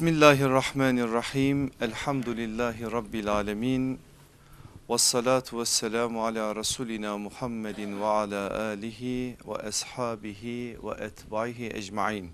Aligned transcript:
Bismillahirrahmanirrahim. 0.00 1.70
Elhamdülillahi 1.80 2.92
Rabbil 2.92 3.32
alemin. 3.32 3.98
Ve 4.90 4.98
salatu 4.98 5.60
ve 5.60 5.64
selamu 5.64 6.24
ala 6.24 6.56
Resulina 6.56 7.18
Muhammedin 7.18 8.00
ve 8.00 8.04
ala 8.04 8.60
alihi 8.60 9.36
ve 9.46 9.54
ashabihi 9.54 10.78
ve 10.82 11.04
etbaihi 11.04 11.66
ecmain. 11.66 12.30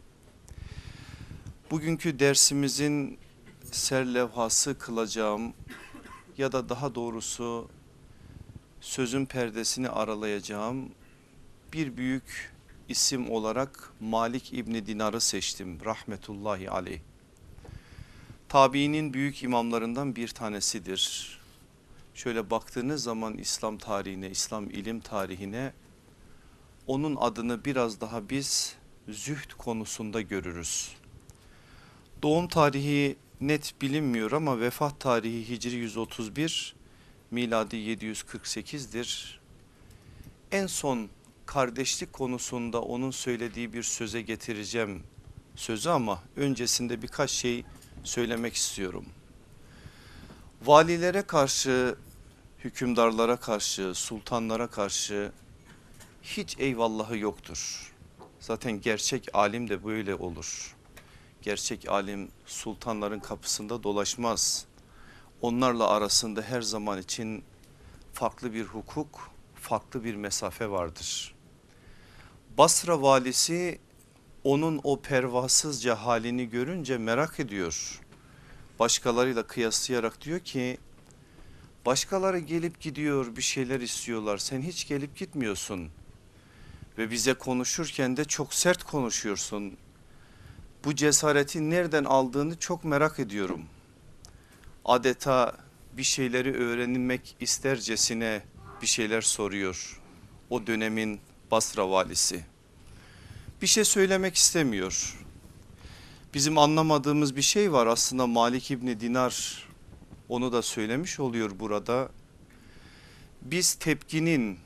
Bugünkü 1.70 2.18
dersimizin 2.18 3.18
serlevhası 3.72 4.78
kılacağım 4.78 5.52
ya 6.38 6.52
da 6.52 6.68
daha 6.68 6.94
doğrusu 6.94 7.68
sözün 8.80 9.26
perdesini 9.26 9.88
aralayacağım 9.88 10.88
bir 11.72 11.96
büyük 11.96 12.52
isim 12.88 13.30
olarak 13.30 13.92
Malik 14.00 14.52
İbni 14.52 14.86
Dinar'ı 14.86 15.20
seçtim 15.20 15.78
rahmetullahi 15.84 16.70
aleyh. 16.70 17.00
Tabiinin 18.48 19.14
büyük 19.14 19.42
imamlarından 19.42 20.16
bir 20.16 20.28
tanesidir. 20.28 21.36
Şöyle 22.14 22.50
baktığınız 22.50 23.02
zaman 23.02 23.38
İslam 23.38 23.78
tarihine, 23.78 24.30
İslam 24.30 24.70
ilim 24.70 25.00
tarihine 25.00 25.72
onun 26.86 27.16
adını 27.16 27.64
biraz 27.64 28.00
daha 28.00 28.30
biz 28.30 28.76
zühd 29.08 29.52
konusunda 29.58 30.20
görürüz. 30.20 30.92
Doğum 32.22 32.48
tarihi 32.48 33.16
net 33.40 33.74
bilinmiyor 33.82 34.32
ama 34.32 34.60
vefat 34.60 35.00
tarihi 35.00 35.48
Hicri 35.48 35.76
131, 35.76 36.76
miladi 37.30 37.76
748'dir. 37.76 39.40
En 40.52 40.66
son 40.66 41.08
kardeşlik 41.46 42.12
konusunda 42.12 42.82
onun 42.82 43.10
söylediği 43.10 43.72
bir 43.72 43.82
söze 43.82 44.22
getireceğim 44.22 45.02
sözü 45.56 45.88
ama 45.88 46.22
öncesinde 46.36 47.02
birkaç 47.02 47.30
şey 47.30 47.64
söylemek 48.06 48.54
istiyorum. 48.54 49.04
Valilere 50.62 51.22
karşı, 51.22 51.96
hükümdarlara 52.64 53.36
karşı, 53.36 53.94
sultanlara 53.94 54.66
karşı 54.66 55.32
hiç 56.22 56.56
eyvallahı 56.58 57.18
yoktur. 57.18 57.92
Zaten 58.40 58.80
gerçek 58.80 59.28
alim 59.34 59.68
de 59.68 59.84
böyle 59.84 60.14
olur. 60.14 60.76
Gerçek 61.42 61.88
alim 61.88 62.28
sultanların 62.46 63.20
kapısında 63.20 63.82
dolaşmaz. 63.82 64.66
Onlarla 65.40 65.88
arasında 65.88 66.42
her 66.42 66.62
zaman 66.62 66.98
için 66.98 67.44
farklı 68.12 68.54
bir 68.54 68.64
hukuk, 68.64 69.30
farklı 69.54 70.04
bir 70.04 70.14
mesafe 70.14 70.70
vardır. 70.70 71.34
Basra 72.58 73.02
valisi 73.02 73.80
onun 74.44 74.80
o 74.84 75.00
pervasızca 75.00 75.94
halini 75.94 76.50
görünce 76.50 76.98
merak 76.98 77.40
ediyor. 77.40 78.00
Başkalarıyla 78.78 79.46
kıyaslayarak 79.46 80.20
diyor 80.20 80.40
ki 80.40 80.78
başkaları 81.86 82.38
gelip 82.38 82.80
gidiyor 82.80 83.36
bir 83.36 83.42
şeyler 83.42 83.80
istiyorlar 83.80 84.38
sen 84.38 84.62
hiç 84.62 84.88
gelip 84.88 85.16
gitmiyorsun. 85.16 85.90
Ve 86.98 87.10
bize 87.10 87.34
konuşurken 87.34 88.16
de 88.16 88.24
çok 88.24 88.54
sert 88.54 88.84
konuşuyorsun. 88.84 89.76
Bu 90.84 90.94
cesareti 90.94 91.70
nereden 91.70 92.04
aldığını 92.04 92.58
çok 92.58 92.84
merak 92.84 93.18
ediyorum. 93.18 93.62
Adeta 94.84 95.56
bir 95.92 96.02
şeyleri 96.02 96.54
öğrenilmek 96.54 97.36
istercesine 97.40 98.42
bir 98.82 98.86
şeyler 98.86 99.20
soruyor. 99.20 100.00
O 100.50 100.66
dönemin 100.66 101.20
Basra 101.50 101.90
valisi 101.90 102.44
bir 103.62 103.66
şey 103.66 103.84
söylemek 103.84 104.36
istemiyor. 104.36 105.25
Bizim 106.34 106.58
anlamadığımız 106.58 107.36
bir 107.36 107.42
şey 107.42 107.72
var 107.72 107.86
aslında 107.86 108.26
Malik 108.26 108.70
İbni 108.70 109.00
Dinar 109.00 109.66
onu 110.28 110.52
da 110.52 110.62
söylemiş 110.62 111.20
oluyor 111.20 111.50
burada. 111.60 112.08
Biz 113.42 113.74
tepkinin 113.74 114.58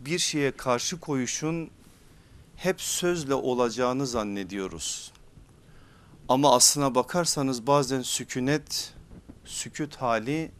bir 0.00 0.18
şeye 0.18 0.50
karşı 0.50 1.00
koyuşun 1.00 1.70
hep 2.56 2.80
sözle 2.80 3.34
olacağını 3.34 4.06
zannediyoruz. 4.06 5.12
Ama 6.28 6.54
aslına 6.54 6.94
bakarsanız 6.94 7.66
bazen 7.66 8.02
sükunet, 8.02 8.94
sükut 9.44 9.96
hali 9.96 10.50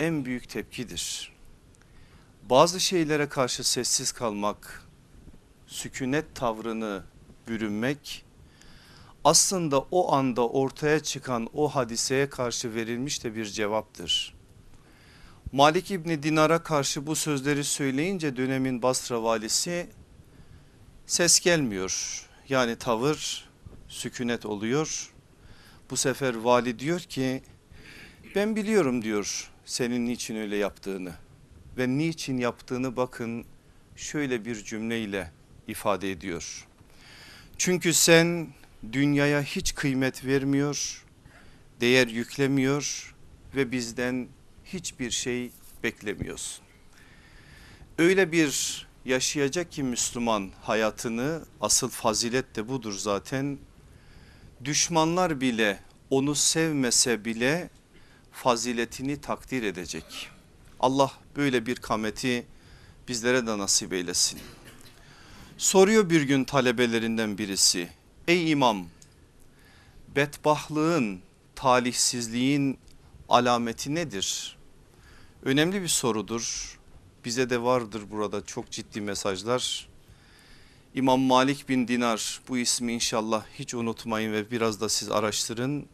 en 0.00 0.24
büyük 0.24 0.48
tepkidir. 0.48 1.32
Bazı 2.50 2.80
şeylere 2.80 3.28
karşı 3.28 3.64
sessiz 3.70 4.12
kalmak, 4.12 4.84
sükunet 5.66 6.34
tavrını 6.34 7.02
bürünmek 7.48 8.24
aslında 9.24 9.78
o 9.78 10.12
anda 10.12 10.48
ortaya 10.48 11.00
çıkan 11.00 11.48
o 11.54 11.68
hadiseye 11.68 12.30
karşı 12.30 12.74
verilmiş 12.74 13.24
de 13.24 13.36
bir 13.36 13.44
cevaptır. 13.44 14.34
Malik 15.52 15.90
İbni 15.90 16.22
Dinar'a 16.22 16.62
karşı 16.62 17.06
bu 17.06 17.16
sözleri 17.16 17.64
söyleyince 17.64 18.36
dönemin 18.36 18.82
Basra 18.82 19.22
valisi 19.22 19.86
ses 21.06 21.40
gelmiyor. 21.40 22.26
Yani 22.48 22.76
tavır 22.76 23.48
sükunet 23.88 24.46
oluyor. 24.46 25.12
Bu 25.90 25.96
sefer 25.96 26.34
vali 26.34 26.78
diyor 26.78 27.00
ki 27.00 27.42
ben 28.34 28.56
biliyorum 28.56 29.02
diyor 29.02 29.50
senin 29.64 30.06
niçin 30.06 30.36
öyle 30.36 30.56
yaptığını 30.56 31.12
ve 31.78 31.88
niçin 31.88 32.38
yaptığını 32.38 32.96
bakın 32.96 33.44
şöyle 33.96 34.44
bir 34.44 34.64
cümleyle 34.64 35.32
ifade 35.68 36.10
ediyor. 36.10 36.66
Çünkü 37.58 37.94
sen 37.94 38.48
dünyaya 38.92 39.42
hiç 39.42 39.74
kıymet 39.74 40.24
vermiyor, 40.24 41.04
değer 41.80 42.06
yüklemiyor 42.06 43.14
ve 43.54 43.72
bizden 43.72 44.28
hiçbir 44.64 45.10
şey 45.10 45.50
beklemiyorsun. 45.82 46.64
Öyle 47.98 48.32
bir 48.32 48.86
yaşayacak 49.04 49.72
ki 49.72 49.82
Müslüman 49.82 50.50
hayatını 50.62 51.44
asıl 51.60 51.88
fazilet 51.88 52.56
de 52.56 52.68
budur 52.68 52.92
zaten. 52.98 53.58
Düşmanlar 54.64 55.40
bile 55.40 55.80
onu 56.10 56.34
sevmese 56.34 57.24
bile 57.24 57.70
faziletini 58.32 59.20
takdir 59.20 59.62
edecek. 59.62 60.30
Allah 60.80 61.12
böyle 61.36 61.66
bir 61.66 61.76
kameti 61.76 62.46
bizlere 63.08 63.46
de 63.46 63.58
nasip 63.58 63.92
eylesin. 63.92 64.40
Soruyor 65.58 66.10
bir 66.10 66.22
gün 66.22 66.44
talebelerinden 66.44 67.38
birisi. 67.38 67.88
Ey 68.30 68.50
imam 68.50 68.86
bedbahlığın, 70.16 71.20
talihsizliğin 71.54 72.78
alameti 73.28 73.94
nedir? 73.94 74.56
Önemli 75.42 75.82
bir 75.82 75.88
sorudur. 75.88 76.78
Bize 77.24 77.50
de 77.50 77.62
vardır 77.62 78.02
burada 78.10 78.46
çok 78.46 78.70
ciddi 78.70 79.00
mesajlar. 79.00 79.88
İmam 80.94 81.20
Malik 81.20 81.68
bin 81.68 81.88
Dinar 81.88 82.40
bu 82.48 82.58
ismi 82.58 82.92
inşallah 82.92 83.44
hiç 83.58 83.74
unutmayın 83.74 84.32
ve 84.32 84.50
biraz 84.50 84.80
da 84.80 84.88
siz 84.88 85.10
araştırın. 85.10 85.86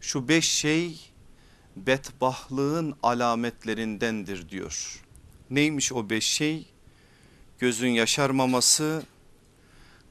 Şu 0.00 0.28
beş 0.28 0.48
şey 0.50 1.10
bedbahlığın 1.76 2.96
alametlerindendir 3.02 4.48
diyor. 4.48 5.02
Neymiş 5.50 5.92
o 5.92 6.10
beş 6.10 6.26
şey? 6.26 6.66
gözün 7.58 7.88
yaşarmaması, 7.88 9.02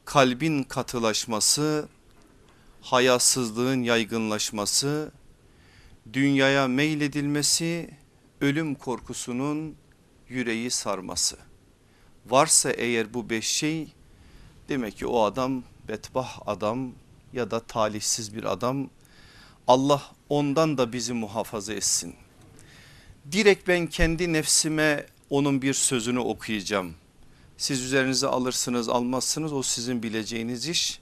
kalbin 0.08 0.64
katılaşması, 0.64 1.88
hayasızlığın 2.82 3.84
yaygınlaşması, 3.84 5.12
dünyaya 6.14 6.68
meyledilmesi, 6.68 7.90
ölüm 8.42 8.76
korkusunun 8.76 9.76
yüreği 10.30 10.72
sarması. 10.72 11.38
Varsa 12.26 12.72
eğer 12.72 13.14
bu 13.14 13.30
beş 13.30 13.48
şey 13.48 13.94
demek 14.70 14.98
ki 14.98 15.08
o 15.08 15.24
adam 15.24 15.64
betbah 15.88 16.40
adam 16.46 16.92
ya 17.34 17.52
da 17.52 17.60
talihsiz 17.60 18.36
bir 18.36 18.44
adam. 18.44 18.90
Allah 19.68 20.12
ondan 20.30 20.78
da 20.78 20.94
bizi 20.94 21.14
muhafaza 21.14 21.74
etsin. 21.74 22.16
Direkt 23.32 23.68
ben 23.68 23.88
kendi 23.88 24.34
nefsime 24.34 25.06
onun 25.30 25.62
bir 25.62 25.74
sözünü 25.74 26.20
okuyacağım. 26.20 26.96
Siz 27.58 27.82
üzerinize 27.82 28.28
alırsınız 28.28 28.90
almazsınız 28.90 29.54
o 29.54 29.64
sizin 29.64 30.04
bileceğiniz 30.04 30.68
iş. 30.68 31.00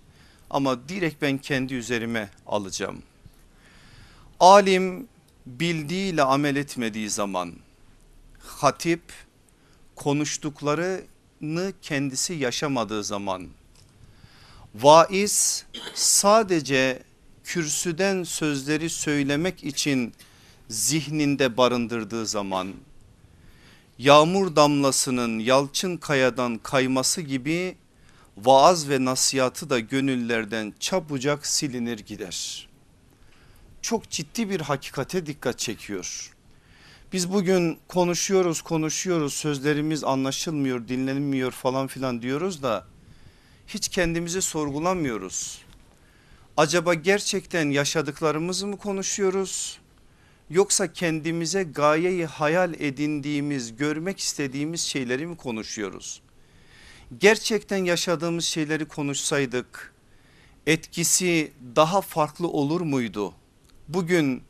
Ama 0.49 0.89
direkt 0.89 1.21
ben 1.21 1.37
kendi 1.37 1.73
üzerime 1.73 2.29
alacağım. 2.47 3.03
Alim 4.39 5.07
bildiğiyle 5.45 6.23
amel 6.23 6.55
etmediği 6.55 7.09
zaman 7.09 7.53
hatip 8.39 9.01
konuştuklarını 9.95 11.73
kendisi 11.81 12.33
yaşamadığı 12.33 13.03
zaman 13.03 13.47
vaiz 14.75 15.65
sadece 15.93 17.03
kürsüden 17.43 18.23
sözleri 18.23 18.89
söylemek 18.89 19.63
için 19.63 20.13
zihninde 20.69 21.57
barındırdığı 21.57 22.25
zaman 22.25 22.73
yağmur 23.97 24.55
damlasının 24.55 25.39
yalçın 25.39 25.97
kayadan 25.97 26.57
kayması 26.57 27.21
gibi 27.21 27.77
vaaz 28.37 28.89
ve 28.89 29.05
nasihatı 29.05 29.69
da 29.69 29.79
gönüllerden 29.79 30.73
çabucak 30.79 31.45
silinir 31.45 31.99
gider. 31.99 32.67
çok 33.81 34.09
ciddi 34.09 34.49
bir 34.49 34.61
hakikate 34.61 35.25
dikkat 35.25 35.59
çekiyor. 35.59 36.31
Biz 37.13 37.33
bugün 37.33 37.79
konuşuyoruz 37.87 38.61
konuşuyoruz 38.61 39.33
sözlerimiz 39.33 40.03
anlaşılmıyor 40.03 40.87
dinlenmiyor 40.87 41.51
falan 41.51 41.87
filan 41.87 42.21
diyoruz 42.21 42.63
da 42.63 42.85
hiç 43.67 43.87
kendimizi 43.89 44.41
sorgulamıyoruz. 44.41 45.61
Acaba 46.57 46.93
gerçekten 46.93 47.69
yaşadıklarımızı 47.69 48.67
mı 48.67 48.77
konuşuyoruz? 48.77 49.79
Yoksa 50.49 50.93
kendimize 50.93 51.63
gayeyi 51.63 52.25
hayal 52.25 52.73
edindiğimiz, 52.73 53.75
görmek 53.75 54.19
istediğimiz 54.19 54.81
şeyleri 54.81 55.27
mi 55.27 55.37
konuşuyoruz? 55.37 56.21
Gerçekten 57.17 57.77
yaşadığımız 57.77 58.45
şeyleri 58.45 58.85
konuşsaydık 58.85 59.93
etkisi 60.67 61.53
daha 61.75 62.01
farklı 62.01 62.47
olur 62.47 62.81
muydu? 62.81 63.33
Bugün 63.87 64.43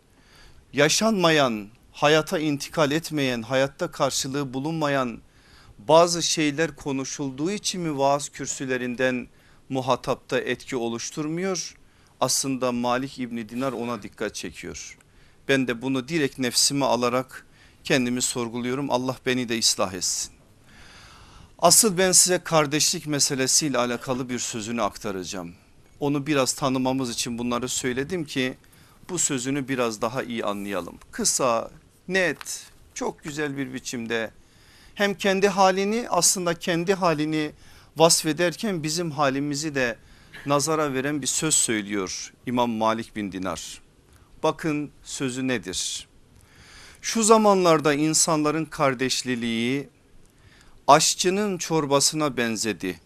yaşanmayan, 0.74 1.68
hayata 1.92 2.40
intikal 2.40 2.92
etmeyen, 2.92 3.42
hayatta 3.42 3.92
karşılığı 3.92 4.54
bulunmayan 4.54 5.20
bazı 5.78 6.24
şeyler 6.24 6.76
konuşulduğu 6.76 7.52
için 7.52 7.82
mi 7.82 7.98
vaaz 7.98 8.30
kürsülerinden 8.30 9.28
muhatapta 9.70 10.40
etki 10.40 10.76
oluşturmuyor? 10.76 11.76
Aslında 12.20 12.72
Malik 12.72 13.20
İbni 13.20 13.50
Dinar 13.50 13.74
ona 13.74 14.04
dikkat 14.04 14.36
çekiyor. 14.36 14.98
Ben 15.48 15.68
de 15.68 15.82
bunu 15.82 16.08
direkt 16.08 16.40
nefsime 16.40 16.86
alarak 16.86 17.46
kendimi 17.84 18.22
sorguluyorum. 18.22 18.92
Allah 18.92 19.18
beni 19.26 19.50
de 19.50 19.60
ıslah 19.60 19.94
etsin. 19.94 20.32
Asıl 21.60 21.98
ben 21.98 22.12
size 22.12 22.40
kardeşlik 22.44 23.08
meselesiyle 23.08 23.78
alakalı 23.78 24.30
bir 24.30 24.40
sözünü 24.40 24.82
aktaracağım. 24.82 25.54
Onu 26.00 26.28
biraz 26.28 26.54
tanımamız 26.54 27.10
için 27.10 27.38
bunları 27.38 27.70
söyledim 27.70 28.26
ki 28.26 28.58
bu 29.10 29.20
sözünü 29.20 29.68
biraz 29.68 30.02
daha 30.02 30.24
iyi 30.24 30.46
anlayalım. 30.46 30.98
Kısa, 31.12 31.72
net, 32.08 32.68
çok 32.94 33.24
güzel 33.24 33.58
bir 33.58 33.74
biçimde 33.74 34.32
hem 34.96 35.14
kendi 35.14 35.48
halini 35.48 36.08
aslında 36.10 36.54
kendi 36.54 36.94
halini 36.94 37.52
vasfederken 37.98 38.84
bizim 38.84 39.12
halimizi 39.12 39.76
de 39.76 39.98
nazara 40.46 40.94
veren 40.94 41.22
bir 41.22 41.28
söz 41.28 41.56
söylüyor 41.56 42.34
İmam 42.46 42.70
Malik 42.70 43.16
bin 43.16 43.32
Dinar. 43.32 43.85
Bakın 44.46 44.92
sözü 45.04 45.48
nedir? 45.48 46.08
Şu 47.02 47.24
zamanlarda 47.24 47.94
insanların 47.94 48.66
kardeşliliği 48.66 49.90
aşçının 50.88 51.58
çorbasına 51.58 52.38
benzedi. 52.38 53.00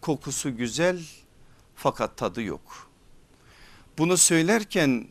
Kokusu 0.00 0.56
güzel 0.56 1.00
fakat 1.76 2.16
tadı 2.16 2.42
yok. 2.42 2.90
Bunu 3.98 4.16
söylerken 4.16 5.06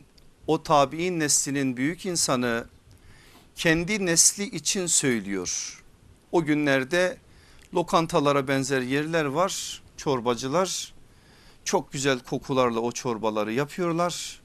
o 0.47 0.63
tabi'in 0.63 1.19
neslinin 1.19 1.77
büyük 1.77 2.05
insanı 2.05 2.67
kendi 3.55 4.05
nesli 4.05 4.43
için 4.43 4.85
söylüyor. 4.87 5.83
O 6.31 6.43
günlerde 6.43 7.17
lokantalara 7.73 8.47
benzer 8.47 8.81
yerler 8.81 9.25
var 9.25 9.81
çorbacılar 9.97 10.93
çok 11.63 11.91
güzel 11.91 12.19
kokularla 12.19 12.79
o 12.79 12.91
çorbaları 12.91 13.53
yapıyorlar. 13.53 14.41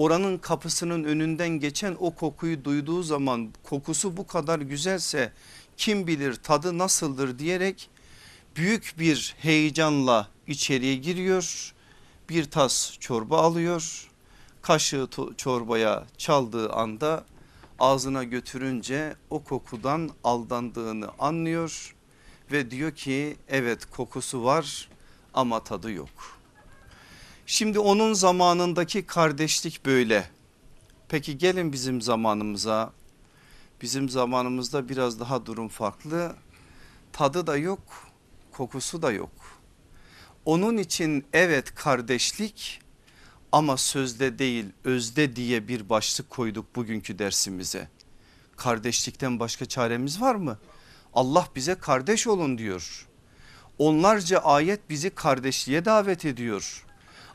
Oranın 0.00 0.38
kapısının 0.38 1.04
önünden 1.04 1.48
geçen 1.48 1.96
o 2.00 2.14
kokuyu 2.14 2.64
duyduğu 2.64 3.02
zaman 3.02 3.52
kokusu 3.62 4.16
bu 4.16 4.26
kadar 4.26 4.58
güzelse 4.58 5.32
kim 5.76 6.06
bilir 6.06 6.34
tadı 6.34 6.78
nasıldır 6.78 7.38
diyerek 7.38 7.90
büyük 8.56 8.94
bir 8.98 9.34
heyecanla 9.38 10.28
içeriye 10.46 10.96
giriyor. 10.96 11.74
Bir 12.28 12.44
tas 12.44 12.98
çorba 13.00 13.38
alıyor. 13.38 14.08
Kaşığı 14.62 15.08
çorbaya 15.36 16.06
çaldığı 16.18 16.72
anda 16.72 17.24
ağzına 17.78 18.24
götürünce 18.24 19.14
o 19.30 19.44
kokudan 19.44 20.10
aldandığını 20.24 21.08
anlıyor 21.18 21.94
ve 22.52 22.70
diyor 22.70 22.94
ki 22.94 23.36
evet 23.48 23.84
kokusu 23.84 24.44
var 24.44 24.88
ama 25.34 25.64
tadı 25.64 25.92
yok. 25.92 26.39
Şimdi 27.50 27.78
onun 27.78 28.12
zamanındaki 28.12 29.06
kardeşlik 29.06 29.86
böyle. 29.86 30.30
Peki 31.08 31.38
gelin 31.38 31.72
bizim 31.72 32.02
zamanımıza. 32.02 32.92
Bizim 33.82 34.08
zamanımızda 34.08 34.88
biraz 34.88 35.20
daha 35.20 35.46
durum 35.46 35.68
farklı. 35.68 36.36
Tadı 37.12 37.46
da 37.46 37.56
yok, 37.56 37.80
kokusu 38.52 39.02
da 39.02 39.12
yok. 39.12 39.30
Onun 40.44 40.76
için 40.76 41.24
evet 41.32 41.74
kardeşlik 41.74 42.80
ama 43.52 43.76
sözde 43.76 44.38
değil 44.38 44.66
özde 44.84 45.36
diye 45.36 45.68
bir 45.68 45.88
başlık 45.88 46.30
koyduk 46.30 46.76
bugünkü 46.76 47.18
dersimize. 47.18 47.88
Kardeşlikten 48.56 49.40
başka 49.40 49.66
çaremiz 49.66 50.20
var 50.20 50.34
mı? 50.34 50.58
Allah 51.14 51.48
bize 51.56 51.74
kardeş 51.74 52.26
olun 52.26 52.58
diyor. 52.58 53.06
Onlarca 53.78 54.38
ayet 54.38 54.90
bizi 54.90 55.10
kardeşliğe 55.10 55.84
davet 55.84 56.24
ediyor. 56.24 56.84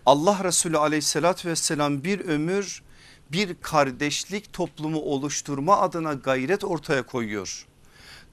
Allah 0.06 0.44
Resulü 0.44 0.78
aleyhissalatü 0.78 1.50
vesselam 1.50 2.04
bir 2.04 2.20
ömür 2.20 2.84
bir 3.32 3.56
kardeşlik 3.62 4.54
toplumu 4.54 5.00
oluşturma 5.00 5.78
adına 5.78 6.14
gayret 6.14 6.64
ortaya 6.64 7.04
koyuyor. 7.04 7.66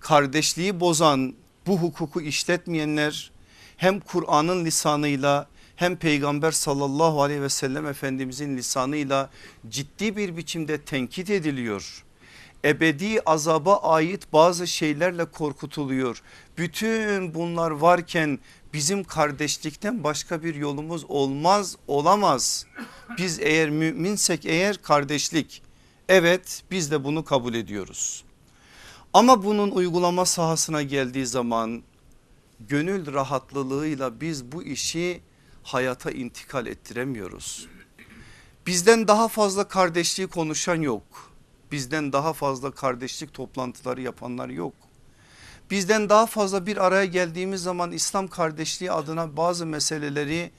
Kardeşliği 0.01 0.81
bozan 0.81 1.35
bu 1.67 1.79
hukuku 1.79 2.21
işletmeyenler 2.21 3.33
hem 3.77 4.01
Kur'an'ın 4.01 4.65
lisanıyla 4.65 5.49
hem 5.77 5.97
peygamber 5.97 6.51
sallallahu 6.51 7.23
aleyhi 7.23 7.43
ve 7.43 7.49
sellem 7.49 7.87
efendimizin 7.87 8.57
lisanıyla 8.57 9.31
ciddi 9.69 10.17
bir 10.17 10.37
biçimde 10.37 10.81
tenkit 10.81 11.31
ediliyor. 11.31 12.05
Ebedi 12.65 13.21
azaba 13.27 13.77
ait 13.77 14.33
bazı 14.33 14.67
şeylerle 14.67 15.25
korkutuluyor. 15.25 16.23
Bütün 16.59 17.35
bunlar 17.35 17.71
varken 17.71 18.39
bizim 18.73 19.05
kardeşlikten 19.05 20.05
başka 20.05 20.43
bir 20.43 20.55
yolumuz 20.55 21.05
olmaz 21.09 21.77
olamaz. 21.87 22.67
Biz 23.19 23.39
eğer 23.41 23.71
müminsek 23.71 24.47
eğer 24.47 24.83
kardeşlik 24.83 25.63
evet 26.09 26.63
biz 26.71 26.91
de 26.91 27.05
bunu 27.05 27.25
kabul 27.25 27.55
ediyoruz. 27.55 28.25
Ama 29.13 29.45
bunun 29.45 29.71
uygulama 29.71 30.25
sahasına 30.25 30.83
geldiği 30.83 31.27
zaman 31.27 31.83
gönül 32.61 33.13
rahatlılığıyla 33.13 34.21
biz 34.21 34.53
bu 34.53 34.63
işi 34.63 35.21
hayata 35.63 36.11
intikal 36.11 36.67
ettiremiyoruz. 36.67 37.69
Bizden 38.67 39.09
daha 39.09 39.29
fazla 39.29 39.69
kardeşliği 39.69 40.29
konuşan 40.29 40.81
yok. 40.81 41.03
Bizden 41.73 42.13
daha 42.13 42.33
fazla 42.33 42.71
kardeşlik 42.71 43.35
toplantıları 43.35 44.01
yapanlar 44.01 44.49
yok. 44.49 44.75
Bizden 45.73 46.09
daha 46.09 46.27
fazla 46.27 46.67
bir 46.67 46.87
araya 46.87 47.05
geldiğimiz 47.05 47.63
zaman 47.63 47.93
İslam 47.93 48.29
kardeşliği 48.29 48.93
adına 48.93 49.37
bazı 49.37 49.67
meseleleri 49.67 50.51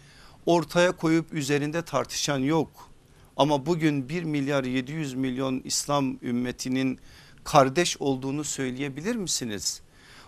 ortaya 0.45 0.91
koyup 0.91 1.33
üzerinde 1.33 1.81
tartışan 1.81 2.37
yok. 2.37 2.89
Ama 3.37 3.65
bugün 3.65 4.09
1 4.09 4.23
milyar 4.23 4.63
700 4.63 5.13
milyon 5.13 5.61
İslam 5.63 6.17
ümmetinin 6.21 6.99
kardeş 7.43 7.97
olduğunu 7.97 8.43
söyleyebilir 8.43 9.15
misiniz? 9.15 9.81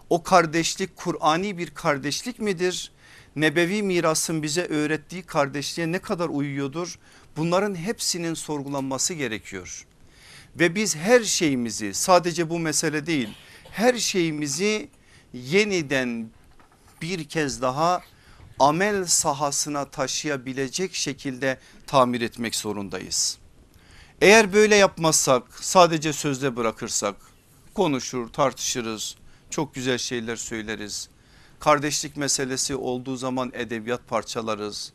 O 0.10 0.24
kardeşlik 0.24 0.96
Kur'ani 0.96 1.58
bir 1.58 1.70
kardeşlik 1.70 2.39
midir? 2.39 2.92
Nebevi 3.36 3.84
mirasın 3.84 4.44
bize 4.44 4.65
öğrettiği 4.65 5.24
kardeşliğe 5.24 5.92
ne 5.92 6.00
kadar 6.00 6.30
uyuyordur? 6.30 7.00
Bunların 7.38 7.75
hepsinin 7.75 8.34
sorgulanması 8.34 9.13
gerekiyor. 9.13 9.86
Ve 10.60 10.75
biz 10.75 10.96
her 10.96 11.24
şeyimizi 11.24 11.94
sadece 11.94 12.50
bu 12.50 12.60
mesele 12.60 13.06
değil 13.06 13.30
her 13.75 13.94
şeyimizi 13.94 14.89
yeniden 15.34 16.29
bir 17.01 17.24
kez 17.24 17.62
daha 17.62 18.01
amel 18.60 19.05
sahasına 19.05 19.86
taşıyabilecek 19.86 20.96
şekilde 20.96 21.60
tamir 21.88 22.22
etmek 22.22 22.55
zorundayız. 22.55 23.38
Eğer 24.22 24.53
böyle 24.53 24.75
yapmazsak 24.75 25.44
sadece 25.62 26.13
sözde 26.13 26.55
bırakırsak 26.55 27.15
konuşur 27.74 28.27
tartışırız 28.27 29.15
çok 29.50 29.75
güzel 29.75 29.98
şeyler 29.98 30.36
söyleriz. 30.36 31.10
Kardeşlik 31.60 32.17
meselesi 32.17 32.75
olduğu 32.75 33.15
zaman 33.15 33.51
edebiyat 33.53 34.08
parçalarız. 34.08 34.94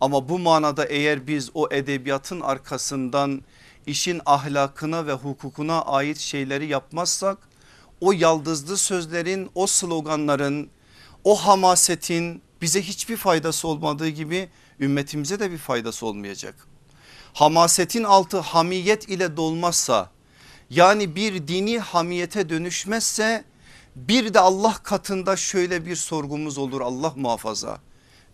Ama 0.00 0.28
bu 0.28 0.38
manada 0.38 0.84
eğer 0.84 1.26
biz 1.26 1.50
o 1.54 1.68
edebiyatın 1.70 2.40
arkasından 2.40 3.42
işin 3.86 4.20
ahlakına 4.26 5.06
ve 5.06 5.12
hukukuna 5.12 5.82
ait 5.82 6.18
şeyleri 6.18 6.66
yapmazsak 6.66 7.38
o 8.00 8.12
yaldızlı 8.12 8.76
sözlerin 8.76 9.50
o 9.54 9.66
sloganların 9.66 10.68
o 11.24 11.36
hamasetin 11.36 12.42
bize 12.62 12.82
hiçbir 12.82 13.16
faydası 13.16 13.68
olmadığı 13.68 14.08
gibi 14.08 14.48
ümmetimize 14.80 15.40
de 15.40 15.50
bir 15.50 15.58
faydası 15.58 16.06
olmayacak. 16.06 16.54
Hamasetin 17.32 18.04
altı 18.04 18.38
hamiyet 18.38 19.08
ile 19.08 19.36
dolmazsa 19.36 20.10
yani 20.70 21.16
bir 21.16 21.48
dini 21.48 21.78
hamiyete 21.78 22.48
dönüşmezse 22.48 23.44
bir 23.96 24.34
de 24.34 24.40
Allah 24.40 24.74
katında 24.82 25.36
şöyle 25.36 25.86
bir 25.86 25.96
sorgumuz 25.96 26.58
olur 26.58 26.80
Allah 26.80 27.12
muhafaza. 27.16 27.78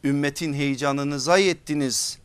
Ümmetin 0.04 0.54
heyecanını 0.54 1.20
zayi 1.20 1.50
ettiniz. 1.50 2.18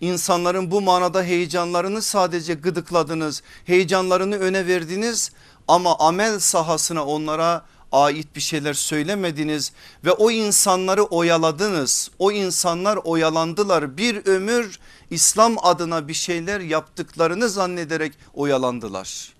İnsanların 0.00 0.70
bu 0.70 0.80
manada 0.80 1.22
heyecanlarını 1.22 2.02
sadece 2.02 2.54
gıdıkladınız. 2.54 3.42
Heyecanlarını 3.64 4.36
öne 4.36 4.66
verdiniz 4.66 5.32
ama 5.68 5.98
amel 5.98 6.38
sahasına 6.38 7.04
onlara 7.04 7.64
ait 7.92 8.36
bir 8.36 8.40
şeyler 8.40 8.74
söylemediniz 8.74 9.72
ve 10.04 10.12
o 10.12 10.30
insanları 10.30 11.04
oyaladınız. 11.04 12.10
O 12.18 12.32
insanlar 12.32 12.96
oyalandılar. 12.96 13.96
Bir 13.96 14.26
ömür 14.26 14.78
İslam 15.10 15.56
adına 15.62 16.08
bir 16.08 16.14
şeyler 16.14 16.60
yaptıklarını 16.60 17.48
zannederek 17.48 18.12
oyalandılar. 18.34 19.34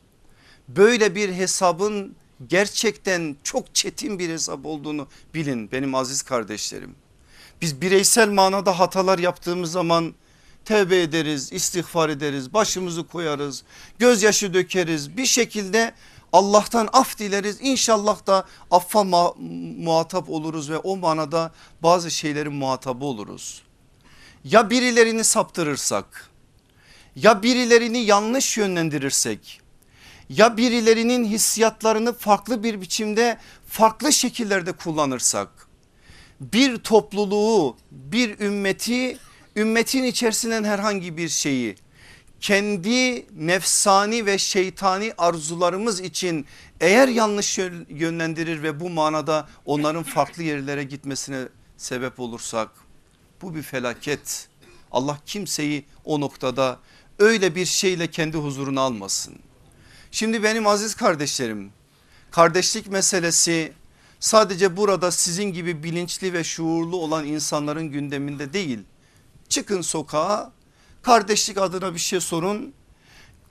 Böyle 0.69 1.15
bir 1.15 1.33
hesabın 1.33 2.17
gerçekten 2.49 3.37
çok 3.45 3.75
çetin 3.75 4.19
bir 4.19 4.29
hesap 4.29 4.67
olduğunu 4.67 5.07
bilin 5.35 5.73
benim 5.73 5.95
aziz 5.95 6.23
kardeşlerim. 6.23 6.95
Biz 7.61 7.81
bireysel 7.81 8.29
manada 8.29 8.79
hatalar 8.79 9.19
yaptığımız 9.19 9.73
zaman 9.73 10.15
tevbe 10.65 11.03
ederiz, 11.03 11.53
istiğfar 11.53 12.09
ederiz, 12.09 12.55
başımızı 12.55 13.07
koyarız, 13.07 13.63
gözyaşı 13.99 14.55
dökeriz. 14.55 15.17
Bir 15.17 15.27
şekilde 15.27 15.95
Allah'tan 16.35 16.89
af 16.93 17.19
dileriz. 17.19 17.59
İnşallah 17.61 18.27
da 18.27 18.47
affa 18.71 19.05
muhatap 19.79 20.31
oluruz 20.31 20.71
ve 20.71 20.79
o 20.79 20.97
manada 20.97 21.53
bazı 21.83 22.11
şeylerin 22.11 22.53
muhatabı 22.53 23.05
oluruz. 23.05 23.63
Ya 24.45 24.71
birilerini 24.71 25.25
saptırırsak, 25.25 26.31
ya 27.17 27.43
birilerini 27.43 27.99
yanlış 27.99 28.57
yönlendirirsek, 28.57 29.61
ya 30.29 30.57
birilerinin 30.57 31.25
hissiyatlarını 31.25 32.13
farklı 32.13 32.63
bir 32.63 32.81
biçimde 32.81 33.39
farklı 33.69 34.13
şekillerde 34.13 34.73
kullanırsak 34.73 35.49
bir 36.41 36.77
topluluğu 36.77 37.77
bir 37.91 38.41
ümmeti 38.41 39.19
ümmetin 39.57 40.05
içerisinden 40.05 40.65
herhangi 40.65 41.17
bir 41.17 41.29
şeyi 41.29 41.77
kendi 42.45 43.27
nefsani 43.47 44.27
ve 44.27 44.39
şeytani 44.39 45.13
arzularımız 45.19 46.01
için 46.01 46.47
eğer 46.81 47.09
yanlış 47.09 47.59
yönlendirir 47.89 48.63
ve 48.63 48.81
bu 48.81 48.91
manada 48.91 49.49
onların 49.65 50.03
farklı 50.03 50.43
yerlere 50.43 50.85
gitmesine 50.85 51.49
sebep 51.77 52.21
olursak 52.21 52.69
bu 53.43 53.55
bir 53.55 53.63
felaket. 53.63 54.49
Allah 54.93 55.19
kimseyi 55.27 55.85
o 56.05 56.21
noktada 56.21 56.79
öyle 57.19 57.55
bir 57.55 57.67
şeyle 57.67 58.11
kendi 58.11 58.37
huzuruna 58.37 58.81
almasın. 58.81 59.35
Şimdi 60.11 60.43
benim 60.43 60.67
aziz 60.67 60.95
kardeşlerim 60.95 61.71
kardeşlik 62.31 62.87
meselesi 62.87 63.73
sadece 64.21 64.77
burada 64.77 65.11
sizin 65.11 65.53
gibi 65.53 65.83
bilinçli 65.83 66.33
ve 66.33 66.45
şuurlu 66.45 66.97
olan 66.97 67.27
insanların 67.27 67.91
gündeminde 67.91 68.53
değil. 68.53 68.79
Çıkın 69.49 69.81
sokağa 69.81 70.53
kardeşlik 71.05 71.59
adına 71.59 71.95
bir 71.95 71.99
şey 71.99 72.21
sorun. 72.21 72.75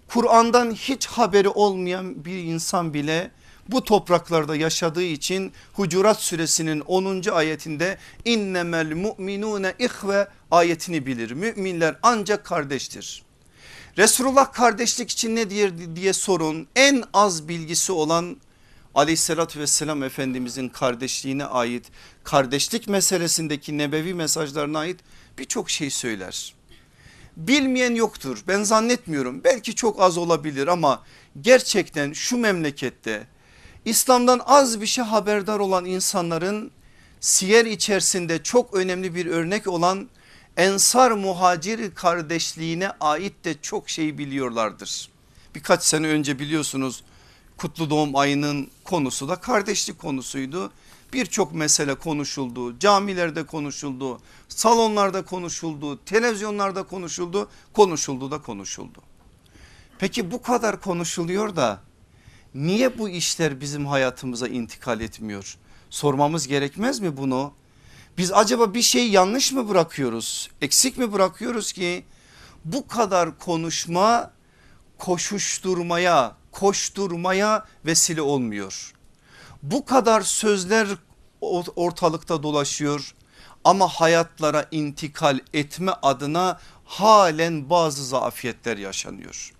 Kur'an'dan 0.08 0.72
hiç 0.72 1.08
haberi 1.08 1.50
olmayan 1.50 2.26
bir 2.26 2.38
insan 2.44 2.94
bile 2.94 3.32
bu 3.68 3.84
topraklarda 3.84 4.56
yaşadığı 4.56 5.04
için 5.04 5.54
Hucurat 5.74 6.22
suresinin 6.22 6.80
10. 6.80 7.24
ayetinde 7.32 7.98
innemel 8.26 8.94
mu'minune 8.94 9.74
ihve 9.80 10.28
ayetini 10.52 11.06
bilir. 11.06 11.32
Müminler 11.32 11.96
ancak 12.04 12.46
kardeştir. 12.46 13.24
Resulullah 13.98 14.54
kardeşlik 14.54 15.12
için 15.12 15.36
ne 15.36 15.50
diye, 15.50 15.96
diye 15.96 16.14
sorun 16.14 16.68
en 16.76 17.04
az 17.14 17.48
bilgisi 17.48 17.92
olan 17.92 18.38
aleyhissalatü 18.96 19.60
vesselam 19.60 20.04
efendimizin 20.04 20.70
kardeşliğine 20.70 21.46
ait 21.46 21.86
kardeşlik 22.24 22.88
meselesindeki 22.88 23.78
nebevi 23.78 24.14
mesajlarına 24.14 24.80
ait 24.80 25.00
birçok 25.38 25.70
şey 25.70 25.90
söyler. 25.90 26.54
Bilmeyen 27.38 27.96
yoktur 27.96 28.44
ben 28.48 28.64
zannetmiyorum 28.64 29.44
belki 29.44 29.76
çok 29.76 30.02
az 30.02 30.18
olabilir 30.18 30.68
ama 30.68 31.04
gerçekten 31.42 32.14
şu 32.14 32.38
memlekette 32.38 33.28
İslam'dan 33.86 34.42
az 34.46 34.82
bir 34.82 34.86
şey 34.86 35.04
haberdar 35.04 35.60
olan 35.60 35.86
insanların 35.86 36.72
siyer 37.20 37.66
içerisinde 37.66 38.44
çok 38.44 38.74
önemli 38.74 39.16
bir 39.16 39.26
örnek 39.26 39.68
olan 39.68 40.10
Ensar 40.58 41.12
muhacir 41.12 41.96
kardeşliğine 41.96 42.92
ait 43.00 43.46
de 43.46 43.56
çok 43.62 43.90
şey 43.90 44.18
biliyorlardır. 44.18 45.10
Birkaç 45.56 45.84
sene 45.84 46.08
önce 46.08 46.40
biliyorsunuz 46.40 47.04
kutlu 47.58 47.90
doğum 47.90 48.16
ayının 48.16 48.70
konusu 48.84 49.28
da 49.28 49.36
kardeşlik 49.36 50.00
konusuydu. 50.00 50.72
Birçok 51.14 51.54
mesele 51.54 51.96
konuşuldu, 51.96 52.80
camilerde 52.80 53.46
konuşuldu, 53.46 54.20
salonlarda 54.48 55.26
konuşuldu, 55.26 56.06
televizyonlarda 56.06 56.84
konuşuldu, 56.84 57.50
konuşuldu 57.74 58.32
da 58.32 58.42
konuşuldu. 58.42 59.02
Peki 60.00 60.32
bu 60.32 60.42
kadar 60.42 60.82
konuşuluyor 60.82 61.56
da 61.56 61.82
niye 62.56 62.98
bu 62.98 63.10
işler 63.10 63.62
bizim 63.62 63.86
hayatımıza 63.86 64.48
intikal 64.48 65.02
etmiyor? 65.02 65.58
Sormamız 65.90 66.48
gerekmez 66.48 67.00
mi 67.00 67.18
bunu? 67.18 67.54
Biz 68.18 68.32
acaba 68.32 68.74
bir 68.74 68.82
şey 68.82 69.10
yanlış 69.10 69.52
mı 69.52 69.70
bırakıyoruz? 69.70 70.50
Eksik 70.62 70.98
mi 70.98 71.14
bırakıyoruz 71.14 71.74
ki 71.74 72.06
bu 72.66 72.88
kadar 72.88 73.38
konuşma 73.38 74.32
koşuşturmaya, 74.98 76.36
koşturmaya 76.52 77.66
vesile 77.86 78.22
olmuyor. 78.22 78.94
Bu 79.64 79.86
kadar 79.86 80.22
sözler 80.22 80.88
ortalıkta 81.76 82.44
dolaşıyor 82.44 83.16
ama 83.64 83.88
hayatlara 83.88 84.68
intikal 84.72 85.40
etme 85.54 85.92
adına 86.02 86.60
halen 86.86 87.70
bazı 87.70 88.06
zafiyetler 88.06 88.78
yaşanıyor. 88.78 89.54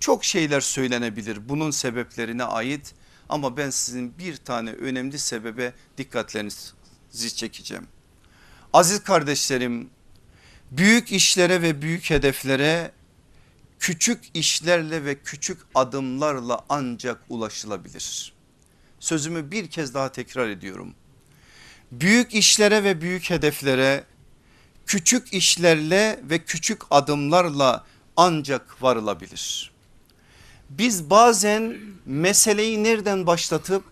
Çok 0.00 0.24
şeyler 0.24 0.60
söylenebilir 0.60 1.48
bunun 1.48 1.70
sebeplerine 1.70 2.44
ait 2.44 2.94
ama 3.28 3.56
ben 3.56 3.70
sizin 3.70 4.18
bir 4.18 4.36
tane 4.36 4.72
önemli 4.72 5.18
sebebe 5.18 5.72
dikkatlerinizi 5.98 7.34
çekeceğim. 7.36 7.86
Aziz 8.72 9.02
kardeşlerim 9.02 9.90
büyük 10.70 11.12
işlere 11.12 11.62
ve 11.62 11.82
büyük 11.82 12.10
hedeflere 12.10 12.92
küçük 13.78 14.24
işlerle 14.34 15.04
ve 15.04 15.22
küçük 15.22 15.58
adımlarla 15.74 16.64
ancak 16.68 17.20
ulaşılabilir. 17.28 18.37
Sözümü 19.00 19.50
bir 19.50 19.66
kez 19.66 19.94
daha 19.94 20.12
tekrar 20.12 20.48
ediyorum. 20.48 20.94
Büyük 21.92 22.34
işlere 22.34 22.84
ve 22.84 23.00
büyük 23.00 23.30
hedeflere 23.30 24.04
küçük 24.86 25.32
işlerle 25.32 26.20
ve 26.22 26.38
küçük 26.38 26.82
adımlarla 26.90 27.84
ancak 28.16 28.82
varılabilir. 28.82 29.72
Biz 30.70 31.10
bazen 31.10 31.76
meseleyi 32.06 32.84
nereden 32.84 33.26
başlatıp 33.26 33.84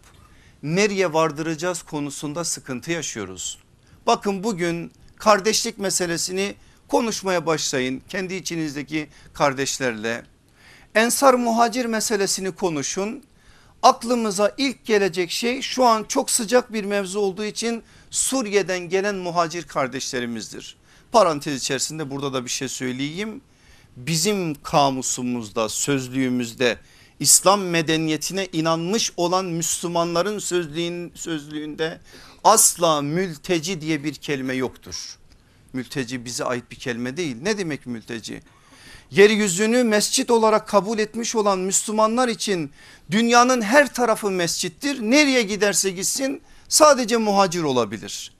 nereye 0.62 1.12
vardıracağız 1.12 1.82
konusunda 1.82 2.44
sıkıntı 2.44 2.92
yaşıyoruz. 2.92 3.58
Bakın 4.06 4.44
bugün 4.44 4.92
kardeşlik 5.16 5.78
meselesini 5.78 6.54
konuşmaya 6.88 7.46
başlayın 7.46 8.02
kendi 8.08 8.34
içinizdeki 8.34 9.08
kardeşlerle. 9.34 10.24
Ensar 10.94 11.34
muhacir 11.34 11.84
meselesini 11.84 12.52
konuşun. 12.52 13.22
Aklımıza 13.86 14.54
ilk 14.58 14.84
gelecek 14.84 15.30
şey 15.30 15.62
şu 15.62 15.84
an 15.84 16.04
çok 16.04 16.30
sıcak 16.30 16.72
bir 16.72 16.84
mevzu 16.84 17.20
olduğu 17.20 17.44
için 17.44 17.82
Suriye'den 18.10 18.78
gelen 18.78 19.14
muhacir 19.14 19.62
kardeşlerimizdir. 19.62 20.76
Parantez 21.12 21.62
içerisinde 21.62 22.10
burada 22.10 22.32
da 22.32 22.44
bir 22.44 22.50
şey 22.50 22.68
söyleyeyim. 22.68 23.40
Bizim 23.96 24.54
kamusumuzda 24.62 25.68
sözlüğümüzde 25.68 26.78
İslam 27.20 27.60
medeniyetine 27.60 28.48
inanmış 28.52 29.12
olan 29.16 29.44
Müslümanların 29.44 30.38
sözlüğün, 30.38 31.12
sözlüğünde 31.14 32.00
asla 32.44 33.02
mülteci 33.02 33.80
diye 33.80 34.04
bir 34.04 34.14
kelime 34.14 34.54
yoktur. 34.54 35.18
Mülteci 35.72 36.24
bize 36.24 36.44
ait 36.44 36.70
bir 36.70 36.76
kelime 36.76 37.16
değil. 37.16 37.36
Ne 37.42 37.58
demek 37.58 37.86
mülteci? 37.86 38.42
Yeryüzünü 39.10 39.84
mescit 39.84 40.30
olarak 40.30 40.68
kabul 40.68 40.98
etmiş 40.98 41.34
olan 41.34 41.58
Müslümanlar 41.58 42.28
için 42.28 42.70
dünyanın 43.10 43.62
her 43.62 43.94
tarafı 43.94 44.30
mescittir. 44.30 45.00
Nereye 45.00 45.42
giderse 45.42 45.90
gitsin 45.90 46.42
sadece 46.68 47.16
muhacir 47.16 47.62
olabilir. 47.62 48.32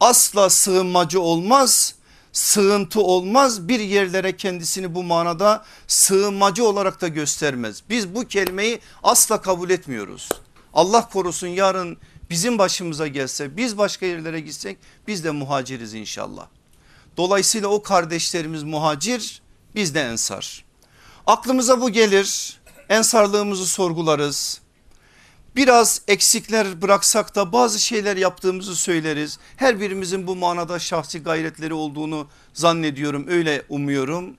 Asla 0.00 0.50
sığınmacı 0.50 1.20
olmaz 1.20 1.94
sığıntı 2.32 3.00
olmaz 3.00 3.68
bir 3.68 3.80
yerlere 3.80 4.36
kendisini 4.36 4.94
bu 4.94 5.02
manada 5.02 5.64
sığınmacı 5.86 6.64
olarak 6.64 7.00
da 7.00 7.08
göstermez. 7.08 7.82
Biz 7.90 8.14
bu 8.14 8.28
kelimeyi 8.28 8.80
asla 9.02 9.40
kabul 9.40 9.70
etmiyoruz. 9.70 10.28
Allah 10.74 11.08
korusun 11.08 11.46
yarın 11.46 11.96
bizim 12.30 12.58
başımıza 12.58 13.06
gelse 13.06 13.56
biz 13.56 13.78
başka 13.78 14.06
yerlere 14.06 14.40
gitsek 14.40 14.78
biz 15.06 15.24
de 15.24 15.30
muhaciriz 15.30 15.94
inşallah. 15.94 16.46
Dolayısıyla 17.16 17.68
o 17.68 17.82
kardeşlerimiz 17.82 18.62
muhacir 18.62 19.42
biz 19.74 19.94
de 19.94 20.00
ensar. 20.00 20.64
Aklımıza 21.26 21.80
bu 21.80 21.90
gelir 21.90 22.60
ensarlığımızı 22.88 23.66
sorgularız. 23.66 24.60
Biraz 25.56 26.02
eksikler 26.08 26.82
bıraksak 26.82 27.34
da 27.34 27.52
bazı 27.52 27.80
şeyler 27.80 28.16
yaptığımızı 28.16 28.76
söyleriz. 28.76 29.38
Her 29.56 29.80
birimizin 29.80 30.26
bu 30.26 30.36
manada 30.36 30.78
şahsi 30.78 31.22
gayretleri 31.22 31.74
olduğunu 31.74 32.28
zannediyorum 32.54 33.26
öyle 33.28 33.62
umuyorum. 33.68 34.36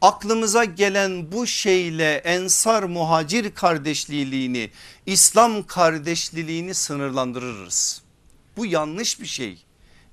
Aklımıza 0.00 0.64
gelen 0.64 1.32
bu 1.32 1.46
şeyle 1.46 2.14
ensar 2.14 2.82
muhacir 2.82 3.54
kardeşliğini 3.54 4.70
İslam 5.06 5.62
kardeşliğini 5.62 6.74
sınırlandırırız. 6.74 8.02
Bu 8.56 8.66
yanlış 8.66 9.20
bir 9.20 9.26
şey. 9.26 9.64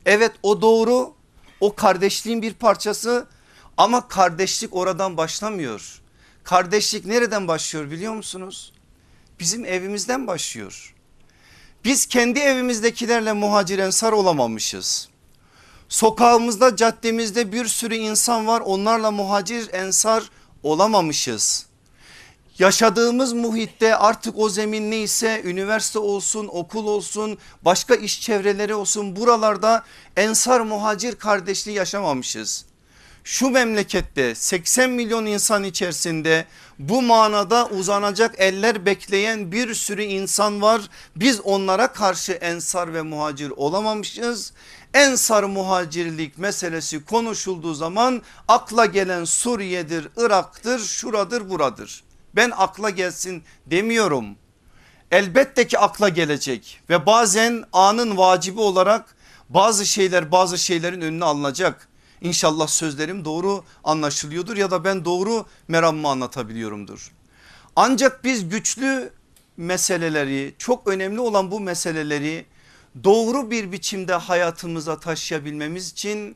Evet 0.05 0.31
o 0.43 0.61
doğru 0.61 1.13
o 1.59 1.75
kardeşliğin 1.75 2.41
bir 2.41 2.53
parçası 2.53 3.27
ama 3.79 4.07
kardeşlik 4.07 4.75
oradan 4.75 5.17
başlamıyor. 5.17 6.01
Kardeşlik 6.43 7.05
nereden 7.05 7.47
başlıyor 7.47 7.91
biliyor 7.91 8.13
musunuz? 8.13 8.73
Bizim 9.39 9.65
evimizden 9.65 10.27
başlıyor. 10.27 10.95
Biz 11.85 12.05
kendi 12.05 12.39
evimizdekilerle 12.39 13.33
muhacir 13.33 13.79
ensar 13.79 14.11
olamamışız. 14.11 15.09
Sokağımızda 15.89 16.75
caddemizde 16.75 17.51
bir 17.51 17.65
sürü 17.65 17.95
insan 17.95 18.47
var 18.47 18.61
onlarla 18.61 19.11
muhacir 19.11 19.73
ensar 19.73 20.23
olamamışız. 20.63 21.65
Yaşadığımız 22.59 23.33
muhitte 23.33 23.95
artık 23.95 24.37
o 24.37 24.49
zemin 24.49 24.91
neyse 24.91 25.41
üniversite 25.45 25.99
olsun 25.99 26.49
okul 26.51 26.87
olsun 26.87 27.37
başka 27.61 27.95
iş 27.95 28.21
çevreleri 28.21 28.75
olsun 28.75 29.15
buralarda 29.15 29.83
ensar 30.17 30.61
muhacir 30.61 31.15
kardeşliği 31.15 31.77
yaşamamışız 31.77 32.68
şu 33.23 33.49
memlekette 33.49 34.35
80 34.35 34.89
milyon 34.89 35.25
insan 35.25 35.63
içerisinde 35.63 36.45
bu 36.79 37.01
manada 37.01 37.67
uzanacak 37.67 38.35
eller 38.37 38.85
bekleyen 38.85 39.51
bir 39.51 39.73
sürü 39.73 40.03
insan 40.03 40.61
var. 40.61 40.81
Biz 41.15 41.41
onlara 41.41 41.93
karşı 41.93 42.31
ensar 42.31 42.93
ve 42.93 43.01
muhacir 43.01 43.49
olamamışız. 43.49 44.53
Ensar 44.93 45.43
muhacirlik 45.43 46.37
meselesi 46.37 47.05
konuşulduğu 47.05 47.73
zaman 47.73 48.21
akla 48.47 48.85
gelen 48.85 49.23
Suriye'dir, 49.23 50.07
Irak'tır, 50.17 50.79
şuradır, 50.79 51.49
buradır. 51.49 52.03
Ben 52.35 52.51
akla 52.57 52.89
gelsin 52.89 53.43
demiyorum. 53.65 54.25
Elbette 55.11 55.67
ki 55.67 55.79
akla 55.79 56.09
gelecek 56.09 56.81
ve 56.89 57.05
bazen 57.05 57.63
anın 57.73 58.17
vacibi 58.17 58.59
olarak 58.59 59.15
bazı 59.49 59.85
şeyler 59.85 60.31
bazı 60.31 60.57
şeylerin 60.57 61.01
önüne 61.01 61.25
alınacak. 61.25 61.88
İnşallah 62.21 62.67
sözlerim 62.67 63.25
doğru 63.25 63.63
anlaşılıyordur 63.83 64.57
ya 64.57 64.71
da 64.71 64.83
ben 64.83 65.05
doğru 65.05 65.45
meramımı 65.67 66.07
anlatabiliyorumdur. 66.07 67.11
Ancak 67.75 68.23
biz 68.23 68.49
güçlü 68.49 69.13
meseleleri 69.57 70.53
çok 70.57 70.87
önemli 70.87 71.19
olan 71.19 71.51
bu 71.51 71.59
meseleleri 71.59 72.45
doğru 73.03 73.51
bir 73.51 73.71
biçimde 73.71 74.13
hayatımıza 74.13 74.99
taşıyabilmemiz 74.99 75.91
için 75.91 76.35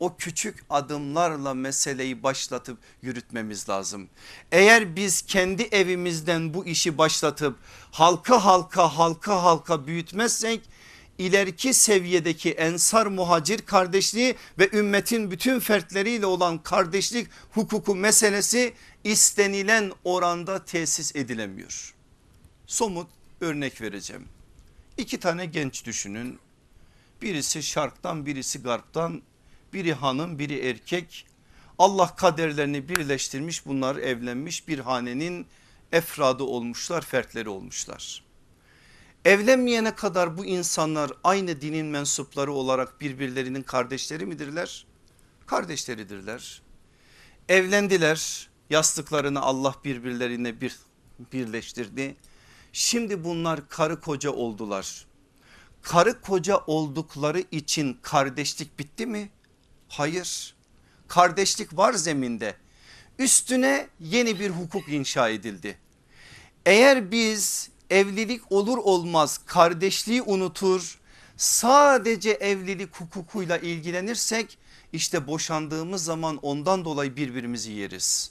o 0.00 0.16
küçük 0.16 0.64
adımlarla 0.70 1.54
meseleyi 1.54 2.22
başlatıp 2.22 2.78
yürütmemiz 3.02 3.68
lazım. 3.68 4.08
Eğer 4.52 4.96
biz 4.96 5.22
kendi 5.22 5.62
evimizden 5.62 6.54
bu 6.54 6.66
işi 6.66 6.98
başlatıp 6.98 7.56
halka 7.90 8.44
halka 8.44 8.98
halka 8.98 9.42
halka 9.42 9.86
büyütmezsek 9.86 10.60
ileriki 11.18 11.74
seviyedeki 11.74 12.50
ensar 12.50 13.06
muhacir 13.06 13.58
kardeşliği 13.58 14.36
ve 14.58 14.70
ümmetin 14.72 15.30
bütün 15.30 15.60
fertleriyle 15.60 16.26
olan 16.26 16.58
kardeşlik 16.62 17.28
hukuku 17.50 17.94
meselesi 17.94 18.74
istenilen 19.04 19.92
oranda 20.04 20.64
tesis 20.64 21.16
edilemiyor. 21.16 21.94
Somut 22.66 23.10
örnek 23.40 23.80
vereceğim. 23.80 24.24
İki 24.96 25.20
tane 25.20 25.46
genç 25.46 25.84
düşünün. 25.86 26.38
Birisi 27.22 27.62
şarktan 27.62 28.26
birisi 28.26 28.62
garptan 28.62 29.22
biri 29.72 29.92
hanım 29.92 30.38
biri 30.38 30.58
erkek. 30.58 31.26
Allah 31.78 32.16
kaderlerini 32.16 32.88
birleştirmiş 32.88 33.66
bunlar 33.66 33.96
evlenmiş 33.96 34.68
bir 34.68 34.78
hanenin 34.78 35.46
efradı 35.92 36.42
olmuşlar 36.42 37.02
fertleri 37.02 37.48
olmuşlar. 37.48 38.27
Evlenmeyene 39.24 39.94
kadar 39.94 40.38
bu 40.38 40.44
insanlar 40.44 41.12
aynı 41.24 41.60
dinin 41.60 41.86
mensupları 41.86 42.52
olarak 42.52 43.00
birbirlerinin 43.00 43.62
kardeşleri 43.62 44.26
midirler? 44.26 44.86
Kardeşleridirler. 45.46 46.62
Evlendiler 47.48 48.48
yastıklarını 48.70 49.40
Allah 49.40 49.74
birbirlerine 49.84 50.60
bir 50.60 50.76
birleştirdi. 51.32 52.16
Şimdi 52.72 53.24
bunlar 53.24 53.68
karı 53.68 54.00
koca 54.00 54.30
oldular. 54.30 55.06
Karı 55.82 56.20
koca 56.20 56.56
oldukları 56.56 57.44
için 57.50 57.98
kardeşlik 58.02 58.78
bitti 58.78 59.06
mi? 59.06 59.30
Hayır. 59.88 60.54
Kardeşlik 61.08 61.76
var 61.76 61.92
zeminde. 61.92 62.56
Üstüne 63.18 63.88
yeni 64.00 64.40
bir 64.40 64.50
hukuk 64.50 64.88
inşa 64.88 65.28
edildi. 65.28 65.78
Eğer 66.66 67.10
biz 67.10 67.70
evlilik 67.90 68.52
olur 68.52 68.78
olmaz 68.78 69.40
kardeşliği 69.46 70.22
unutur 70.22 70.98
sadece 71.36 72.30
evlilik 72.30 72.96
hukukuyla 72.96 73.58
ilgilenirsek 73.58 74.58
işte 74.92 75.26
boşandığımız 75.26 76.04
zaman 76.04 76.36
ondan 76.36 76.84
dolayı 76.84 77.16
birbirimizi 77.16 77.72
yeriz. 77.72 78.30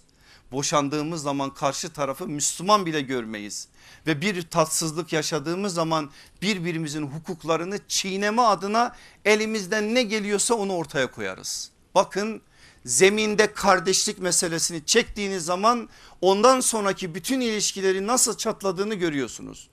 Boşandığımız 0.51 1.21
zaman 1.21 1.53
karşı 1.53 1.93
tarafı 1.93 2.27
Müslüman 2.27 2.85
bile 2.85 3.01
görmeyiz 3.01 3.67
ve 4.07 4.21
bir 4.21 4.41
tatsızlık 4.41 5.13
yaşadığımız 5.13 5.73
zaman 5.73 6.11
birbirimizin 6.41 7.07
hukuklarını 7.07 7.79
çiğneme 7.87 8.41
adına 8.41 8.95
elimizden 9.25 9.95
ne 9.95 10.03
geliyorsa 10.03 10.53
onu 10.53 10.73
ortaya 10.75 11.11
koyarız. 11.11 11.71
Bakın 11.95 12.41
zeminde 12.87 13.53
kardeşlik 13.53 14.19
meselesini 14.19 14.85
çektiğiniz 14.85 15.45
zaman 15.45 15.89
ondan 16.21 16.59
sonraki 16.59 17.15
bütün 17.15 17.41
ilişkileri 17.41 18.07
nasıl 18.07 18.37
çatladığını 18.37 18.95
görüyorsunuz. 18.95 19.69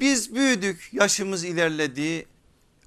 Biz 0.00 0.34
büyüdük 0.34 0.90
yaşımız 0.92 1.44
ilerledi 1.44 2.26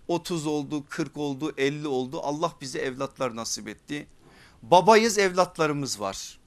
30 0.08 0.48
oldu 0.48 0.86
40 0.90 1.18
oldu 1.18 1.54
50 1.58 1.88
oldu 1.88 2.22
Allah 2.24 2.54
bize 2.62 2.80
evlatlar 2.80 3.36
nasip 3.36 3.68
etti. 3.68 4.08
Babayız 4.62 5.18
evlatlarımız 5.18 6.00
var. 6.00 6.40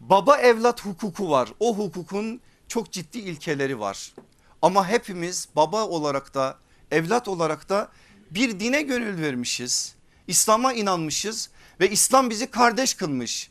Baba 0.00 0.36
evlat 0.36 0.84
hukuku 0.84 1.30
var 1.30 1.48
o 1.60 1.76
hukukun 1.76 2.40
çok 2.68 2.92
ciddi 2.92 3.18
ilkeleri 3.18 3.80
var. 3.80 4.14
Ama 4.62 4.88
hepimiz 4.88 5.48
baba 5.56 5.86
olarak 5.86 6.34
da 6.34 6.58
evlat 6.90 7.28
olarak 7.28 7.68
da 7.68 7.88
bir 8.30 8.60
dine 8.60 8.82
gönül 8.82 9.22
vermişiz. 9.22 9.94
İslam'a 10.26 10.72
inanmışız 10.72 11.50
ve 11.80 11.90
İslam 11.90 12.30
bizi 12.30 12.50
kardeş 12.50 12.94
kılmış. 12.94 13.50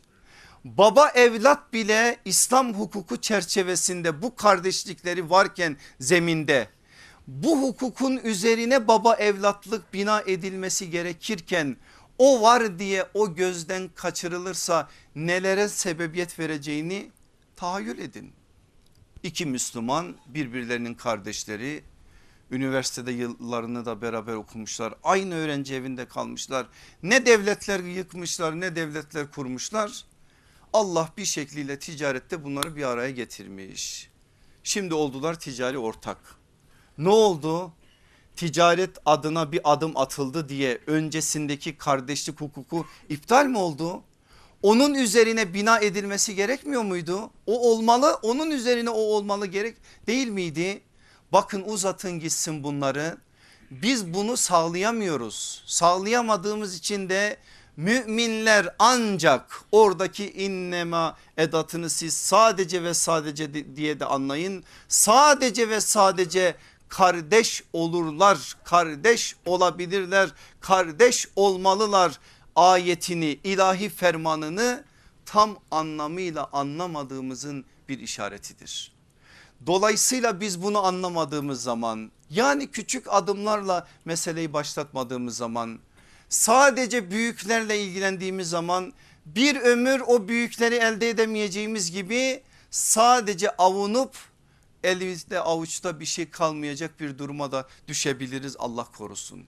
Baba 0.63 1.09
evlat 1.09 1.73
bile 1.73 2.17
İslam 2.25 2.73
hukuku 2.73 3.21
çerçevesinde 3.21 4.21
bu 4.21 4.35
kardeşlikleri 4.35 5.29
varken 5.29 5.77
zeminde 5.99 6.67
bu 7.27 7.61
hukukun 7.61 8.17
üzerine 8.17 8.87
baba 8.87 9.15
evlatlık 9.15 9.93
bina 9.93 10.21
edilmesi 10.21 10.89
gerekirken 10.89 11.77
o 12.17 12.41
var 12.41 12.79
diye 12.79 13.05
o 13.13 13.35
gözden 13.35 13.89
kaçırılırsa 13.95 14.89
nelere 15.15 15.69
sebebiyet 15.69 16.39
vereceğini 16.39 17.11
tahayyül 17.55 17.99
edin. 17.99 18.31
İki 19.23 19.45
Müslüman 19.45 20.15
birbirlerinin 20.27 20.93
kardeşleri 20.93 21.83
Üniversitede 22.51 23.11
yıllarını 23.11 23.85
da 23.85 24.01
beraber 24.01 24.33
okumuşlar. 24.33 24.93
Aynı 25.03 25.35
öğrenci 25.35 25.75
evinde 25.75 26.07
kalmışlar. 26.07 26.67
Ne 27.03 27.25
devletler 27.25 27.79
yıkmışlar 27.79 28.59
ne 28.59 28.75
devletler 28.75 29.31
kurmuşlar. 29.31 30.05
Allah 30.73 31.09
bir 31.17 31.25
şekliyle 31.25 31.79
ticarette 31.79 32.43
bunları 32.43 32.75
bir 32.75 32.83
araya 32.83 33.11
getirmiş. 33.11 34.09
Şimdi 34.63 34.93
oldular 34.93 35.39
ticari 35.39 35.77
ortak. 35.77 36.17
Ne 36.97 37.09
oldu? 37.09 37.73
Ticaret 38.35 38.97
adına 39.05 39.51
bir 39.51 39.61
adım 39.63 39.97
atıldı 39.97 40.49
diye 40.49 40.79
öncesindeki 40.87 41.77
kardeşlik 41.77 42.41
hukuku 42.41 42.85
iptal 43.09 43.45
mi 43.45 43.57
oldu? 43.57 44.03
Onun 44.61 44.93
üzerine 44.93 45.53
bina 45.53 45.79
edilmesi 45.79 46.35
gerekmiyor 46.35 46.83
muydu? 46.83 47.31
O 47.45 47.71
olmalı 47.71 48.19
onun 48.21 48.51
üzerine 48.51 48.89
o 48.89 48.99
olmalı 48.99 49.45
gerek 49.45 49.77
değil 50.07 50.27
miydi? 50.27 50.81
Bakın 51.33 51.63
uzatın 51.65 52.19
gitsin 52.19 52.63
bunları. 52.63 53.17
Biz 53.71 54.13
bunu 54.13 54.37
sağlayamıyoruz. 54.37 55.63
Sağlayamadığımız 55.65 56.75
için 56.75 57.09
de 57.09 57.37
müminler 57.77 58.75
ancak 58.79 59.61
oradaki 59.71 60.31
innema 60.31 61.17
edatını 61.37 61.89
siz 61.89 62.13
sadece 62.13 62.83
ve 62.83 62.93
sadece 62.93 63.75
diye 63.75 63.99
de 63.99 64.05
anlayın. 64.05 64.63
Sadece 64.87 65.69
ve 65.69 65.81
sadece 65.81 66.55
kardeş 66.89 67.63
olurlar, 67.73 68.57
kardeş 68.63 69.35
olabilirler, 69.45 70.29
kardeş 70.59 71.27
olmalılar 71.35 72.19
ayetini, 72.55 73.39
ilahi 73.43 73.89
fermanını 73.89 74.83
tam 75.25 75.59
anlamıyla 75.71 76.49
anlamadığımızın 76.53 77.65
bir 77.89 77.99
işaretidir. 77.99 78.98
Dolayısıyla 79.67 80.39
biz 80.39 80.61
bunu 80.63 80.85
anlamadığımız 80.85 81.63
zaman 81.63 82.11
yani 82.29 82.67
küçük 82.67 83.05
adımlarla 83.09 83.87
meseleyi 84.05 84.53
başlatmadığımız 84.53 85.37
zaman 85.37 85.79
sadece 86.29 87.11
büyüklerle 87.11 87.83
ilgilendiğimiz 87.83 88.49
zaman 88.49 88.93
bir 89.25 89.55
ömür 89.55 89.99
o 89.99 90.27
büyükleri 90.27 90.75
elde 90.75 91.09
edemeyeceğimiz 91.09 91.91
gibi 91.91 92.43
sadece 92.71 93.49
avunup 93.49 94.15
elimizde 94.83 95.39
avuçta 95.39 95.99
bir 95.99 96.05
şey 96.05 96.29
kalmayacak 96.29 96.99
bir 96.99 97.17
duruma 97.17 97.51
da 97.51 97.67
düşebiliriz 97.87 98.55
Allah 98.59 98.83
korusun. 98.97 99.45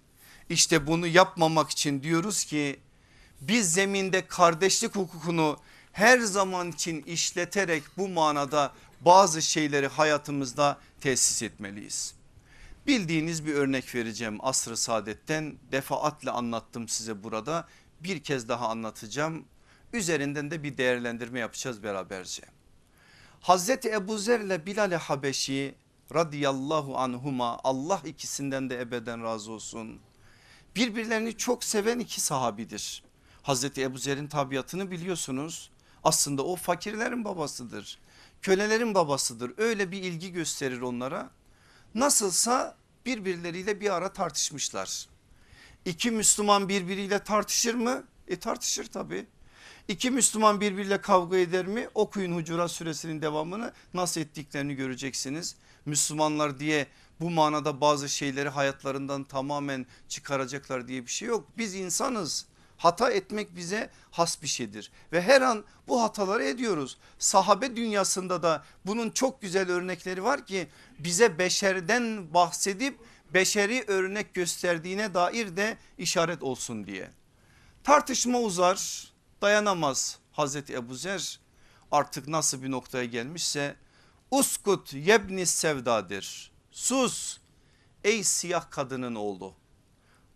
İşte 0.50 0.88
bunu 0.88 1.08
yapmamak 1.08 1.70
için 1.70 2.04
diyoruz 2.04 2.46
ki 2.46 2.80
biz 3.42 3.74
zeminde 3.74 4.28
kardeşlik 4.28 4.96
hukukunu 4.96 5.58
her 5.92 6.20
zaman 6.20 6.72
için 6.72 7.02
işleterek 7.02 7.84
bu 7.98 8.08
manada 8.08 8.74
bazı 9.06 9.42
şeyleri 9.42 9.88
hayatımızda 9.88 10.78
tesis 11.02 11.44
etmeliyiz. 11.44 12.14
Bildiğiniz 12.88 13.46
bir 13.46 13.54
örnek 13.54 13.96
vereceğim 13.96 14.38
asr-ı 14.40 14.78
saadetten 14.78 15.56
defaatle 15.72 16.32
anlattım 16.32 16.88
size 16.88 17.24
burada 17.24 17.68
bir 18.00 18.24
kez 18.24 18.50
daha 18.50 18.70
anlatacağım. 18.70 19.46
Üzerinden 19.94 20.52
de 20.52 20.64
bir 20.64 20.78
değerlendirme 20.78 21.40
yapacağız 21.40 21.84
beraberce. 21.84 22.44
Hazreti 23.42 23.90
Ebu 23.90 24.18
Zer 24.18 24.40
ile 24.40 24.66
Bilal-i 24.66 24.96
Habeşi 24.96 25.76
radıyallahu 26.14 26.98
anhuma 26.98 27.60
Allah 27.64 28.02
ikisinden 28.06 28.70
de 28.70 28.82
ebeden 28.82 29.24
razı 29.24 29.52
olsun. 29.52 30.00
Birbirlerini 30.76 31.38
çok 31.38 31.64
seven 31.64 32.00
iki 32.00 32.22
sahabidir. 32.22 33.04
Hazreti 33.42 33.82
Ebu 33.82 33.98
Zer'in 33.98 34.28
tabiatını 34.28 34.92
biliyorsunuz. 34.92 35.72
Aslında 36.04 36.44
o 36.46 36.56
fakirlerin 36.56 37.26
babasıdır. 37.26 38.00
Kölelerin 38.42 38.94
babasıdır. 38.94 39.52
Öyle 39.58 39.92
bir 39.92 40.04
ilgi 40.04 40.32
gösterir 40.32 40.82
onlara. 40.82 41.30
Nasılsa 41.96 42.76
birbirleriyle 43.06 43.82
bir 43.82 43.96
ara 43.96 44.14
tartışmışlar. 44.14 45.08
İki 45.86 46.12
Müslüman 46.12 46.70
birbiriyle 46.70 47.24
tartışır 47.24 47.76
mı? 47.76 48.04
E 48.28 48.40
tartışır 48.40 48.86
tabii. 48.86 49.26
İki 49.88 50.12
Müslüman 50.12 50.62
birbiriyle 50.62 51.02
kavga 51.02 51.38
eder 51.38 51.68
mi? 51.68 51.90
Okuyun 51.94 52.36
Hucurat 52.36 52.72
suresinin 52.72 53.22
devamını 53.22 53.74
nasıl 53.94 54.22
ettiklerini 54.22 54.76
göreceksiniz. 54.76 55.56
Müslümanlar 55.86 56.60
diye 56.60 56.88
bu 57.20 57.30
manada 57.30 57.82
bazı 57.82 58.10
şeyleri 58.10 58.50
hayatlarından 58.50 59.24
tamamen 59.24 59.86
çıkaracaklar 60.10 60.88
diye 60.88 61.06
bir 61.06 61.12
şey 61.12 61.28
yok. 61.28 61.48
Biz 61.58 61.76
insanız. 61.76 62.46
Hata 62.82 63.12
etmek 63.12 63.56
bize 63.56 63.90
has 64.12 64.42
bir 64.42 64.48
şeydir 64.48 64.92
ve 65.12 65.22
her 65.22 65.42
an 65.42 65.64
bu 65.88 66.02
hataları 66.02 66.44
ediyoruz. 66.44 66.98
Sahabe 67.20 67.76
dünyasında 67.76 68.44
da 68.44 68.64
bunun 68.86 69.10
çok 69.10 69.42
güzel 69.42 69.70
örnekleri 69.70 70.24
var 70.24 70.46
ki 70.46 70.68
bize 71.00 71.38
beşerden 71.38 72.34
bahsedip 72.34 73.00
beşeri 73.34 73.84
örnek 73.88 74.34
gösterdiğine 74.34 75.14
dair 75.14 75.58
de 75.58 75.78
işaret 75.98 76.44
olsun 76.44 76.86
diye. 76.86 77.12
Tartışma 77.84 78.40
uzar 78.40 79.12
dayanamaz 79.42 80.20
Hazreti 80.32 80.74
Ebu 80.74 80.96
Zer 80.96 81.40
artık 81.92 82.28
nasıl 82.28 82.64
bir 82.64 82.72
noktaya 82.72 83.06
gelmişse 83.06 83.76
uskut 84.32 84.94
yebni 84.94 85.46
sevdadır 85.46 86.52
sus 86.72 87.38
ey 88.04 88.24
siyah 88.24 88.72
kadının 88.72 89.16
oğlu 89.16 89.54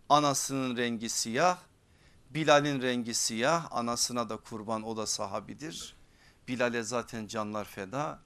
anasının 0.08 0.76
rengi 0.76 1.08
siyah 1.08 1.58
Bilal'in 2.30 2.82
rengi 2.82 3.14
siyah 3.14 3.68
anasına 3.70 4.28
da 4.28 4.36
kurban 4.36 4.82
o 4.82 4.96
da 4.96 5.06
sahabidir. 5.06 5.96
Bilal'e 6.48 6.82
zaten 6.82 7.26
canlar 7.26 7.64
feda. 7.64 8.18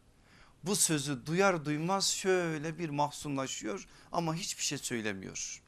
Bu 0.62 0.76
sözü 0.76 1.26
duyar 1.26 1.64
duymaz 1.64 2.08
şöyle 2.08 2.78
bir 2.78 2.90
mahzunlaşıyor 2.90 3.86
ama 4.12 4.34
hiçbir 4.34 4.62
şey 4.62 4.78
söylemiyor. 4.78 5.62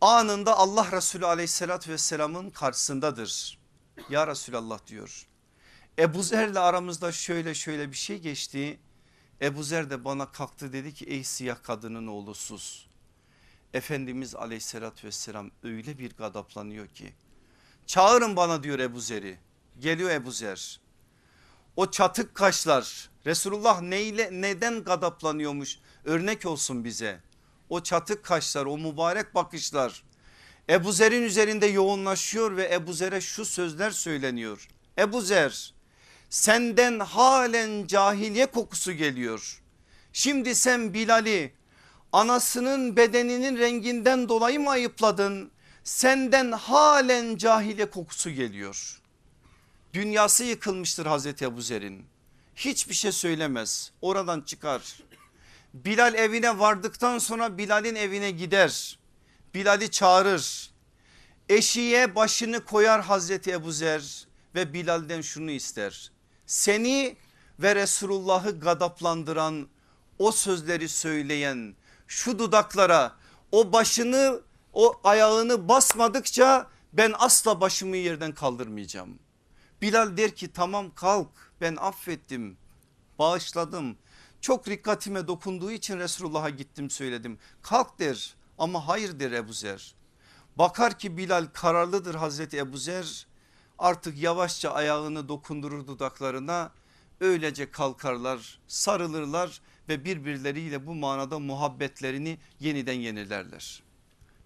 Anında 0.00 0.56
Allah 0.56 0.92
Resulü 0.92 1.26
aleyhissalatü 1.26 1.90
vesselamın 1.90 2.50
karşısındadır. 2.50 3.58
Ya 4.10 4.26
Resulallah 4.26 4.86
diyor. 4.86 5.26
Ebu 5.98 6.22
Zer'le 6.22 6.56
aramızda 6.56 7.12
şöyle 7.12 7.54
şöyle 7.54 7.90
bir 7.90 7.96
şey 7.96 8.18
geçti. 8.18 8.80
Ebu 9.42 9.62
Zer 9.62 9.90
de 9.90 10.04
bana 10.04 10.32
kalktı 10.32 10.72
dedi 10.72 10.94
ki 10.94 11.04
ey 11.04 11.24
siyah 11.24 11.62
kadının 11.62 12.06
oğlu 12.06 12.34
sus. 12.34 12.86
Efendimiz 13.76 14.34
aleyhissalatü 14.34 15.06
vesselam 15.06 15.50
öyle 15.62 15.98
bir 15.98 16.16
gadaplanıyor 16.16 16.88
ki 16.88 17.12
çağırın 17.86 18.36
bana 18.36 18.62
diyor 18.62 18.78
Ebu 18.78 19.00
Zer'i. 19.00 19.38
Geliyor 19.78 20.10
Ebu 20.10 20.30
Zer. 20.30 20.80
O 21.76 21.90
çatık 21.90 22.34
kaşlar 22.34 23.10
Resulullah 23.26 23.80
neyle 23.80 24.28
neden 24.32 24.84
gadaplanıyormuş? 24.84 25.78
Örnek 26.04 26.46
olsun 26.46 26.84
bize. 26.84 27.20
O 27.68 27.82
çatık 27.82 28.24
kaşlar 28.24 28.66
o 28.66 28.78
mübarek 28.78 29.34
bakışlar 29.34 30.04
Ebu 30.70 30.92
Zer'in 30.92 31.22
üzerinde 31.22 31.66
yoğunlaşıyor 31.66 32.56
ve 32.56 32.74
Ebu 32.74 32.92
Zer'e 32.92 33.20
şu 33.20 33.44
sözler 33.44 33.90
söyleniyor. 33.90 34.68
Ebu 34.98 35.20
Zer 35.20 35.74
senden 36.30 37.00
halen 37.00 37.86
cahiliye 37.86 38.46
kokusu 38.46 38.92
geliyor. 38.92 39.62
Şimdi 40.12 40.54
sen 40.54 40.94
Bilal'i 40.94 41.52
anasının 42.16 42.96
bedeninin 42.96 43.58
renginden 43.58 44.28
dolayı 44.28 44.60
mı 44.60 44.70
ayıpladın? 44.70 45.50
Senden 45.84 46.52
halen 46.52 47.36
cahile 47.36 47.90
kokusu 47.90 48.30
geliyor. 48.30 49.00
Dünyası 49.94 50.44
yıkılmıştır 50.44 51.06
Hazreti 51.06 51.44
Ebu 51.44 51.60
Zer'in. 51.60 52.04
Hiçbir 52.56 52.94
şey 52.94 53.12
söylemez 53.12 53.92
oradan 54.02 54.40
çıkar. 54.40 55.00
Bilal 55.74 56.14
evine 56.14 56.58
vardıktan 56.58 57.18
sonra 57.18 57.58
Bilal'in 57.58 57.94
evine 57.94 58.30
gider. 58.30 58.98
Bilal'i 59.54 59.90
çağırır. 59.90 60.70
Eşiğe 61.48 62.14
başını 62.14 62.64
koyar 62.64 63.02
Hazreti 63.02 63.52
Ebu 63.52 63.72
Zer 63.72 64.26
ve 64.54 64.72
Bilal'den 64.72 65.20
şunu 65.20 65.50
ister. 65.50 66.10
Seni 66.46 67.16
ve 67.58 67.74
Resulullah'ı 67.74 68.60
gadaplandıran 68.60 69.68
o 70.18 70.32
sözleri 70.32 70.88
söyleyen 70.88 71.74
şu 72.06 72.38
dudaklara 72.38 73.16
o 73.52 73.72
başını 73.72 74.40
o 74.72 75.00
ayağını 75.04 75.68
basmadıkça 75.68 76.66
ben 76.92 77.14
asla 77.18 77.60
başımı 77.60 77.96
yerden 77.96 78.32
kaldırmayacağım. 78.32 79.18
Bilal 79.82 80.16
der 80.16 80.34
ki 80.34 80.52
tamam 80.52 80.94
kalk 80.94 81.28
ben 81.60 81.76
affettim 81.76 82.58
bağışladım. 83.18 83.96
Çok 84.40 84.68
rikkatime 84.68 85.28
dokunduğu 85.28 85.70
için 85.70 85.98
Resulullah'a 85.98 86.50
gittim 86.50 86.90
söyledim. 86.90 87.38
Kalk 87.62 87.98
der 87.98 88.34
ama 88.58 88.88
hayır 88.88 89.20
der 89.20 89.32
Ebu 89.32 89.52
Zer. 89.52 89.94
Bakar 90.56 90.98
ki 90.98 91.16
Bilal 91.16 91.46
kararlıdır 91.52 92.14
Hazreti 92.14 92.58
Ebu 92.58 92.76
Zer 92.76 93.26
artık 93.78 94.18
yavaşça 94.18 94.70
ayağını 94.70 95.28
dokundurur 95.28 95.86
dudaklarına 95.86 96.72
öylece 97.20 97.70
kalkarlar 97.70 98.60
sarılırlar 98.68 99.60
ve 99.88 100.04
birbirleriyle 100.04 100.86
bu 100.86 100.94
manada 100.94 101.38
muhabbetlerini 101.38 102.38
yeniden 102.60 102.92
yenilerler. 102.92 103.82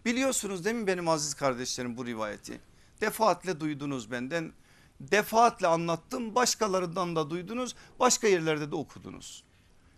Biliyorsunuz 0.05 0.65
değil 0.65 0.77
mi 0.77 0.87
benim 0.87 1.09
aziz 1.09 1.35
kardeşlerim 1.35 1.97
bu 1.97 2.07
rivayeti? 2.07 2.61
Defaatle 3.01 3.61
duydunuz 3.61 4.11
benden. 4.11 4.53
Defaatle 5.01 5.67
anlattım 5.67 6.35
başkalarından 6.35 7.17
da 7.17 7.31
duydunuz 7.31 7.75
başka 8.01 8.29
yerlerde 8.29 8.71
de 8.71 8.75
okudunuz. 8.75 9.45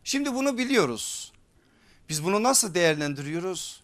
Şimdi 0.04 0.34
bunu 0.34 0.58
biliyoruz. 0.58 1.32
Biz 2.08 2.24
bunu 2.24 2.42
nasıl 2.42 2.74
değerlendiriyoruz? 2.74 3.82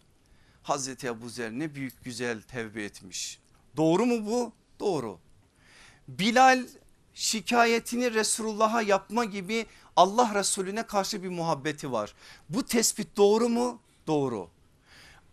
Hazreti 0.63 1.07
Ebu 1.07 1.29
Zer 1.29 1.51
ne 1.51 1.75
büyük 1.75 2.05
güzel 2.05 2.43
tevbe 2.43 2.85
etmiş. 2.85 3.39
Doğru 3.77 4.07
mu 4.07 4.27
bu? 4.27 4.53
Doğru. 4.81 5.19
Bilal 6.09 6.67
şikayetini 7.15 8.15
Resulullah'a 8.15 8.83
yapma 8.83 9.25
gibi 9.25 9.67
Allah 9.99 10.35
Resulüne 10.35 10.83
karşı 10.83 11.23
bir 11.23 11.29
muhabbeti 11.29 11.93
var. 11.93 12.15
Bu 12.49 12.63
tespit 12.63 13.17
doğru 13.17 13.49
mu? 13.49 13.81
Doğru. 14.07 14.49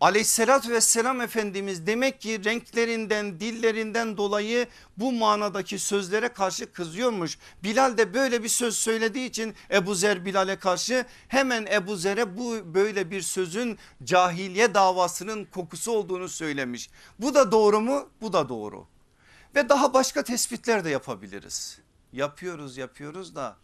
Aleyhissalatü 0.00 0.70
vesselam 0.70 1.20
Efendimiz 1.20 1.86
demek 1.86 2.20
ki 2.20 2.44
renklerinden 2.44 3.40
dillerinden 3.40 4.16
dolayı 4.16 4.66
bu 4.96 5.12
manadaki 5.12 5.78
sözlere 5.78 6.28
karşı 6.28 6.72
kızıyormuş. 6.72 7.38
Bilal 7.62 7.98
de 7.98 8.14
böyle 8.14 8.42
bir 8.42 8.48
söz 8.48 8.76
söylediği 8.76 9.28
için 9.28 9.54
Ebu 9.70 9.94
Zer 9.94 10.24
Bilal'e 10.24 10.56
karşı 10.56 11.04
hemen 11.28 11.66
Ebu 11.66 11.96
Zer'e 11.96 12.36
bu 12.38 12.74
böyle 12.74 13.10
bir 13.10 13.22
sözün 13.22 13.78
cahiliye 14.04 14.74
davasının 14.74 15.44
kokusu 15.44 15.92
olduğunu 15.92 16.28
söylemiş. 16.28 16.90
Bu 17.18 17.34
da 17.34 17.52
doğru 17.52 17.80
mu? 17.80 18.08
Bu 18.20 18.32
da 18.32 18.48
doğru. 18.48 18.86
Ve 19.54 19.68
daha 19.68 19.94
başka 19.94 20.24
tespitler 20.24 20.84
de 20.84 20.90
yapabiliriz. 20.90 21.78
Yapıyoruz 22.12 22.76
yapıyoruz 22.76 23.34
da 23.34 23.56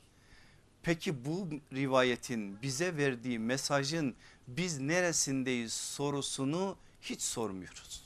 peki 0.82 1.24
bu 1.24 1.48
rivayetin 1.72 2.62
bize 2.62 2.96
verdiği 2.96 3.38
mesajın 3.38 4.14
biz 4.48 4.78
neresindeyiz 4.78 5.72
sorusunu 5.72 6.76
hiç 7.02 7.22
sormuyoruz. 7.22 8.02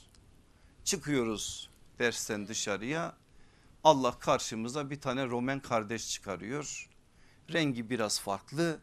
Çıkıyoruz 0.83 1.69
dersten 1.99 2.47
dışarıya 2.47 3.15
Allah 3.83 4.19
karşımıza 4.19 4.89
bir 4.89 5.01
tane 5.01 5.25
Romen 5.25 5.59
kardeş 5.59 6.09
çıkarıyor. 6.09 6.89
Rengi 7.53 7.89
biraz 7.89 8.19
farklı 8.19 8.79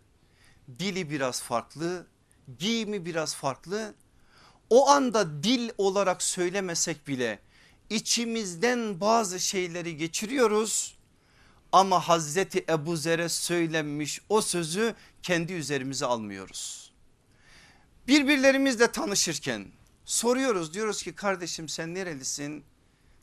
dili 0.79 1.11
biraz 1.11 1.43
farklı, 1.43 2.07
giyimi 2.59 3.07
biraz 3.07 3.35
farklı. 3.35 3.95
O 4.71 4.89
anda 4.89 5.43
dil 5.43 5.71
olarak 5.79 6.23
söylemesek 6.23 7.09
bile 7.09 7.39
içimizden 7.91 9.01
bazı 9.01 9.41
şeyleri 9.41 9.97
geçiriyoruz. 9.97 10.99
Ama 11.75 12.09
Hazreti 12.09 12.65
Ebu 12.69 12.97
Zer'e 12.97 13.29
söylenmiş 13.29 14.21
o 14.29 14.41
sözü 14.41 14.95
kendi 15.23 15.53
üzerimize 15.53 16.07
almıyoruz. 16.07 16.93
Birbirlerimizle 18.09 18.93
tanışırken 18.93 19.67
soruyoruz 20.05 20.75
diyoruz 20.75 21.03
ki 21.03 21.15
kardeşim 21.15 21.69
sen 21.69 21.95
nerelisin? 21.95 22.65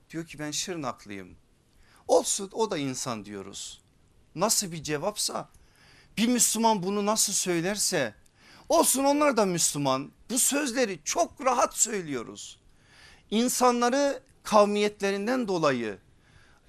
Diyor 0.10 0.26
ki 0.28 0.40
ben 0.40 0.52
Şırnaklıyım. 0.52 1.36
Olsun 2.08 2.50
o 2.54 2.72
da 2.72 2.78
insan 2.78 3.26
diyoruz. 3.26 3.82
Nasıl 4.36 4.72
bir 4.72 4.84
cevapsa 4.84 5.50
bir 6.18 6.28
Müslüman 6.28 6.84
bunu 6.84 7.06
nasıl 7.06 7.34
söylerse 7.34 8.16
olsun 8.70 9.04
onlar 9.04 9.38
da 9.38 9.46
Müslüman. 9.46 10.12
Bu 10.30 10.40
sözleri 10.40 11.00
çok 11.04 11.46
rahat 11.46 11.78
söylüyoruz. 11.78 12.60
İnsanları 13.30 14.24
kavmiyetlerinden 14.44 15.48
dolayı, 15.48 15.98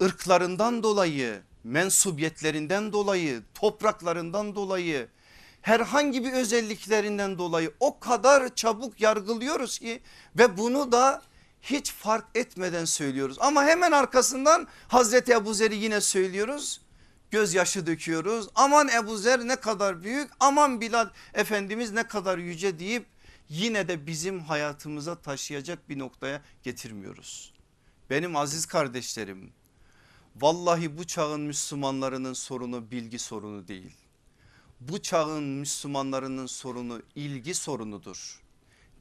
ırklarından 0.03 0.83
dolayı, 0.83 1.43
mensubiyetlerinden 1.65 2.93
dolayı, 2.93 3.43
topraklarından 3.55 4.55
dolayı, 4.55 5.09
herhangi 5.63 6.25
bir 6.25 6.33
özelliklerinden 6.33 7.39
dolayı 7.39 7.73
o 7.81 7.99
kadar 8.01 8.55
çabuk 8.55 9.01
yargılıyoruz 9.01 9.79
ki 9.79 10.03
ve 10.39 10.57
bunu 10.59 10.93
da 10.93 11.23
hiç 11.63 11.93
fark 11.93 12.25
etmeden 12.35 12.85
söylüyoruz. 12.85 13.37
Ama 13.41 13.65
hemen 13.65 13.93
arkasından 13.93 14.69
Hazreti 14.89 15.33
Ebu 15.33 15.55
Zer'i 15.55 15.77
yine 15.77 16.01
söylüyoruz. 16.01 16.81
Gözyaşı 17.31 17.87
döküyoruz. 17.87 18.49
Aman 18.55 18.89
Ebu 18.89 19.17
Zer 19.17 19.41
ne 19.41 19.57
kadar 19.57 20.03
büyük 20.03 20.31
aman 20.41 20.81
Bilal 20.81 21.09
Efendimiz 21.35 21.93
ne 21.93 22.03
kadar 22.03 22.39
yüce 22.39 22.79
deyip 22.79 23.07
yine 23.49 23.89
de 23.89 24.07
bizim 24.07 24.41
hayatımıza 24.41 25.15
taşıyacak 25.15 25.89
bir 25.89 25.99
noktaya 25.99 26.43
getirmiyoruz. 26.63 27.55
Benim 28.11 28.37
aziz 28.37 28.67
kardeşlerim 28.67 29.53
vallahi 30.37 30.99
bu 30.99 31.07
çağın 31.07 31.41
Müslümanlarının 31.41 32.33
sorunu 32.33 32.91
bilgi 32.91 33.19
sorunu 33.19 33.69
değil. 33.69 33.97
Bu 34.81 35.03
çağın 35.03 35.45
Müslümanlarının 35.45 36.47
sorunu 36.47 37.03
ilgi 37.15 37.55
sorunudur. 37.55 38.43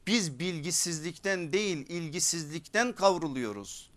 Biz 0.06 0.38
bilgisizlikten 0.38 1.52
değil 1.52 1.86
ilgisizlikten 1.88 2.92
kavruluyoruz. 2.92 3.90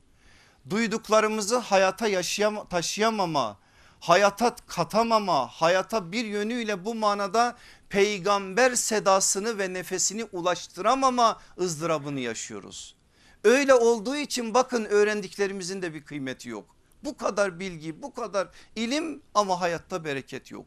Duyduklarımızı 0.69 1.57
hayata 1.57 2.07
yaşayam 2.07 2.67
taşıyamama, 2.67 3.57
hayata 3.99 4.55
katamama, 4.67 5.47
hayata 5.47 6.11
bir 6.11 6.25
yönüyle 6.25 6.85
bu 6.85 6.95
manada 6.95 7.57
peygamber 7.89 8.75
sedasını 8.75 9.57
ve 9.57 9.73
nefesini 9.73 10.23
ulaştıramama 10.23 11.39
ızdırabını 11.59 12.19
yaşıyoruz. 12.19 12.95
Öyle 13.43 13.73
olduğu 13.73 14.15
için 14.15 14.53
bakın 14.53 14.85
öğrendiklerimizin 14.85 15.81
de 15.81 15.93
bir 15.93 16.05
kıymeti 16.05 16.49
yok. 16.49 16.74
Bu 17.05 17.17
kadar 17.17 17.59
bilgi, 17.59 18.01
bu 18.01 18.13
kadar 18.13 18.47
ilim 18.75 19.21
ama 19.33 19.61
hayatta 19.61 20.05
bereket 20.05 20.51
yok. 20.51 20.65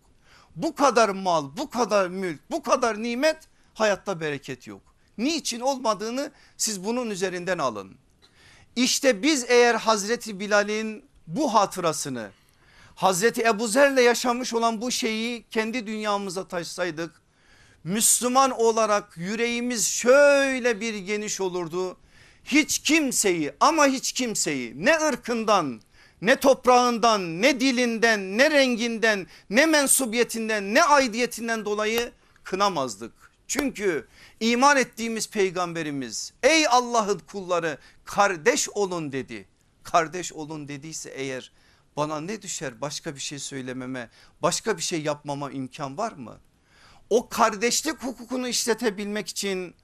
Bu 0.57 0.75
kadar 0.75 1.09
mal, 1.09 1.57
bu 1.57 1.71
kadar 1.71 2.09
mülk, 2.09 2.41
bu 2.51 2.63
kadar 2.63 3.03
nimet 3.03 3.37
hayatta 3.75 4.21
bereket 4.21 4.67
yok. 4.67 4.81
Niçin 5.19 5.61
olmadığını 5.61 6.33
siz 6.57 6.85
bunun 6.85 7.11
üzerinden 7.11 7.59
alın. 7.59 7.97
İşte 8.77 9.23
biz 9.23 9.45
eğer 9.49 9.75
Hazreti 9.75 10.41
Bilal'in 10.41 11.05
bu 11.27 11.55
hatırasını 11.55 12.31
Hazreti 12.95 13.43
Ebu 13.43 13.69
Zer'le 13.69 14.01
yaşamış 14.03 14.55
olan 14.55 14.81
bu 14.81 14.91
şeyi 14.91 15.45
kendi 15.51 15.87
dünyamıza 15.87 16.49
taşısaydık 16.49 17.23
Müslüman 17.85 18.51
olarak 18.51 19.17
yüreğimiz 19.17 19.87
şöyle 19.89 20.81
bir 20.81 20.95
geniş 20.95 21.41
olurdu. 21.41 21.97
Hiç 22.45 22.79
kimseyi 22.79 23.53
ama 23.61 23.87
hiç 23.87 24.13
kimseyi 24.13 24.85
ne 24.85 24.97
ırkından 24.97 25.81
ne 26.23 26.37
toprağından 26.37 27.43
ne 27.43 27.61
dilinden 27.61 28.39
ne 28.39 28.51
renginden 28.51 29.27
ne 29.51 29.67
mensubiyetinden 29.67 30.75
ne 30.75 30.83
aidiyetinden 30.83 31.65
dolayı 31.65 32.13
kınamazdık. 32.45 33.13
Çünkü 33.49 34.09
iman 34.41 34.77
ettiğimiz 34.77 35.31
peygamberimiz 35.31 36.33
ey 36.43 36.67
Allah'ın 36.67 37.19
kulları 37.19 37.79
kardeş 38.05 38.69
olun 38.69 39.13
dedi. 39.13 39.49
Kardeş 39.83 40.33
olun 40.33 40.69
dediyse 40.69 41.11
eğer 41.11 41.53
bana 41.97 42.21
ne 42.21 42.43
düşer 42.43 42.81
başka 42.81 43.15
bir 43.15 43.21
şey 43.21 43.39
söylememe 43.39 44.11
başka 44.43 44.77
bir 44.77 44.83
şey 44.83 45.03
yapmama 45.03 45.51
imkan 45.51 45.99
var 45.99 46.13
mı? 46.13 46.39
O 47.11 47.29
kardeşlik 47.29 48.03
hukukunu 48.03 48.49
işletebilmek 48.49 49.29
için 49.29 49.75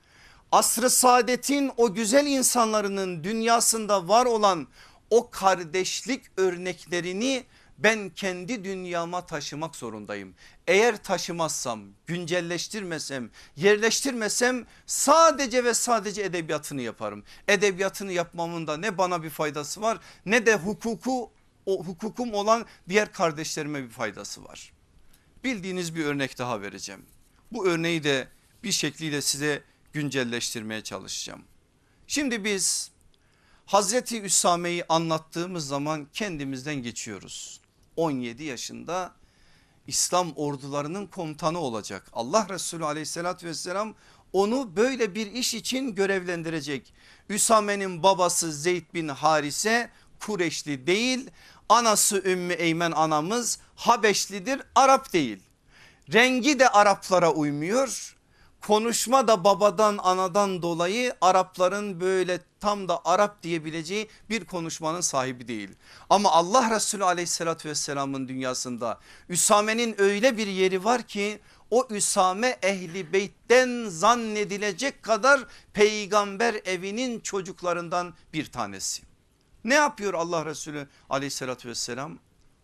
asrı 0.52 0.90
saadetin 0.90 1.70
o 1.76 1.94
güzel 1.94 2.26
insanlarının 2.26 3.24
dünyasında 3.24 4.08
var 4.08 4.26
olan 4.26 4.68
o 5.10 5.30
kardeşlik 5.30 6.24
örneklerini 6.36 7.44
ben 7.78 8.10
kendi 8.10 8.64
dünyama 8.64 9.26
taşımak 9.26 9.76
zorundayım. 9.76 10.34
Eğer 10.66 11.02
taşımazsam, 11.02 11.80
güncelleştirmesem, 12.06 13.30
yerleştirmesem 13.56 14.66
sadece 14.86 15.64
ve 15.64 15.74
sadece 15.74 16.22
edebiyatını 16.22 16.82
yaparım. 16.82 17.24
Edebiyatını 17.48 18.12
yapmamın 18.12 18.66
da 18.66 18.76
ne 18.76 18.98
bana 18.98 19.22
bir 19.22 19.30
faydası 19.30 19.80
var 19.80 19.98
ne 20.26 20.46
de 20.46 20.54
hukuku 20.54 21.30
o 21.66 21.84
hukukum 21.84 22.34
olan 22.34 22.66
diğer 22.88 23.12
kardeşlerime 23.12 23.82
bir 23.82 23.90
faydası 23.90 24.44
var. 24.44 24.72
Bildiğiniz 25.44 25.94
bir 25.94 26.04
örnek 26.04 26.38
daha 26.38 26.60
vereceğim. 26.60 27.02
Bu 27.52 27.66
örneği 27.68 28.04
de 28.04 28.28
bir 28.62 28.72
şekliyle 28.72 29.22
size 29.22 29.62
güncelleştirmeye 29.92 30.82
çalışacağım. 30.82 31.42
Şimdi 32.06 32.44
biz 32.44 32.90
Hazreti 33.66 34.22
Üsame'yi 34.22 34.84
anlattığımız 34.88 35.66
zaman 35.66 36.06
kendimizden 36.12 36.74
geçiyoruz. 36.74 37.60
17 37.96 38.44
yaşında 38.44 39.12
İslam 39.86 40.32
ordularının 40.32 41.06
komutanı 41.06 41.58
olacak. 41.58 42.06
Allah 42.12 42.46
Resulü 42.48 42.84
aleyhissalatü 42.84 43.46
vesselam 43.46 43.94
onu 44.32 44.76
böyle 44.76 45.14
bir 45.14 45.32
iş 45.32 45.54
için 45.54 45.94
görevlendirecek. 45.94 46.94
Üsame'nin 47.28 48.02
babası 48.02 48.52
Zeyd 48.52 48.94
bin 48.94 49.08
Harise 49.08 49.90
Kureşli 50.20 50.86
değil 50.86 51.30
anası 51.68 52.22
Ümmü 52.24 52.52
Eymen 52.52 52.92
anamız 52.92 53.58
Habeşlidir 53.76 54.62
Arap 54.74 55.12
değil. 55.12 55.38
Rengi 56.12 56.58
de 56.58 56.68
Araplara 56.68 57.32
uymuyor 57.32 58.13
konuşma 58.66 59.28
da 59.28 59.44
babadan 59.44 59.98
anadan 59.98 60.62
dolayı 60.62 61.14
Arapların 61.20 62.00
böyle 62.00 62.40
tam 62.60 62.88
da 62.88 63.00
Arap 63.04 63.42
diyebileceği 63.42 64.08
bir 64.30 64.44
konuşmanın 64.44 65.00
sahibi 65.00 65.48
değil. 65.48 65.70
Ama 66.10 66.30
Allah 66.32 66.70
Resulü 66.74 67.04
aleyhissalatü 67.04 67.68
vesselamın 67.68 68.28
dünyasında 68.28 69.00
Üsame'nin 69.28 70.00
öyle 70.00 70.36
bir 70.36 70.46
yeri 70.46 70.84
var 70.84 71.02
ki 71.02 71.40
o 71.70 71.86
Üsame 71.90 72.58
ehli 72.62 73.12
beytten 73.12 73.88
zannedilecek 73.88 75.02
kadar 75.02 75.40
peygamber 75.72 76.54
evinin 76.64 77.20
çocuklarından 77.20 78.14
bir 78.32 78.52
tanesi. 78.52 79.02
Ne 79.64 79.74
yapıyor 79.74 80.14
Allah 80.14 80.46
Resulü 80.46 80.88
aleyhissalatü 81.10 81.68
vesselam? 81.68 82.18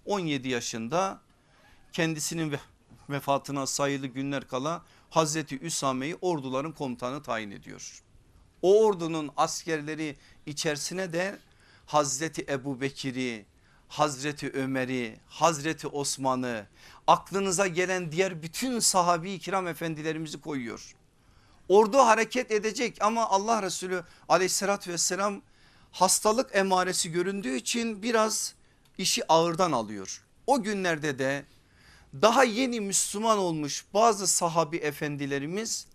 17 0.05 0.49
yaşında 0.49 1.21
kendisinin 1.93 2.57
vefatına 3.11 3.67
sayılı 3.67 4.07
günler 4.07 4.49
kala 4.49 4.83
Hazreti 5.11 5.59
Üsame'yi 5.61 6.17
orduların 6.21 6.73
komutanı 6.73 7.23
tayin 7.23 7.51
ediyor. 7.51 8.03
O 8.63 8.85
ordunun 8.85 9.31
askerleri 9.37 10.17
içerisine 10.47 11.13
de 11.13 11.39
Hazreti 11.87 12.47
Ebu 12.49 12.81
Bekir'i, 12.81 13.47
Hazreti 13.89 14.51
Ömer'i, 14.51 15.21
Hazreti 15.27 15.87
Osman'ı 15.87 16.67
aklınıza 17.07 17.67
gelen 17.67 18.13
diğer 18.13 18.43
bütün 18.43 18.79
sahabi 18.79 19.39
kiram 19.39 19.69
efendilerimizi 19.69 20.41
koyuyor. 20.41 20.95
Ordu 21.69 21.99
hareket 21.99 22.51
edecek 22.51 22.97
ama 23.01 23.29
Allah 23.29 23.63
Resulü 23.63 24.05
aleyhissalatü 24.29 24.93
vesselam 24.93 25.43
hastalık 25.93 26.57
emaresi 26.57 27.13
göründüğü 27.13 27.57
için 27.57 28.03
biraz 28.03 28.55
işi 28.99 29.33
ağırdan 29.33 29.73
alıyor. 29.73 30.25
O 30.47 30.63
günlerde 30.63 31.19
de 31.19 31.45
daha 32.15 32.45
yeni 32.45 32.81
Müslüman 32.81 33.39
olmuş 33.39 33.85
bazı 33.95 34.27
sahabi 34.27 34.77
efendilerimiz 34.77 35.87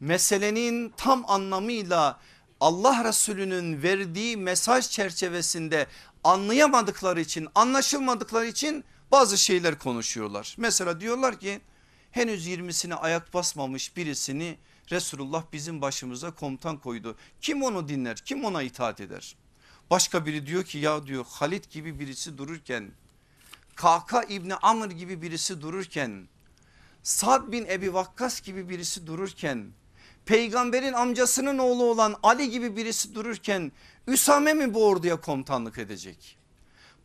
meselenin 0.00 0.92
tam 0.96 1.24
anlamıyla 1.30 2.20
Allah 2.60 3.04
Resulü'nün 3.04 3.82
verdiği 3.82 4.36
mesaj 4.36 4.88
çerçevesinde 4.90 5.86
anlayamadıkları 6.24 7.20
için 7.20 7.48
anlaşılmadıkları 7.54 8.46
için 8.46 8.84
bazı 9.10 9.38
şeyler 9.38 9.78
konuşuyorlar. 9.78 10.54
Mesela 10.58 11.00
diyorlar 11.00 11.40
ki 11.40 11.60
henüz 12.10 12.46
20'sine 12.46 12.94
ayak 12.94 13.34
basmamış 13.34 13.96
birisini 13.96 14.58
Resulullah 14.90 15.44
bizim 15.52 15.82
başımıza 15.82 16.30
komutan 16.30 16.76
koydu. 16.76 17.16
Kim 17.40 17.62
onu 17.62 17.88
dinler 17.88 18.16
kim 18.16 18.44
ona 18.44 18.62
itaat 18.62 19.00
eder? 19.00 19.36
Başka 19.90 20.26
biri 20.26 20.46
diyor 20.46 20.64
ki 20.64 20.78
ya 20.78 21.06
diyor 21.06 21.24
Halit 21.28 21.70
gibi 21.70 21.98
birisi 21.98 22.38
dururken 22.38 22.92
Kaka 23.80 24.22
İbni 24.22 24.54
Amr 24.54 24.90
gibi 24.90 25.22
birisi 25.22 25.60
dururken 25.60 26.28
Sad 27.02 27.52
bin 27.52 27.66
Ebi 27.66 27.94
Vakkas 27.94 28.40
gibi 28.40 28.68
birisi 28.68 29.06
dururken 29.06 29.72
peygamberin 30.26 30.92
amcasının 30.92 31.58
oğlu 31.58 31.84
olan 31.84 32.16
Ali 32.22 32.50
gibi 32.50 32.76
birisi 32.76 33.14
dururken 33.14 33.72
Üsame 34.06 34.54
mi 34.54 34.74
bu 34.74 34.86
orduya 34.86 35.20
komutanlık 35.20 35.78
edecek? 35.78 36.38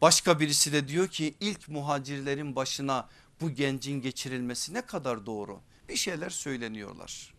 Başka 0.01 0.39
birisi 0.39 0.73
de 0.73 0.87
diyor 0.87 1.07
ki 1.07 1.35
ilk 1.39 1.69
muhacirlerin 1.69 2.55
başına 2.55 3.09
bu 3.41 3.51
gencin 3.51 4.01
geçirilmesi 4.01 4.73
ne 4.73 4.81
kadar 4.81 5.25
doğru 5.25 5.59
bir 5.89 5.95
şeyler 5.95 6.29
söyleniyorlar. 6.29 7.33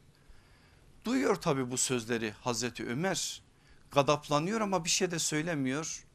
Duyuyor 1.04 1.36
tabi 1.36 1.70
bu 1.70 1.76
sözleri 1.76 2.30
Hazreti 2.30 2.86
Ömer 2.86 3.42
gadaplanıyor 3.90 4.60
ama 4.60 4.84
bir 4.84 4.90
şey 4.90 5.10
de 5.10 5.18
söylemiyor. 5.18 6.06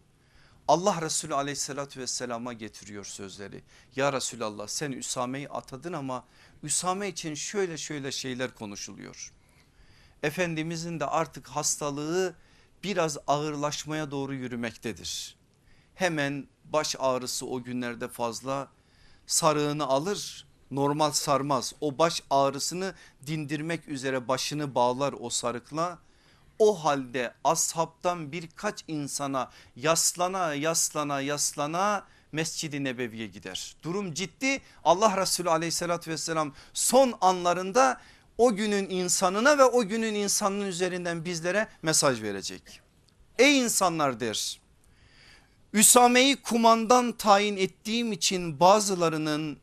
Allah 0.71 1.01
Resulü 1.01 1.35
aleyhissalatü 1.35 1.99
vesselama 1.99 2.53
getiriyor 2.53 3.05
sözleri. 3.05 3.63
Ya 3.95 4.13
Resulallah 4.13 4.67
sen 4.67 4.91
Üsame'yi 4.91 5.49
atadın 5.49 5.93
ama 5.93 6.23
Üsame 6.63 7.07
için 7.07 7.33
şöyle 7.33 7.77
şöyle 7.77 8.11
şeyler 8.11 8.55
konuşuluyor. 8.55 9.33
Efendimizin 10.23 10.99
de 10.99 11.05
artık 11.05 11.47
hastalığı 11.47 12.35
biraz 12.83 13.17
ağırlaşmaya 13.27 14.11
doğru 14.11 14.33
yürümektedir. 14.33 15.35
Hemen 15.95 16.47
baş 16.65 16.95
ağrısı 16.99 17.45
o 17.45 17.63
günlerde 17.63 18.07
fazla 18.07 18.67
sarığını 19.27 19.85
alır 19.85 20.47
normal 20.71 21.11
sarmaz 21.11 21.73
o 21.81 21.97
baş 21.97 22.23
ağrısını 22.29 22.95
dindirmek 23.27 23.87
üzere 23.87 24.27
başını 24.27 24.75
bağlar 24.75 25.15
o 25.19 25.29
sarıkla 25.29 25.99
o 26.61 26.83
halde 26.83 27.33
ashabtan 27.43 28.31
birkaç 28.31 28.83
insana 28.87 29.49
yaslana 29.75 30.53
yaslana 30.53 31.21
yaslana 31.21 32.05
Mescid-i 32.31 32.83
Nebevi'ye 32.83 33.27
gider. 33.27 33.75
Durum 33.83 34.13
ciddi 34.13 34.61
Allah 34.83 35.17
Resulü 35.17 35.49
aleyhissalatü 35.49 36.11
vesselam 36.11 36.53
son 36.73 37.13
anlarında 37.21 38.01
o 38.37 38.55
günün 38.55 38.89
insanına 38.89 39.57
ve 39.57 39.63
o 39.63 39.87
günün 39.87 40.13
insanının 40.13 40.65
üzerinden 40.65 41.25
bizlere 41.25 41.67
mesaj 41.81 42.21
verecek. 42.21 42.81
Ey 43.39 43.59
insanlar 43.59 44.19
der 44.19 44.61
Üsame'yi 45.73 46.35
kumandan 46.35 47.11
tayin 47.11 47.57
ettiğim 47.57 48.11
için 48.11 48.59
bazılarının 48.59 49.57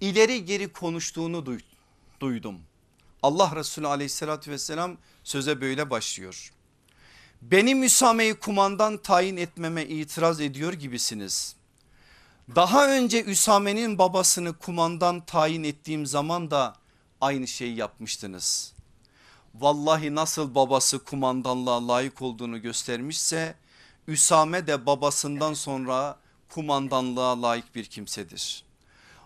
ileri 0.00 0.44
geri 0.44 0.72
konuştuğunu 0.72 1.58
duydum. 2.20 2.58
Allah 3.22 3.56
Resulü 3.56 3.86
aleyhissalatü 3.86 4.50
vesselam 4.50 4.96
söze 5.28 5.60
böyle 5.60 5.90
başlıyor. 5.90 6.52
Benim 7.42 7.82
Üsame'yi 7.82 8.34
kumandan 8.34 8.96
tayin 8.96 9.36
etmeme 9.36 9.84
itiraz 9.84 10.40
ediyor 10.40 10.72
gibisiniz. 10.72 11.56
Daha 12.54 12.88
önce 12.90 13.24
Üsame'nin 13.24 13.98
babasını 13.98 14.58
kumandan 14.58 15.20
tayin 15.20 15.64
ettiğim 15.64 16.06
zaman 16.06 16.50
da 16.50 16.76
aynı 17.20 17.46
şeyi 17.46 17.76
yapmıştınız. 17.76 18.72
Vallahi 19.54 20.14
nasıl 20.14 20.54
babası 20.54 21.04
kumandanlığa 21.04 21.88
layık 21.88 22.22
olduğunu 22.22 22.62
göstermişse 22.62 23.54
Üsame 24.06 24.66
de 24.66 24.86
babasından 24.86 25.54
sonra 25.54 26.18
kumandanlığa 26.48 27.42
layık 27.42 27.74
bir 27.74 27.84
kimsedir. 27.84 28.64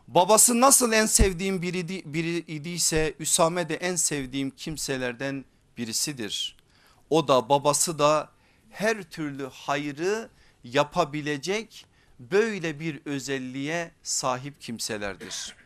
Babası 0.09 0.61
nasıl 0.61 0.93
en 0.93 1.07
sevdiğim 1.07 1.63
biri, 1.63 1.89
biri 2.15 2.37
idiyse 2.39 3.15
Üsame 3.19 3.69
de 3.69 3.75
en 3.75 3.97
sevdiğim 3.97 4.51
kimselerden 4.51 5.45
birisidir. 5.79 6.57
O 7.11 7.29
da 7.29 7.49
babası 7.49 7.99
da 7.99 8.29
her 8.71 9.03
türlü 9.03 9.47
hayrı 9.47 10.31
yapabilecek 10.65 11.87
böyle 12.19 12.81
bir 12.81 13.01
özelliğe 13.05 13.91
sahip 14.03 14.61
kimselerdir. 14.61 15.57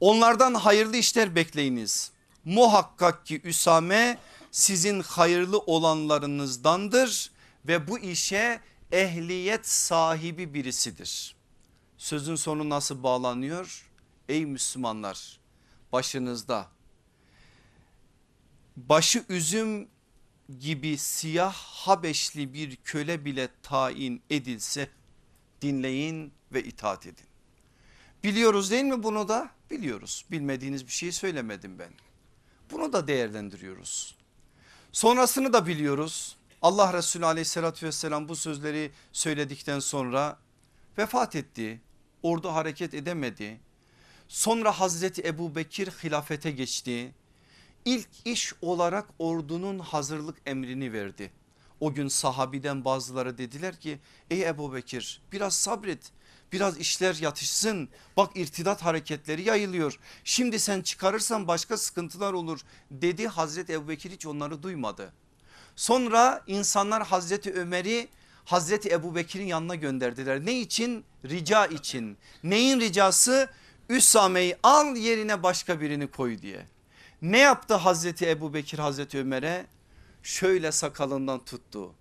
Onlardan 0.00 0.54
hayırlı 0.54 0.96
işler 0.96 1.34
bekleyiniz. 1.34 2.12
Muhakkak 2.44 3.26
ki 3.26 3.40
Üsame 3.44 4.18
sizin 4.50 5.00
hayırlı 5.00 5.58
olanlarınızdandır 5.58 7.30
ve 7.66 7.88
bu 7.88 7.98
işe 7.98 8.60
ehliyet 8.92 9.68
sahibi 9.68 10.54
birisidir. 10.54 11.36
Sözün 11.98 12.36
sonu 12.36 12.70
nasıl 12.70 13.02
bağlanıyor? 13.02 13.90
Ey 14.28 14.46
Müslümanlar 14.46 15.40
başınızda 15.92 16.68
başı 18.76 19.24
üzüm 19.28 19.88
gibi 20.58 20.98
siyah 20.98 21.54
Habeşli 21.54 22.54
bir 22.54 22.76
köle 22.76 23.24
bile 23.24 23.48
tayin 23.62 24.22
edilse 24.30 24.88
dinleyin 25.62 26.32
ve 26.52 26.64
itaat 26.64 27.06
edin. 27.06 27.26
Biliyoruz 28.24 28.70
değil 28.70 28.84
mi 28.84 29.02
bunu 29.02 29.28
da? 29.28 29.50
Biliyoruz. 29.70 30.24
Bilmediğiniz 30.30 30.86
bir 30.86 30.92
şeyi 30.92 31.12
söylemedim 31.12 31.78
ben. 31.78 31.92
Bunu 32.70 32.92
da 32.92 33.06
değerlendiriyoruz. 33.06 34.16
Sonrasını 34.92 35.52
da 35.52 35.66
biliyoruz. 35.66 36.36
Allah 36.62 36.92
Resulü 36.92 37.26
aleyhissalatü 37.26 37.86
vesselam 37.86 38.28
bu 38.28 38.36
sözleri 38.36 38.92
söyledikten 39.12 39.78
sonra 39.78 40.38
vefat 40.98 41.36
etti. 41.36 41.80
Ordu 42.22 42.48
hareket 42.48 42.94
edemedi. 42.94 43.60
Sonra 44.28 44.80
Hazreti 44.80 45.22
Ebu 45.22 45.54
Bekir 45.54 45.90
hilafete 45.90 46.50
geçti. 46.50 47.14
İlk 47.84 48.08
iş 48.24 48.54
olarak 48.62 49.08
ordunun 49.18 49.78
hazırlık 49.78 50.36
emrini 50.46 50.92
verdi. 50.92 51.30
O 51.80 51.94
gün 51.94 52.08
sahabiden 52.08 52.84
bazıları 52.84 53.38
dediler 53.38 53.80
ki 53.80 53.98
ey 54.30 54.42
Ebu 54.42 54.74
Bekir 54.74 55.22
biraz 55.32 55.56
sabret 55.56 56.12
biraz 56.52 56.78
işler 56.78 57.14
yatışsın 57.14 57.88
bak 58.16 58.36
irtidat 58.36 58.82
hareketleri 58.82 59.42
yayılıyor 59.42 59.98
şimdi 60.24 60.58
sen 60.58 60.80
çıkarırsan 60.80 61.48
başka 61.48 61.76
sıkıntılar 61.76 62.32
olur 62.32 62.60
dedi 62.90 63.28
Hazreti 63.28 63.72
Ebu 63.72 63.88
Bekir 63.88 64.10
hiç 64.10 64.26
onları 64.26 64.62
duymadı. 64.62 65.12
Sonra 65.76 66.42
insanlar 66.46 67.06
Hazreti 67.06 67.52
Ömer'i 67.52 68.08
Hazreti 68.44 68.90
Ebu 68.90 69.14
Bekir'in 69.14 69.46
yanına 69.46 69.74
gönderdiler. 69.74 70.46
Ne 70.46 70.60
için? 70.60 71.04
Rica 71.24 71.66
için. 71.66 72.16
Neyin 72.44 72.80
ricası? 72.80 73.50
Üsame'yi 73.88 74.56
al 74.62 74.96
yerine 74.96 75.42
başka 75.42 75.80
birini 75.80 76.06
koy 76.06 76.42
diye. 76.42 76.66
Ne 77.22 77.38
yaptı 77.38 77.74
Hazreti 77.74 78.30
Ebu 78.30 78.54
Bekir 78.54 78.78
Hazreti 78.78 79.18
Ömer'e? 79.18 79.66
Şöyle 80.22 80.72
sakalından 80.72 81.44
tuttu. 81.44 81.92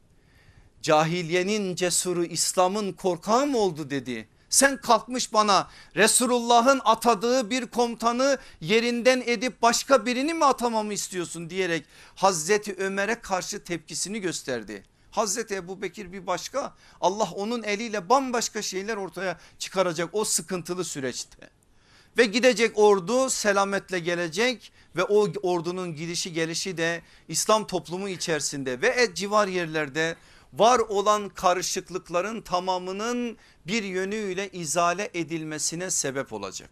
Cahiliyenin 0.81 1.75
cesuru 1.75 2.25
İslam'ın 2.25 2.93
korkağı 2.93 3.47
mı 3.47 3.57
oldu 3.57 3.89
dedi. 3.89 4.27
Sen 4.49 4.81
kalkmış 4.81 5.33
bana 5.33 5.69
Resulullah'ın 5.95 6.81
atadığı 6.85 7.49
bir 7.49 7.65
komutanı 7.65 8.37
yerinden 8.61 9.23
edip 9.25 9.61
başka 9.61 10.05
birini 10.05 10.33
mi 10.33 10.45
atamamı 10.45 10.93
istiyorsun 10.93 11.49
diyerek 11.49 11.85
Hazreti 12.15 12.75
Ömer'e 12.75 13.15
karşı 13.15 13.63
tepkisini 13.63 14.19
gösterdi. 14.19 14.83
Hazreti 15.11 15.55
Ebu 15.55 15.81
Bekir 15.81 16.13
bir 16.13 16.27
başka 16.27 16.73
Allah 17.01 17.29
onun 17.35 17.63
eliyle 17.63 18.09
bambaşka 18.09 18.61
şeyler 18.61 18.97
ortaya 18.97 19.39
çıkaracak 19.59 20.09
o 20.13 20.25
sıkıntılı 20.25 20.83
süreçte. 20.85 21.60
Ve 22.17 22.25
gidecek 22.25 22.77
ordu 22.77 23.29
selametle 23.29 23.99
gelecek 23.99 24.71
ve 24.95 25.03
o 25.03 25.27
ordunun 25.43 25.95
gidişi 25.95 26.33
gelişi 26.33 26.77
de 26.77 27.01
İslam 27.27 27.67
toplumu 27.67 28.09
içerisinde 28.09 28.81
ve 28.81 29.15
civar 29.15 29.47
yerlerde 29.47 30.15
var 30.53 30.79
olan 30.79 31.29
karışıklıkların 31.29 32.41
tamamının 32.41 33.37
bir 33.67 33.83
yönüyle 33.83 34.49
izale 34.49 35.09
edilmesine 35.13 35.91
sebep 35.91 36.33
olacak. 36.33 36.69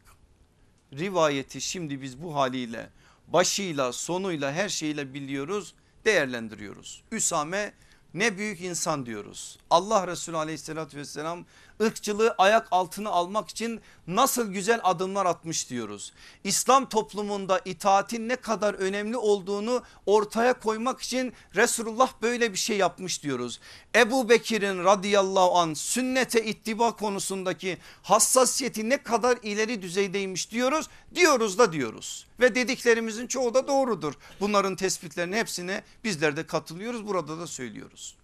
Rivayeti 0.94 1.62
şimdi 1.62 2.02
biz 2.02 2.22
bu 2.22 2.36
haliyle 2.36 2.90
başıyla 3.28 3.94
sonuyla 3.94 4.52
her 4.52 4.70
şeyle 4.70 5.14
biliyoruz 5.14 5.74
değerlendiriyoruz. 6.06 7.04
Üsame 7.12 7.74
ne 8.14 8.38
büyük 8.38 8.62
insan 8.62 9.06
diyoruz. 9.06 9.58
Allah 9.70 10.08
Resulü 10.08 10.38
aleyhissalatü 10.38 10.98
vesselam 10.98 11.46
ırkçılığı 11.82 12.36
ayak 12.38 12.68
altına 12.72 13.10
almak 13.10 13.50
için 13.50 13.82
nasıl 14.08 14.54
güzel 14.54 14.80
adımlar 14.84 15.26
atmış 15.26 15.70
diyoruz. 15.70 16.14
İslam 16.44 16.90
toplumunda 16.90 17.62
itaatin 17.66 18.30
ne 18.30 18.36
kadar 18.36 18.74
önemli 18.74 19.18
olduğunu 19.18 19.84
ortaya 20.06 20.60
koymak 20.60 21.02
için 21.02 21.34
Resulullah 21.56 22.12
böyle 22.22 22.54
bir 22.54 22.58
şey 22.58 22.78
yapmış 22.78 23.24
diyoruz. 23.24 23.60
Ebu 23.96 24.30
Bekir'in 24.30 24.84
radıyallahu 24.84 25.58
an 25.58 25.74
sünnete 25.74 26.46
ittiba 26.46 26.96
konusundaki 26.96 27.78
hassasiyeti 28.04 28.90
ne 28.90 29.04
kadar 29.04 29.38
ileri 29.44 29.82
düzeydeymiş 29.82 30.52
diyoruz. 30.52 30.88
Diyoruz 31.16 31.58
da 31.58 31.74
diyoruz 31.74 32.29
ve 32.40 32.56
dediklerimizin 32.56 33.28
çoğu 33.28 33.54
da 33.54 33.68
doğrudur. 33.68 34.14
Bunların 34.40 34.76
tespitlerine 34.76 35.38
hepsine 35.38 35.84
bizler 36.04 36.38
de 36.38 36.48
katılıyoruz 36.48 37.08
burada 37.08 37.40
da 37.40 37.48
söylüyoruz. 37.48 38.18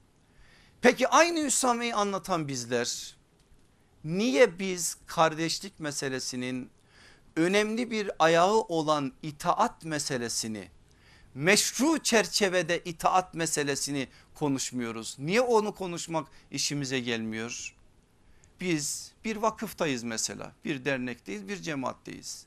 Peki 0.81 1.07
aynı 1.07 1.39
Üsame'yi 1.39 1.95
anlatan 1.95 2.47
bizler 2.47 3.15
niye 4.03 4.59
biz 4.59 4.97
kardeşlik 5.07 5.79
meselesinin 5.79 6.69
önemli 7.35 7.91
bir 7.91 8.11
ayağı 8.19 8.55
olan 8.55 9.13
itaat 9.23 9.85
meselesini 9.85 10.69
meşru 11.35 11.99
çerçevede 11.99 12.79
itaat 12.79 13.33
meselesini 13.33 14.07
konuşmuyoruz. 14.35 15.15
Niye 15.19 15.41
onu 15.41 15.75
konuşmak 15.75 16.27
işimize 16.51 16.99
gelmiyor? 16.99 17.75
Biz 18.61 19.11
bir 19.25 19.35
vakıftayız 19.35 20.03
mesela 20.03 20.51
bir 20.65 20.85
dernekteyiz 20.85 21.47
bir 21.47 21.61
cemaatteyiz. 21.61 22.45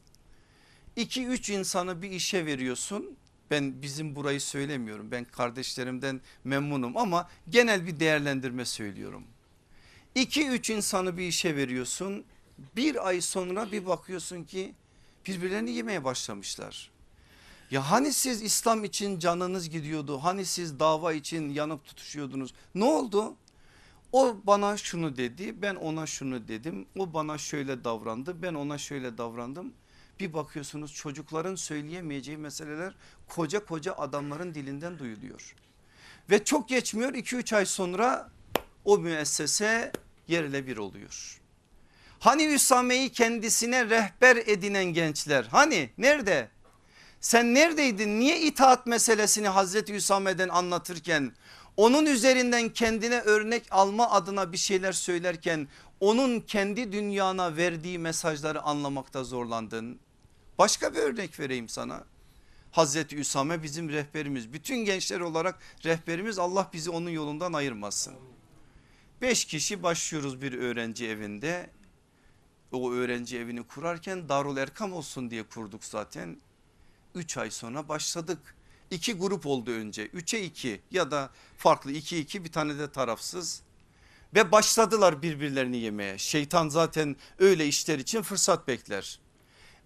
2 0.98 1.26
üç 1.26 1.50
insanı 1.50 2.02
bir 2.02 2.10
işe 2.10 2.46
veriyorsun. 2.46 3.16
Ben 3.50 3.82
bizim 3.82 4.16
burayı 4.16 4.40
söylemiyorum. 4.40 5.10
Ben 5.10 5.24
kardeşlerimden 5.24 6.20
memnunum 6.44 6.96
ama 6.96 7.28
genel 7.48 7.86
bir 7.86 8.00
değerlendirme 8.00 8.64
söylüyorum. 8.64 9.24
2 10.14 10.48
üç 10.48 10.70
insanı 10.70 11.16
bir 11.16 11.22
işe 11.28 11.56
veriyorsun. 11.56 12.24
Bir 12.76 13.08
ay 13.08 13.20
sonra 13.20 13.72
bir 13.72 13.86
bakıyorsun 13.86 14.44
ki 14.44 14.74
birbirlerini 15.26 15.70
yemeye 15.70 16.04
başlamışlar. 16.04 16.90
Ya 17.70 17.90
hani 17.90 18.12
siz 18.12 18.42
İslam 18.42 18.84
için 18.84 19.18
canınız 19.18 19.70
gidiyordu? 19.70 20.18
Hani 20.18 20.44
siz 20.44 20.80
dava 20.80 21.12
için 21.12 21.50
yanıp 21.50 21.84
tutuşuyordunuz? 21.84 22.54
Ne 22.74 22.84
oldu? 22.84 23.34
O 24.12 24.36
bana 24.44 24.76
şunu 24.76 25.16
dedi 25.16 25.62
ben 25.62 25.74
ona 25.74 26.06
şunu 26.06 26.48
dedim 26.48 26.86
o 26.98 27.12
bana 27.12 27.38
şöyle 27.38 27.84
davrandı 27.84 28.42
ben 28.42 28.54
ona 28.54 28.78
şöyle 28.78 29.18
davrandım. 29.18 29.72
Bir 30.20 30.32
bakıyorsunuz 30.32 30.94
çocukların 30.94 31.54
söyleyemeyeceği 31.54 32.36
meseleler 32.36 32.94
koca 33.28 33.64
koca 33.64 33.92
adamların 33.92 34.54
dilinden 34.54 34.98
duyuluyor. 34.98 35.54
Ve 36.30 36.44
çok 36.44 36.68
geçmiyor 36.68 37.14
2-3 37.14 37.56
ay 37.56 37.66
sonra 37.66 38.30
o 38.84 38.98
müessese 38.98 39.92
yerle 40.28 40.66
bir 40.66 40.76
oluyor. 40.76 41.40
Hani 42.20 42.44
Üsame'yi 42.44 43.12
kendisine 43.12 43.84
rehber 43.84 44.36
edinen 44.36 44.84
gençler 44.84 45.44
hani 45.44 45.90
nerede? 45.98 46.48
Sen 47.20 47.54
neredeydin 47.54 48.20
niye 48.20 48.40
itaat 48.40 48.86
meselesini 48.86 49.48
Hazreti 49.48 49.94
Üsame'den 49.94 50.48
anlatırken 50.48 51.32
onun 51.76 52.06
üzerinden 52.06 52.68
kendine 52.68 53.20
örnek 53.20 53.66
alma 53.70 54.10
adına 54.10 54.52
bir 54.52 54.56
şeyler 54.56 54.92
söylerken 54.92 55.68
onun 56.00 56.40
kendi 56.40 56.92
dünyana 56.92 57.56
verdiği 57.56 57.98
mesajları 57.98 58.62
anlamakta 58.62 59.24
zorlandın. 59.24 60.00
Başka 60.58 60.94
bir 60.94 60.98
örnek 60.98 61.40
vereyim 61.40 61.68
sana. 61.68 62.04
Hazreti 62.70 63.16
Üsame 63.16 63.62
bizim 63.62 63.88
rehberimiz. 63.88 64.52
Bütün 64.52 64.76
gençler 64.76 65.20
olarak 65.20 65.58
rehberimiz 65.84 66.38
Allah 66.38 66.70
bizi 66.72 66.90
onun 66.90 67.10
yolundan 67.10 67.52
ayırmasın. 67.52 68.14
Beş 69.20 69.44
kişi 69.44 69.82
başlıyoruz 69.82 70.42
bir 70.42 70.52
öğrenci 70.52 71.06
evinde. 71.06 71.70
O 72.72 72.92
öğrenci 72.92 73.38
evini 73.38 73.62
kurarken 73.62 74.28
Darul 74.28 74.56
Erkam 74.56 74.92
olsun 74.92 75.30
diye 75.30 75.42
kurduk 75.42 75.84
zaten. 75.84 76.36
Üç 77.14 77.36
ay 77.36 77.50
sonra 77.50 77.88
başladık. 77.88 78.56
İki 78.90 79.14
grup 79.14 79.46
oldu 79.46 79.70
önce. 79.70 80.06
Üçe 80.06 80.42
iki 80.42 80.80
ya 80.90 81.10
da 81.10 81.30
farklı 81.56 81.92
iki 81.92 82.18
iki 82.18 82.44
bir 82.44 82.52
tane 82.52 82.78
de 82.78 82.92
tarafsız. 82.92 83.62
Ve 84.34 84.52
başladılar 84.52 85.22
birbirlerini 85.22 85.76
yemeye. 85.76 86.18
Şeytan 86.18 86.68
zaten 86.68 87.16
öyle 87.38 87.66
işler 87.66 87.98
için 87.98 88.22
fırsat 88.22 88.68
bekler. 88.68 89.20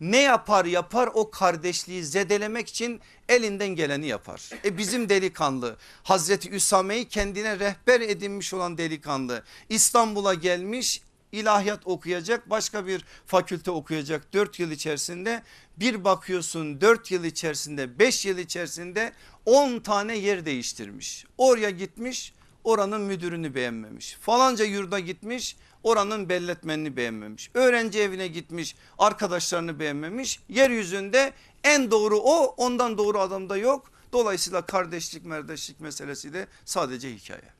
Ne 0.02 0.20
yapar 0.22 0.64
yapar 0.64 1.10
o 1.14 1.30
kardeşliği 1.30 2.04
zedelemek 2.04 2.68
için 2.68 3.00
elinden 3.28 3.68
geleni 3.68 4.06
yapar. 4.06 4.50
E 4.64 4.78
bizim 4.78 5.08
delikanlı 5.08 5.76
Hazreti 6.02 6.50
Üsame'yi 6.50 7.08
kendine 7.08 7.58
rehber 7.58 8.00
edinmiş 8.00 8.54
olan 8.54 8.78
delikanlı 8.78 9.42
İstanbul'a 9.68 10.34
gelmiş 10.34 11.02
ilahiyat 11.32 11.86
okuyacak 11.86 12.50
başka 12.50 12.86
bir 12.86 13.04
fakülte 13.26 13.70
okuyacak 13.70 14.32
4 14.32 14.60
yıl 14.60 14.70
içerisinde 14.70 15.42
bir 15.76 16.04
bakıyorsun 16.04 16.80
4 16.80 17.10
yıl 17.10 17.24
içerisinde 17.24 17.98
5 17.98 18.26
yıl 18.26 18.38
içerisinde 18.38 19.12
10 19.46 19.80
tane 19.80 20.16
yer 20.16 20.46
değiştirmiş. 20.46 21.24
Oraya 21.38 21.70
gitmiş 21.70 22.32
oranın 22.64 23.00
müdürünü 23.00 23.54
beğenmemiş 23.54 24.16
falanca 24.20 24.64
yurda 24.64 24.98
gitmiş 24.98 25.56
oranın 25.82 26.28
belletmenini 26.28 26.96
beğenmemiş. 26.96 27.50
Öğrenci 27.54 28.00
evine 28.00 28.28
gitmiş 28.28 28.76
arkadaşlarını 28.98 29.78
beğenmemiş 29.78 30.40
yeryüzünde 30.48 31.32
en 31.64 31.90
doğru 31.90 32.18
o 32.18 32.54
ondan 32.56 32.98
doğru 32.98 33.18
adam 33.18 33.48
da 33.48 33.56
yok. 33.56 33.90
Dolayısıyla 34.12 34.66
kardeşlik 34.66 35.24
merdeşlik 35.24 35.80
meselesi 35.80 36.32
de 36.32 36.46
sadece 36.64 37.14
hikaye. 37.14 37.52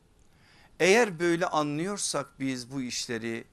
Eğer 0.81 1.21
böyle 1.21 1.47
anlıyorsak 1.47 2.41
biz 2.41 2.73
bu 2.73 2.83
işleri 2.83 3.45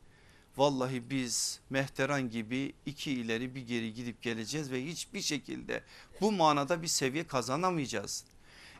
Vallahi 0.59 1.09
biz 1.09 1.59
mehteran 1.70 2.30
gibi 2.30 2.74
iki 2.86 3.11
ileri 3.11 3.55
bir 3.55 3.67
geri 3.67 3.93
gidip 3.93 4.22
geleceğiz 4.22 4.72
ve 4.72 4.86
hiçbir 4.86 5.22
şekilde 5.22 5.84
bu 6.22 6.32
manada 6.32 6.82
bir 6.82 6.88
seviye 6.88 7.28
kazanamayacağız. 7.28 8.24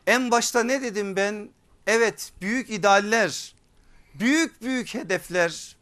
En 0.08 0.32
başta 0.32 0.64
ne 0.64 0.82
dedim 0.82 1.16
ben? 1.16 1.50
Evet 1.88 2.34
büyük 2.42 2.70
idealler, 2.70 3.56
büyük 4.14 4.62
büyük 4.62 4.94
hedefler 4.94 5.78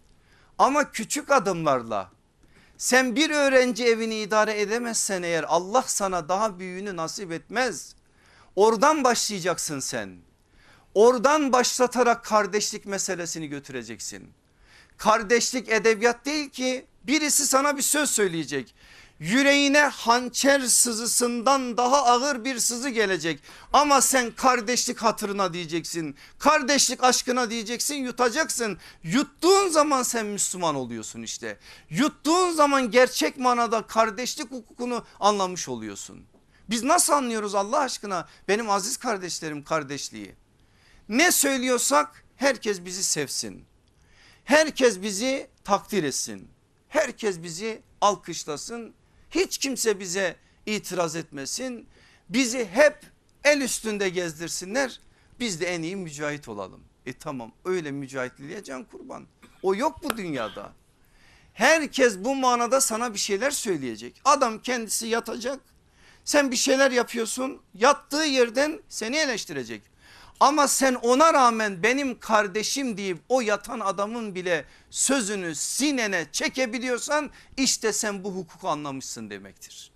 ama 0.57 0.91
küçük 0.91 1.31
adımlarla 1.31 2.11
sen 2.77 3.15
bir 3.15 3.29
öğrenci 3.29 3.85
evini 3.85 4.15
idare 4.15 4.61
edemezsen 4.61 5.23
eğer 5.23 5.45
Allah 5.47 5.83
sana 5.87 6.29
daha 6.29 6.59
büyüğünü 6.59 6.95
nasip 6.95 7.31
etmez. 7.31 7.95
Oradan 8.55 9.03
başlayacaksın 9.03 9.79
sen. 9.79 10.17
Oradan 10.93 11.51
başlatarak 11.53 12.25
kardeşlik 12.25 12.85
meselesini 12.85 13.47
götüreceksin. 13.47 14.29
Kardeşlik 14.97 15.69
edebiyat 15.69 16.25
değil 16.25 16.49
ki 16.49 16.85
birisi 17.03 17.47
sana 17.47 17.77
bir 17.77 17.81
söz 17.81 18.09
söyleyecek. 18.11 18.75
Yüreğine 19.19 19.81
hançer 19.81 20.61
sızısından 20.61 21.77
daha 21.77 22.05
ağır 22.05 22.45
bir 22.45 22.59
sızı 22.59 22.89
gelecek. 22.89 23.39
Ama 23.73 24.01
sen 24.01 24.31
kardeşlik 24.31 24.97
hatırına 24.97 25.53
diyeceksin. 25.53 26.15
Kardeşlik 26.39 27.03
aşkına 27.03 27.49
diyeceksin 27.49 27.95
yutacaksın. 27.95 28.77
Yuttuğun 29.03 29.69
zaman 29.69 30.03
sen 30.03 30.25
Müslüman 30.25 30.75
oluyorsun 30.75 31.21
işte. 31.21 31.59
Yuttuğun 31.89 32.51
zaman 32.51 32.91
gerçek 32.91 33.37
manada 33.37 33.87
kardeşlik 33.87 34.51
hukukunu 34.51 35.05
anlamış 35.19 35.69
oluyorsun. 35.69 36.25
Biz 36.69 36.83
nasıl 36.83 37.13
anlıyoruz 37.13 37.55
Allah 37.55 37.79
aşkına 37.79 38.27
benim 38.47 38.69
aziz 38.69 38.97
kardeşlerim 38.97 39.63
kardeşliği? 39.63 40.35
Ne 41.09 41.31
söylüyorsak 41.31 42.23
herkes 42.35 42.85
bizi 42.85 43.03
sevsin. 43.03 43.65
Herkes 44.43 45.01
bizi 45.01 45.49
takdir 45.63 46.03
etsin. 46.03 46.47
Herkes 46.89 47.43
bizi 47.43 47.81
alkışlasın. 48.01 48.93
Hiç 49.31 49.57
kimse 49.57 49.99
bize 49.99 50.35
itiraz 50.65 51.15
etmesin. 51.15 51.87
Bizi 52.29 52.65
hep 52.65 52.99
el 53.43 53.61
üstünde 53.61 54.09
gezdirsinler. 54.09 54.99
Biz 55.39 55.61
de 55.61 55.65
en 55.65 55.81
iyi 55.81 55.95
mücahit 55.95 56.47
olalım. 56.47 56.83
E 57.05 57.13
tamam 57.13 57.51
öyle 57.65 57.91
mücahitliğe 57.91 58.63
can 58.63 58.83
kurban. 58.83 59.25
O 59.63 59.75
yok 59.75 60.03
bu 60.03 60.17
dünyada. 60.17 60.73
Herkes 61.53 62.17
bu 62.17 62.35
manada 62.35 62.81
sana 62.81 63.13
bir 63.13 63.19
şeyler 63.19 63.51
söyleyecek. 63.51 64.21
Adam 64.25 64.61
kendisi 64.61 65.07
yatacak. 65.07 65.59
Sen 66.25 66.51
bir 66.51 66.55
şeyler 66.55 66.91
yapıyorsun. 66.91 67.61
Yattığı 67.73 68.23
yerden 68.23 68.79
seni 68.89 69.17
eleştirecek. 69.17 69.81
Ama 70.39 70.67
sen 70.67 70.95
ona 70.95 71.33
rağmen 71.33 71.83
benim 71.83 72.19
kardeşim 72.19 72.97
deyip 72.97 73.17
o 73.29 73.41
yatan 73.41 73.79
adamın 73.79 74.35
bile 74.35 74.65
sözünü 74.89 75.55
sinene 75.55 76.25
çekebiliyorsan 76.31 77.29
işte 77.57 77.93
sen 77.93 78.23
bu 78.23 78.35
hukuku 78.35 78.69
anlamışsın 78.69 79.29
demektir. 79.29 79.91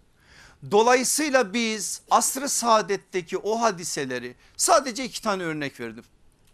Dolayısıyla 0.72 1.54
biz 1.54 2.02
asrı 2.10 2.50
saadetteki 2.50 3.38
o 3.38 3.62
hadiseleri 3.62 4.36
sadece 4.58 5.06
iki 5.06 5.22
tane 5.22 5.44
örnek 5.44 5.80
verdim. 5.80 6.04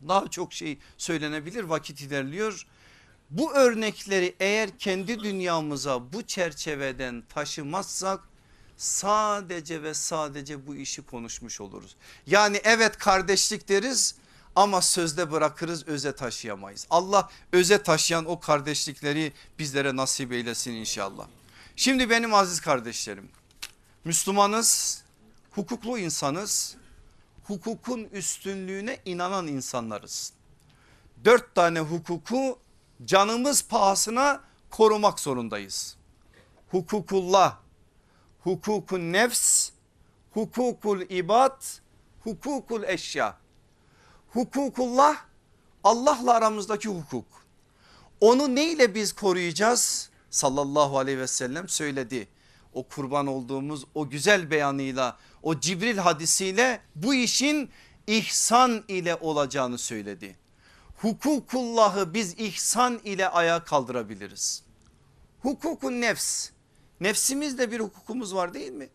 Daha 0.07 0.27
çok 0.27 0.53
şey 0.53 0.77
söylenebilir 0.97 1.63
vakit 1.63 2.01
ilerliyor. 2.01 2.67
Bu 3.29 3.53
örnekleri 3.53 4.35
eğer 4.39 4.77
kendi 4.77 5.19
dünyamıza 5.19 6.13
bu 6.13 6.21
çerçeveden 6.21 7.23
taşımazsak 7.29 8.19
sadece 8.77 9.83
ve 9.83 9.93
sadece 9.93 10.67
bu 10.67 10.75
işi 10.75 11.01
konuşmuş 11.01 11.61
oluruz. 11.61 11.95
Yani 12.27 12.61
evet 12.63 12.97
kardeşlik 12.97 13.69
deriz 13.69 14.15
ama 14.55 14.81
sözde 14.81 15.31
bırakırız 15.31 15.87
öze 15.87 16.15
taşıyamayız. 16.15 16.87
Allah 16.89 17.29
öze 17.51 17.83
taşıyan 17.83 18.25
o 18.25 18.39
kardeşlikleri 18.39 19.33
bizlere 19.59 19.95
nasip 19.95 20.31
eylesin 20.31 20.71
inşallah. 20.71 21.27
Şimdi 21.75 22.09
benim 22.09 22.33
aziz 22.33 22.61
kardeşlerim 22.61 23.29
Müslümanız, 24.05 25.01
hukuklu 25.51 25.97
insanız, 25.97 26.75
hukukun 27.43 28.03
üstünlüğüne 28.03 28.99
inanan 29.05 29.47
insanlarız. 29.47 30.33
Dört 31.25 31.55
tane 31.55 31.79
hukuku 31.79 32.59
canımız 33.05 33.67
pahasına 33.67 34.41
korumak 34.69 35.19
zorundayız. 35.19 35.97
Hukukullah, 36.71 37.57
hukukun 38.47 39.13
nefs, 39.13 39.69
hukukul 40.31 41.01
ibad, 41.01 41.61
hukukul 42.23 42.83
eşya. 42.83 43.37
Hukukullah 44.33 45.17
Allah'la 45.83 46.33
aramızdaki 46.33 46.89
hukuk. 46.89 47.25
Onu 48.21 48.55
neyle 48.55 48.95
biz 48.95 49.13
koruyacağız? 49.13 50.09
Sallallahu 50.29 50.97
aleyhi 50.97 51.19
ve 51.19 51.27
sellem 51.27 51.69
söyledi. 51.69 52.27
O 52.73 52.83
kurban 52.83 53.27
olduğumuz 53.27 53.85
o 53.95 54.09
güzel 54.09 54.51
beyanıyla 54.51 55.17
o 55.43 55.59
Cibril 55.59 55.97
hadisiyle 55.97 56.81
bu 56.95 57.13
işin 57.13 57.69
ihsan 58.07 58.83
ile 58.87 59.15
olacağını 59.15 59.77
söyledi. 59.77 60.35
Hukukullahı 60.97 62.13
biz 62.13 62.33
ihsan 62.33 62.99
ile 63.03 63.29
ayağa 63.29 63.63
kaldırabiliriz. 63.63 64.63
Hukukun 65.41 66.01
nefs 66.01 66.49
Nefsimizde 67.01 67.71
bir 67.71 67.79
hukukumuz 67.79 68.35
var 68.35 68.53
değil 68.53 68.71
mi? 68.71 68.89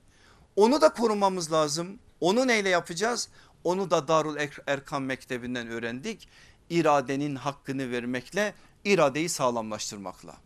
Onu 0.57 0.81
da 0.81 0.93
korumamız 0.93 1.53
lazım. 1.53 1.99
Onu 2.21 2.47
neyle 2.47 2.69
yapacağız? 2.69 3.29
Onu 3.65 3.91
da 3.91 4.09
Darul 4.09 4.37
Erkam 4.67 5.05
Mektebi'nden 5.05 5.69
öğrendik. 5.69 6.29
İradenin 6.71 7.37
hakkını 7.37 7.91
vermekle, 7.91 8.55
iradeyi 8.85 9.29
sağlamlaştırmakla. 9.29 10.37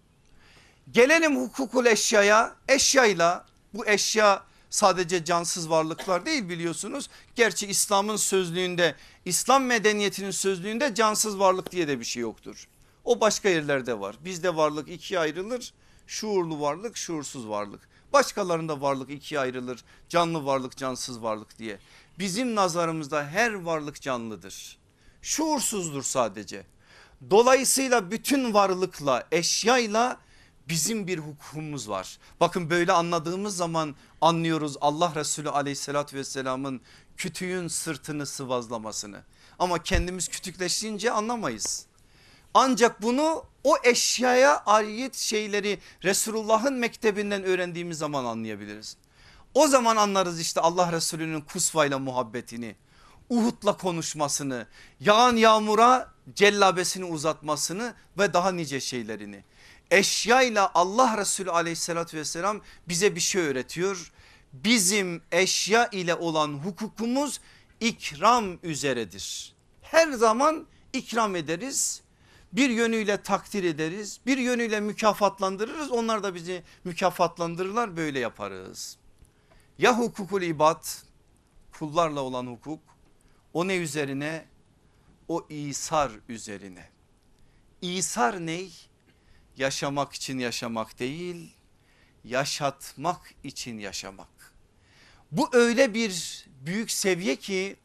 Gelelim 0.91 1.37
hukukul 1.37 1.87
eşyaya. 1.87 2.55
Eşyayla 2.69 3.47
bu 3.75 3.87
eşya 3.87 4.43
sadece 4.71 5.25
cansız 5.25 5.71
varlıklar 5.71 6.27
değil 6.27 6.49
biliyorsunuz. 6.49 7.11
Gerçi 7.35 7.67
İslam'ın 7.67 8.17
sözlüğünde 8.17 8.95
İslam 9.25 9.65
medeniyetinin 9.65 10.31
sözlüğünde 10.31 10.95
cansız 10.95 11.39
varlık 11.39 11.73
diye 11.73 11.89
de 11.89 12.01
bir 12.01 12.05
şey 12.05 12.23
yoktur. 12.23 12.69
O 13.05 13.21
başka 13.21 13.49
yerlerde 13.49 14.01
var. 14.01 14.17
Bizde 14.25 14.57
varlık 14.57 14.89
ikiye 14.89 15.21
ayrılır. 15.21 15.73
Şuurlu 16.07 16.61
varlık 16.61 16.97
şuursuz 16.97 17.49
varlık. 17.49 17.89
Başkalarında 18.13 18.81
varlık 18.81 19.11
ikiye 19.11 19.41
ayrılır. 19.41 19.85
Canlı 20.09 20.47
varlık 20.47 20.77
cansız 20.77 21.23
varlık 21.23 21.59
diye. 21.59 21.79
Bizim 22.19 22.55
nazarımızda 22.55 23.27
her 23.27 23.53
varlık 23.53 24.01
canlıdır. 24.01 24.79
Şuursuzdur 25.23 26.03
sadece. 26.03 26.67
Dolayısıyla 27.31 28.11
bütün 28.11 28.55
varlıkla 28.55 29.29
eşyayla 29.33 30.21
bizim 30.69 31.07
bir 31.07 31.19
hukukumuz 31.19 31.89
var. 31.89 32.19
Bakın 32.41 32.71
böyle 32.71 32.93
anladığımız 32.93 33.57
zaman 33.57 33.95
anlıyoruz 34.21 34.77
Allah 34.81 35.13
Resulü 35.15 35.51
aleyhissalatü 35.51 36.17
vesselamın 36.17 36.81
kütüğün 37.17 37.69
sırtını 37.69 38.27
sıvazlamasını. 38.27 39.23
Ama 39.59 39.83
kendimiz 39.83 40.29
kütükleşince 40.29 41.11
anlamayız. 41.11 41.86
Ancak 42.59 43.03
bunu 43.03 43.45
o 43.65 43.77
eşyaya 43.85 44.63
ait 44.67 45.15
şeyleri 45.15 45.79
Resulullah'ın 46.05 46.75
mektebinden 46.75 47.45
öğrendiğimiz 47.45 47.99
zaman 47.99 48.25
anlayabiliriz. 48.25 48.97
O 49.55 49.69
zaman 49.69 49.97
anlarız 49.97 50.41
işte 50.41 50.61
Allah 50.61 50.93
Resulü'nün 50.93 51.41
kusvayla 51.41 51.99
muhabbetini, 51.99 52.77
Uhud'la 53.31 53.77
konuşmasını, 53.77 54.67
yağan 55.01 55.37
yağmura 55.37 56.13
cellabesini 56.35 57.05
uzatmasını 57.05 57.95
ve 58.19 58.33
daha 58.33 58.53
nice 58.53 58.81
şeylerini. 58.81 59.45
Eşyayla 59.91 60.71
Allah 60.75 61.19
Resulü 61.19 61.51
aleyhissalatü 61.51 62.17
vesselam 62.17 62.61
bize 62.89 63.15
bir 63.15 63.21
şey 63.21 63.43
öğretiyor. 63.43 64.13
Bizim 64.53 65.23
eşya 65.33 65.89
ile 65.89 66.15
olan 66.15 66.53
hukukumuz 66.53 67.41
ikram 67.81 68.59
üzeredir. 68.63 69.55
Her 69.83 70.13
zaman 70.13 70.67
ikram 70.93 71.37
ederiz 71.37 72.06
bir 72.53 72.71
yönüyle 72.71 73.23
takdir 73.23 73.65
ederiz 73.65 74.21
bir 74.27 74.39
yönüyle 74.39 74.81
mükafatlandırırız 74.81 75.91
onlar 75.91 76.23
da 76.23 76.35
bizi 76.35 76.63
mükafatlandırırlar 76.85 77.97
böyle 77.97 78.19
yaparız. 78.19 78.97
Ya 79.79 79.99
hukukul 79.99 80.43
ibad 80.43 80.85
kullarla 81.79 82.21
olan 82.21 82.47
hukuk 82.47 82.81
o 83.53 83.69
ne 83.69 83.77
üzerine 83.77 84.45
o 85.29 85.47
İsar 85.49 86.13
üzerine. 86.29 86.89
İsar 87.83 88.47
ney? 88.47 88.73
Yaşamak 89.57 90.13
için 90.13 90.39
yaşamak 90.39 90.99
değil 90.99 91.57
yaşatmak 92.27 93.35
için 93.45 93.79
yaşamak. 93.79 94.55
Bu 95.33 95.49
öyle 95.53 95.95
bir 95.95 96.45
büyük 96.61 96.91
seviye 96.91 97.37
ki 97.37 97.77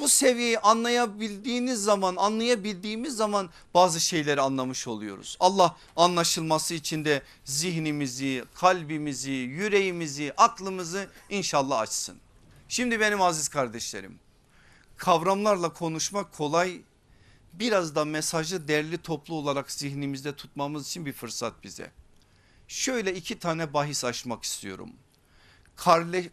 bu 0.00 0.08
seviyeyi 0.08 0.58
anlayabildiğiniz 0.58 1.82
zaman 1.82 2.16
anlayabildiğimiz 2.16 3.16
zaman 3.16 3.50
bazı 3.74 4.00
şeyleri 4.00 4.40
anlamış 4.40 4.86
oluyoruz. 4.86 5.36
Allah 5.40 5.76
anlaşılması 5.96 6.74
için 6.74 7.04
de 7.04 7.22
zihnimizi, 7.44 8.44
kalbimizi, 8.54 9.30
yüreğimizi, 9.30 10.32
aklımızı 10.36 11.08
inşallah 11.30 11.78
açsın. 11.78 12.16
Şimdi 12.68 13.00
benim 13.00 13.22
aziz 13.22 13.48
kardeşlerim 13.48 14.18
kavramlarla 15.00 15.72
konuşmak 15.72 16.32
kolay 16.32 16.80
biraz 17.52 17.94
da 17.94 18.04
mesajı 18.04 18.68
derli 18.68 18.98
toplu 18.98 19.34
olarak 19.34 19.70
zihnimizde 19.70 20.36
tutmamız 20.36 20.86
için 20.86 21.06
bir 21.06 21.12
fırsat 21.12 21.64
bize. 21.64 21.90
Şöyle 22.68 23.14
iki 23.14 23.38
tane 23.38 23.74
bahis 23.74 24.04
açmak 24.04 24.42
istiyorum. 24.44 24.90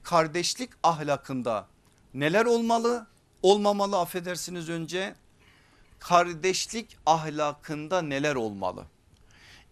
Kardeşlik 0.04 0.70
ahlakında 0.84 1.68
neler 2.14 2.46
olmalı? 2.46 3.08
Olmamalı 3.42 4.00
affedersiniz 4.00 4.70
önce 4.70 5.16
kardeşlik 6.00 6.98
ahlakında 7.06 8.02
neler 8.02 8.36
olmalı? 8.36 8.86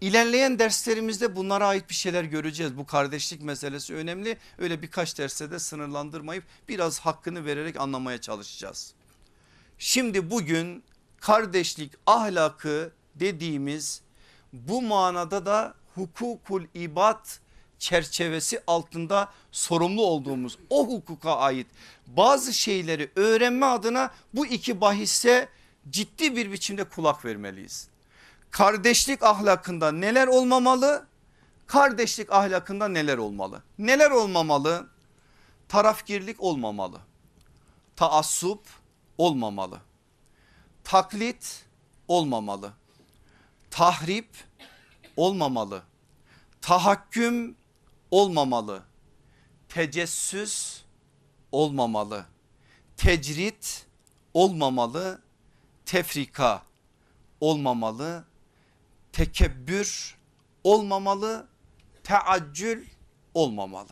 İlerleyen 0.01 0.59
derslerimizde 0.59 1.35
bunlara 1.35 1.67
ait 1.67 1.89
bir 1.89 1.95
şeyler 1.95 2.23
göreceğiz. 2.23 2.77
Bu 2.77 2.85
kardeşlik 2.85 3.41
meselesi 3.41 3.95
önemli. 3.95 4.37
Öyle 4.57 4.81
birkaç 4.81 5.17
derste 5.17 5.51
de 5.51 5.59
sınırlandırmayıp 5.59 6.43
biraz 6.69 6.99
hakkını 6.99 7.45
vererek 7.45 7.79
anlamaya 7.79 8.21
çalışacağız. 8.21 8.93
Şimdi 9.77 10.31
bugün 10.31 10.83
kardeşlik 11.19 11.91
ahlakı 12.05 12.91
dediğimiz 13.15 14.01
bu 14.53 14.81
manada 14.81 15.45
da 15.45 15.73
hukukul 15.95 16.63
ibad 16.73 17.25
çerçevesi 17.85 18.63
altında 18.67 19.29
sorumlu 19.51 20.05
olduğumuz 20.05 20.57
o 20.69 20.87
hukuka 20.87 21.37
ait 21.37 21.67
bazı 22.07 22.53
şeyleri 22.53 23.11
öğrenme 23.15 23.65
adına 23.65 24.11
bu 24.33 24.45
iki 24.45 24.81
bahisse 24.81 25.49
ciddi 25.89 26.35
bir 26.35 26.51
biçimde 26.51 26.83
kulak 26.83 27.25
vermeliyiz. 27.25 27.87
Kardeşlik 28.51 29.23
ahlakında 29.23 29.91
neler 29.91 30.27
olmamalı? 30.27 31.07
Kardeşlik 31.67 32.31
ahlakında 32.31 32.87
neler 32.87 33.17
olmalı? 33.17 33.63
Neler 33.77 34.11
olmamalı? 34.11 34.87
Tarafgirlik 35.69 36.43
olmamalı. 36.43 36.97
Taassup 37.95 38.61
olmamalı. 39.17 39.79
Taklit 40.83 41.65
olmamalı. 42.07 42.73
Tahrip 43.71 44.29
olmamalı. 45.17 45.81
Tahakküm 46.61 47.55
olmamalı. 48.15 48.83
Tecessüs 49.69 50.81
olmamalı. 51.51 52.25
Tecrit 52.97 53.85
olmamalı. 54.33 55.21
Tefrika 55.85 56.63
olmamalı. 57.41 58.25
Tekebbür 59.11 60.17
olmamalı. 60.63 61.47
Teaccül 62.03 62.85
olmamalı. 63.33 63.91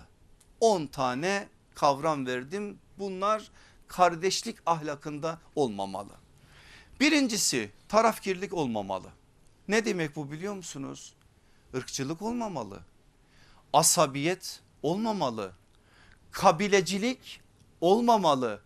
10 0.59 0.87
tane 0.87 1.47
kavram 1.75 2.25
verdim. 2.25 2.79
Bunlar 2.99 3.51
kardeşlik 3.87 4.57
ahlakında 4.65 5.39
olmamalı. 5.55 6.13
Birincisi 6.99 7.71
tarafkirlik 7.87 8.53
olmamalı. 8.53 9.07
Ne 9.67 9.85
demek 9.85 10.15
bu 10.15 10.31
biliyor 10.31 10.53
musunuz? 10.53 11.13
Irkçılık 11.73 12.21
olmamalı 12.21 12.81
asabiyet 13.73 14.59
olmamalı. 14.83 15.51
Kabilecilik 16.31 17.41
olmamalı. 17.81 18.59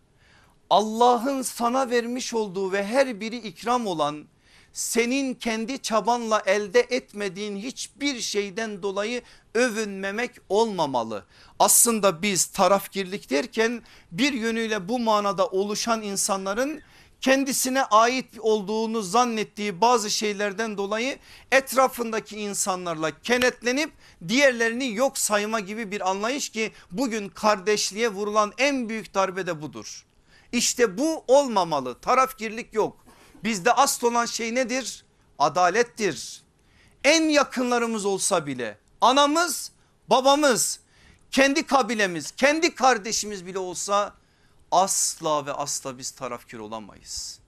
Allah'ın 0.70 1.41
sana 1.41 1.89
vermiş 1.89 2.34
olduğu 2.34 2.72
ve 2.72 2.86
her 2.86 3.20
biri 3.20 3.38
ikram 3.38 3.88
olan 3.88 4.26
senin 4.74 5.34
kendi 5.34 5.82
çabanla 5.82 6.43
elde 6.45 6.80
etmediğin 6.80 7.58
hiçbir 7.58 8.20
şeyden 8.20 8.84
dolayı 8.84 9.22
övünmemek 9.53 10.32
olmamalı. 10.49 11.26
Aslında 11.60 12.22
biz 12.22 12.45
tarafgirlik 12.45 13.30
derken 13.30 13.82
bir 14.12 14.34
yönüyle 14.34 14.88
bu 14.88 14.99
manada 14.99 15.47
oluşan 15.47 16.01
insanların 16.01 16.82
kendisine 17.22 17.84
ait 17.84 18.26
olduğunu 18.39 19.01
zannettiği 19.01 19.82
bazı 19.82 20.09
şeylerden 20.09 20.78
dolayı 20.78 21.18
etrafındaki 21.51 22.39
insanlarla 22.39 23.22
kenetlenip 23.22 23.91
diğerlerini 24.28 24.93
yok 24.93 25.18
sayma 25.18 25.59
gibi 25.59 25.91
bir 25.91 26.09
anlayış 26.09 26.49
ki 26.49 26.72
bugün 26.91 27.30
kardeşliğe 27.30 28.09
vurulan 28.09 28.53
en 28.57 28.89
büyük 28.89 29.13
darbe 29.13 29.47
de 29.47 29.61
budur. 29.61 30.05
İşte 30.51 30.97
bu 30.97 31.24
olmamalı 31.28 31.99
tarafgirlik 31.99 32.74
yok. 32.74 33.05
Bizde 33.43 33.74
asıl 33.74 34.07
olan 34.07 34.26
şey 34.26 34.55
nedir? 34.55 35.05
Adalettir. 35.39 36.41
En 37.03 37.24
yakınlarımız 37.24 38.05
olsa 38.05 38.45
bile 38.45 38.78
anamız 39.01 39.72
babamız 40.09 40.80
kendi 41.32 41.65
kabilemiz 41.65 42.32
kendi 42.32 42.76
kardeşimiz 42.76 43.45
bile 43.45 43.59
olsa 43.59 44.13
asla 44.72 45.45
ve 45.45 45.53
asla 45.53 45.97
biz 45.97 46.11
tarafkir 46.11 46.59
olamayız. 46.59 47.39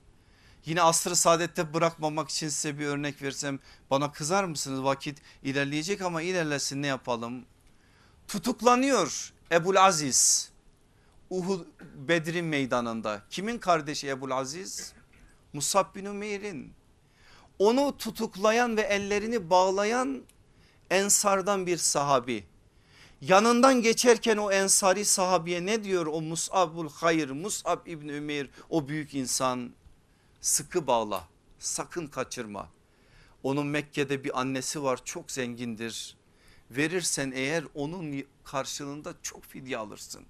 Yine 0.64 0.82
asrı 0.82 1.16
saadette 1.16 1.74
bırakmamak 1.74 2.30
için 2.30 2.48
size 2.48 2.78
bir 2.78 2.86
örnek 2.86 3.22
versem 3.22 3.58
bana 3.90 4.12
kızar 4.12 4.44
mısınız? 4.44 4.82
Vakit 4.84 5.18
ilerleyecek 5.42 6.02
ama 6.02 6.22
ilerlesin 6.22 6.82
ne 6.82 6.86
yapalım? 6.86 7.44
Tutuklanıyor 8.28 9.32
Ebul 9.52 9.76
Aziz 9.76 10.50
Uhud 11.30 11.66
Bedir'in 11.94 12.44
meydanında. 12.44 13.22
Kimin 13.30 13.58
kardeşi 13.58 14.08
Ebul 14.08 14.30
Aziz? 14.30 14.92
Musab 15.52 15.94
bin 15.94 16.04
Ümeyr'in. 16.04 16.72
Onu 17.58 17.96
tutuklayan 17.96 18.76
ve 18.76 18.80
ellerini 18.80 19.50
bağlayan 19.50 20.22
ensardan 20.90 21.66
bir 21.66 21.76
sahabi. 21.76 22.44
Yanından 23.20 23.82
geçerken 23.82 24.36
o 24.36 24.52
ensari 24.52 25.04
sahabiye 25.04 25.66
ne 25.66 25.84
diyor 25.84 26.06
o 26.06 26.20
Mus'abul 26.20 26.88
Hayır 26.88 27.30
Mus'ab 27.30 27.86
İbni 27.86 28.12
Ümeyr 28.12 28.50
o 28.70 28.88
büyük 28.88 29.14
insan 29.14 29.70
sıkı 30.40 30.86
bağla 30.86 31.28
sakın 31.58 32.06
kaçırma. 32.06 32.68
Onun 33.42 33.66
Mekke'de 33.66 34.24
bir 34.24 34.40
annesi 34.40 34.82
var 34.82 35.00
çok 35.04 35.30
zengindir. 35.30 36.16
Verirsen 36.70 37.32
eğer 37.34 37.64
onun 37.74 38.24
karşılığında 38.44 39.14
çok 39.22 39.44
fidye 39.44 39.78
alırsın. 39.78 40.22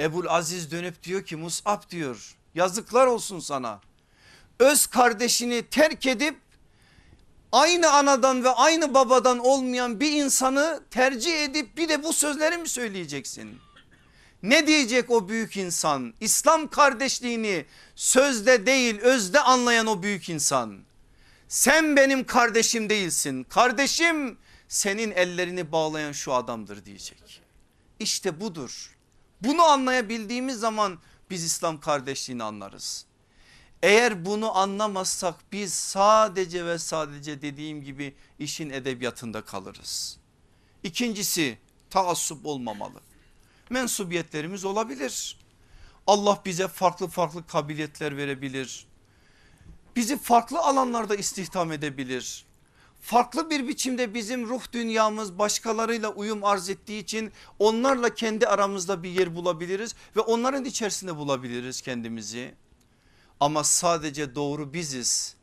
Ebul 0.00 0.26
Aziz 0.26 0.70
dönüp 0.70 1.02
diyor 1.02 1.24
ki 1.24 1.36
Mus'ab 1.36 1.90
diyor 1.90 2.36
yazıklar 2.54 3.06
olsun 3.06 3.38
sana. 3.38 3.80
Öz 4.58 4.86
kardeşini 4.86 5.62
terk 5.62 6.06
edip 6.06 6.43
aynı 7.54 7.92
anadan 7.92 8.44
ve 8.44 8.50
aynı 8.50 8.94
babadan 8.94 9.38
olmayan 9.38 10.00
bir 10.00 10.12
insanı 10.12 10.80
tercih 10.90 11.44
edip 11.44 11.76
bir 11.76 11.88
de 11.88 12.02
bu 12.02 12.12
sözleri 12.12 12.56
mi 12.56 12.68
söyleyeceksin? 12.68 13.58
Ne 14.42 14.66
diyecek 14.66 15.10
o 15.10 15.28
büyük 15.28 15.56
insan? 15.56 16.14
İslam 16.20 16.68
kardeşliğini 16.68 17.66
sözde 17.94 18.66
değil 18.66 19.00
özde 19.00 19.40
anlayan 19.40 19.86
o 19.86 20.02
büyük 20.02 20.28
insan. 20.28 20.80
Sen 21.48 21.96
benim 21.96 22.26
kardeşim 22.26 22.90
değilsin. 22.90 23.44
Kardeşim 23.44 24.38
senin 24.68 25.10
ellerini 25.10 25.72
bağlayan 25.72 26.12
şu 26.12 26.32
adamdır 26.32 26.84
diyecek. 26.84 27.42
İşte 27.98 28.40
budur. 28.40 28.96
Bunu 29.40 29.62
anlayabildiğimiz 29.62 30.58
zaman 30.58 30.98
biz 31.30 31.44
İslam 31.44 31.80
kardeşliğini 31.80 32.42
anlarız. 32.42 33.06
Eğer 33.82 34.24
bunu 34.24 34.56
anlamazsak 34.56 35.34
biz 35.52 35.74
sadece 35.74 36.66
ve 36.66 36.78
sadece 36.78 37.42
dediğim 37.42 37.84
gibi 37.84 38.14
işin 38.38 38.70
edebiyatında 38.70 39.44
kalırız. 39.44 40.18
İkincisi 40.82 41.58
taassup 41.90 42.46
olmamalı. 42.46 43.00
Mensubiyetlerimiz 43.70 44.64
olabilir. 44.64 45.38
Allah 46.06 46.42
bize 46.44 46.68
farklı 46.68 47.08
farklı 47.08 47.46
kabiliyetler 47.46 48.16
verebilir. 48.16 48.86
Bizi 49.96 50.18
farklı 50.18 50.58
alanlarda 50.58 51.16
istihdam 51.16 51.72
edebilir. 51.72 52.44
Farklı 53.00 53.50
bir 53.50 53.68
biçimde 53.68 54.14
bizim 54.14 54.48
ruh 54.48 54.72
dünyamız 54.72 55.38
başkalarıyla 55.38 56.08
uyum 56.08 56.44
arz 56.44 56.70
ettiği 56.70 57.02
için 57.02 57.32
onlarla 57.58 58.14
kendi 58.14 58.46
aramızda 58.46 59.02
bir 59.02 59.10
yer 59.10 59.36
bulabiliriz 59.36 59.94
ve 60.16 60.20
onların 60.20 60.64
içerisinde 60.64 61.16
bulabiliriz 61.16 61.80
kendimizi. 61.80 62.54
Ama 63.40 63.64
sadece 63.64 64.34
doğru 64.34 64.72
biziz. 64.72 65.34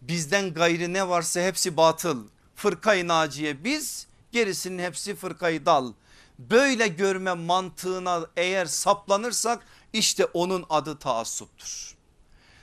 Bizden 0.00 0.54
gayrı 0.54 0.92
ne 0.92 1.08
varsa 1.08 1.40
hepsi 1.40 1.76
batıl. 1.76 2.26
Fırkayı 2.56 3.08
naciye 3.08 3.64
biz 3.64 4.06
gerisinin 4.32 4.82
hepsi 4.82 5.14
fırkayı 5.14 5.66
dal. 5.66 5.92
Böyle 6.38 6.88
görme 6.88 7.34
mantığına 7.34 8.26
eğer 8.36 8.66
saplanırsak 8.66 9.66
işte 9.92 10.24
onun 10.24 10.66
adı 10.70 10.98
taassuptur. 10.98 11.94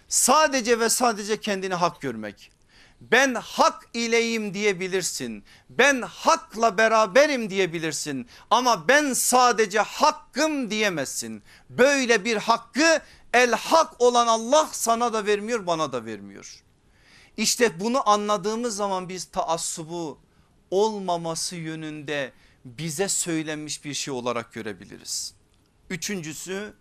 Sadece 0.08 0.80
ve 0.80 0.90
sadece 0.90 1.40
kendini 1.40 1.74
hak 1.74 2.02
görmek. 2.02 2.52
Ben 3.02 3.36
hak 3.36 3.88
ileyim 3.94 4.54
diyebilirsin. 4.54 5.44
Ben 5.70 6.02
hakla 6.02 6.78
beraberim 6.78 7.50
diyebilirsin. 7.50 8.28
Ama 8.50 8.88
ben 8.88 9.14
sadece 9.14 9.80
hakkım 9.80 10.72
diyemezsin. 10.72 11.44
Böyle 11.70 12.26
bir 12.26 12.38
hakkı 12.38 13.02
el 13.36 13.52
hak 13.52 14.02
olan 14.02 14.28
Allah 14.28 14.70
sana 14.72 15.14
da 15.14 15.26
vermiyor 15.26 15.68
bana 15.68 15.92
da 15.92 16.06
vermiyor. 16.06 16.64
İşte 17.38 17.80
bunu 17.80 18.10
anladığımız 18.10 18.76
zaman 18.76 19.10
biz 19.10 19.26
taassubu 19.26 20.20
olmaması 20.72 21.56
yönünde 21.56 22.32
bize 22.66 23.10
söylenmiş 23.10 23.86
bir 23.86 23.94
şey 23.94 24.14
olarak 24.14 24.54
görebiliriz. 24.54 25.34
Üçüncüsü 25.90 26.74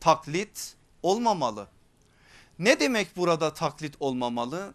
taklit 0.00 0.74
olmamalı. 1.02 1.68
Ne 2.58 2.80
demek 2.80 3.16
burada 3.16 3.54
taklit 3.54 3.94
olmamalı? 4.00 4.74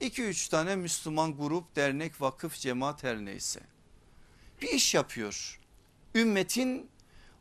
2-3 0.00 0.50
tane 0.50 0.76
Müslüman 0.76 1.36
grup, 1.36 1.76
dernek, 1.76 2.20
vakıf, 2.20 2.54
cemaat 2.54 3.02
her 3.02 3.16
neyse. 3.16 3.60
Bir 4.62 4.68
iş 4.68 4.94
yapıyor. 4.94 5.60
Ümmetin 6.14 6.90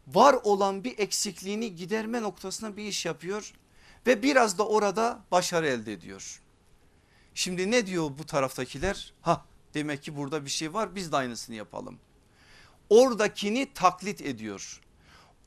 var 0.07 0.33
olan 0.43 0.83
bir 0.83 0.99
eksikliğini 0.99 1.75
giderme 1.75 2.21
noktasına 2.21 2.77
bir 2.77 2.83
iş 2.83 3.05
yapıyor 3.05 3.53
ve 4.07 4.23
biraz 4.23 4.57
da 4.57 4.67
orada 4.67 5.19
başarı 5.31 5.67
elde 5.67 5.93
ediyor. 5.93 6.41
Şimdi 7.33 7.71
ne 7.71 7.87
diyor 7.87 8.11
bu 8.17 8.25
taraftakiler? 8.25 9.13
Ha 9.21 9.45
demek 9.73 10.03
ki 10.03 10.17
burada 10.17 10.45
bir 10.45 10.49
şey 10.49 10.73
var 10.73 10.95
biz 10.95 11.11
de 11.11 11.17
aynısını 11.17 11.55
yapalım. 11.55 11.99
Oradakini 12.89 13.73
taklit 13.73 14.21
ediyor. 14.21 14.81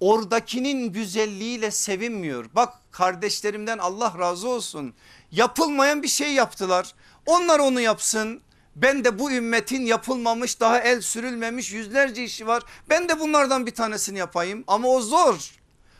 Oradakinin 0.00 0.92
güzelliğiyle 0.92 1.70
sevinmiyor. 1.70 2.50
Bak 2.54 2.74
kardeşlerimden 2.90 3.78
Allah 3.78 4.14
razı 4.18 4.48
olsun. 4.48 4.94
Yapılmayan 5.30 6.02
bir 6.02 6.08
şey 6.08 6.32
yaptılar. 6.32 6.94
Onlar 7.26 7.58
onu 7.58 7.80
yapsın. 7.80 8.42
Ben 8.82 9.04
de 9.04 9.18
bu 9.18 9.32
ümmetin 9.32 9.86
yapılmamış 9.86 10.60
daha 10.60 10.80
el 10.80 11.00
sürülmemiş 11.00 11.72
yüzlerce 11.72 12.24
işi 12.24 12.46
var. 12.46 12.62
Ben 12.88 13.08
de 13.08 13.20
bunlardan 13.20 13.66
bir 13.66 13.74
tanesini 13.74 14.18
yapayım 14.18 14.64
ama 14.66 14.88
o 14.88 15.00
zor. 15.00 15.54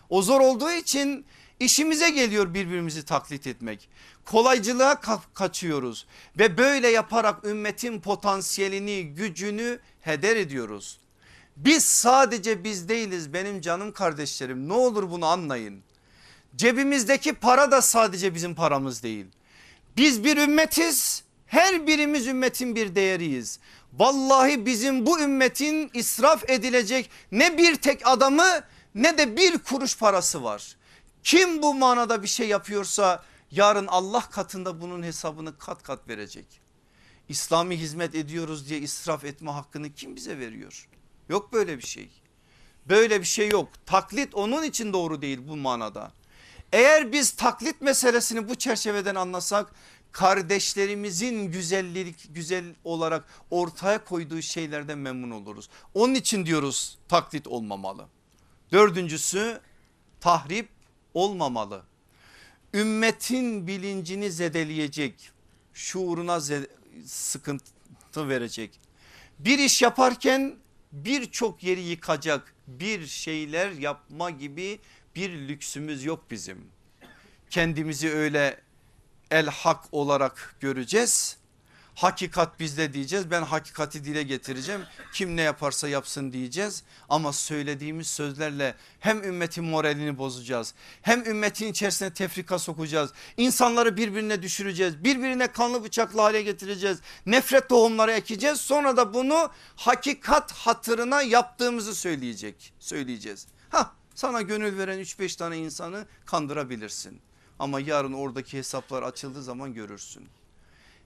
O 0.08 0.22
zor 0.22 0.40
olduğu 0.40 0.70
için 0.70 1.24
işimize 1.60 2.10
geliyor 2.10 2.54
birbirimizi 2.54 3.04
taklit 3.04 3.46
etmek. 3.46 3.88
Kolaycılığa 4.24 5.00
ka 5.00 5.22
kaçıyoruz 5.34 6.06
ve 6.38 6.58
böyle 6.58 6.88
yaparak 6.88 7.44
ümmetin 7.44 8.00
potansiyelini 8.00 9.06
gücünü 9.06 9.78
heder 10.00 10.36
ediyoruz. 10.36 11.00
Biz 11.56 11.84
sadece 11.84 12.64
biz 12.64 12.88
değiliz 12.88 13.32
benim 13.32 13.60
canım 13.60 13.92
kardeşlerim 13.92 14.68
ne 14.68 14.72
olur 14.72 15.10
bunu 15.10 15.26
anlayın. 15.26 15.82
Cebimizdeki 16.56 17.32
para 17.32 17.70
da 17.70 17.82
sadece 17.82 18.34
bizim 18.34 18.54
paramız 18.54 19.02
değil. 19.02 19.26
Biz 19.96 20.24
bir 20.24 20.36
ümmetiz 20.36 21.24
her 21.50 21.86
birimiz 21.86 22.26
ümmetin 22.26 22.76
bir 22.76 22.94
değeriyiz. 22.94 23.58
Vallahi 23.92 24.66
bizim 24.66 25.06
bu 25.06 25.20
ümmetin 25.20 25.90
israf 25.94 26.50
edilecek 26.50 27.10
ne 27.32 27.58
bir 27.58 27.76
tek 27.76 28.06
adamı 28.06 28.60
ne 28.94 29.18
de 29.18 29.36
bir 29.36 29.58
kuruş 29.58 29.98
parası 29.98 30.44
var. 30.44 30.76
Kim 31.24 31.62
bu 31.62 31.74
manada 31.74 32.22
bir 32.22 32.28
şey 32.28 32.48
yapıyorsa 32.48 33.24
yarın 33.50 33.86
Allah 33.86 34.20
katında 34.20 34.80
bunun 34.80 35.02
hesabını 35.02 35.58
kat 35.58 35.82
kat 35.82 36.08
verecek. 36.08 36.46
İslami 37.28 37.76
hizmet 37.76 38.14
ediyoruz 38.14 38.68
diye 38.68 38.80
israf 38.80 39.24
etme 39.24 39.50
hakkını 39.50 39.92
kim 39.94 40.16
bize 40.16 40.38
veriyor? 40.38 40.88
Yok 41.28 41.52
böyle 41.52 41.78
bir 41.78 41.86
şey. 41.86 42.10
Böyle 42.88 43.20
bir 43.20 43.26
şey 43.26 43.48
yok. 43.48 43.68
Taklit 43.86 44.34
onun 44.34 44.62
için 44.62 44.92
doğru 44.92 45.22
değil 45.22 45.38
bu 45.48 45.56
manada. 45.56 46.12
Eğer 46.72 47.12
biz 47.12 47.30
taklit 47.30 47.80
meselesini 47.80 48.48
bu 48.48 48.54
çerçeveden 48.54 49.14
anlasak 49.14 49.72
kardeşlerimizin 50.12 51.52
güzellik 51.52 52.34
güzel 52.34 52.64
olarak 52.84 53.24
ortaya 53.50 54.04
koyduğu 54.04 54.42
şeylerden 54.42 54.98
memnun 54.98 55.30
oluruz. 55.30 55.68
Onun 55.94 56.14
için 56.14 56.46
diyoruz 56.46 56.98
taklit 57.08 57.46
olmamalı. 57.46 58.06
Dördüncüsü 58.72 59.60
tahrip 60.20 60.68
olmamalı. 61.14 61.82
Ümmetin 62.74 63.66
bilincini 63.66 64.30
zedeleyecek, 64.30 65.30
şuuruna 65.74 66.40
sıkıntı 67.06 68.28
verecek. 68.28 68.80
Bir 69.38 69.58
iş 69.58 69.82
yaparken 69.82 70.56
birçok 70.92 71.62
yeri 71.62 71.80
yıkacak 71.80 72.54
bir 72.66 73.06
şeyler 73.06 73.70
yapma 73.70 74.30
gibi 74.30 74.78
bir 75.16 75.48
lüksümüz 75.48 76.04
yok 76.04 76.24
bizim. 76.30 76.58
Kendimizi 77.50 78.10
öyle 78.10 78.60
el 79.30 79.46
hak 79.46 79.84
olarak 79.92 80.54
göreceğiz. 80.60 81.40
Hakikat 81.94 82.60
bizde 82.60 82.92
diyeceğiz. 82.92 83.30
Ben 83.30 83.42
hakikati 83.42 84.04
dile 84.04 84.22
getireceğim. 84.22 84.80
Kim 85.12 85.36
ne 85.36 85.42
yaparsa 85.42 85.88
yapsın 85.88 86.32
diyeceğiz. 86.32 86.82
Ama 87.08 87.32
söylediğimiz 87.32 88.06
sözlerle 88.06 88.74
hem 89.00 89.24
ümmetin 89.24 89.64
moralini 89.64 90.18
bozacağız 90.18 90.74
hem 91.02 91.26
ümmetin 91.26 91.66
içerisine 91.66 92.12
tefrika 92.12 92.58
sokacağız. 92.58 93.10
İnsanları 93.36 93.96
birbirine 93.96 94.42
düşüreceğiz 94.42 95.04
birbirine 95.04 95.46
kanlı 95.46 95.84
bıçaklı 95.84 96.20
hale 96.20 96.42
getireceğiz. 96.42 96.98
Nefret 97.26 97.68
tohumları 97.68 98.12
ekeceğiz. 98.12 98.60
Sonra 98.60 98.96
da 98.96 99.14
bunu 99.14 99.50
hakikat 99.76 100.52
hatırına 100.52 101.22
yaptığımızı 101.22 101.94
söyleyecek 101.94 102.72
söyleyeceğiz. 102.78 103.46
Ha 103.68 103.92
sana 104.14 104.42
gönül 104.42 104.78
veren 104.78 104.98
3-5 104.98 105.38
tane 105.38 105.58
insanı 105.58 106.06
kandırabilirsin 106.26 107.20
ama 107.60 107.80
yarın 107.80 108.12
oradaki 108.12 108.58
hesaplar 108.58 109.02
açıldığı 109.02 109.42
zaman 109.42 109.74
görürsün. 109.74 110.28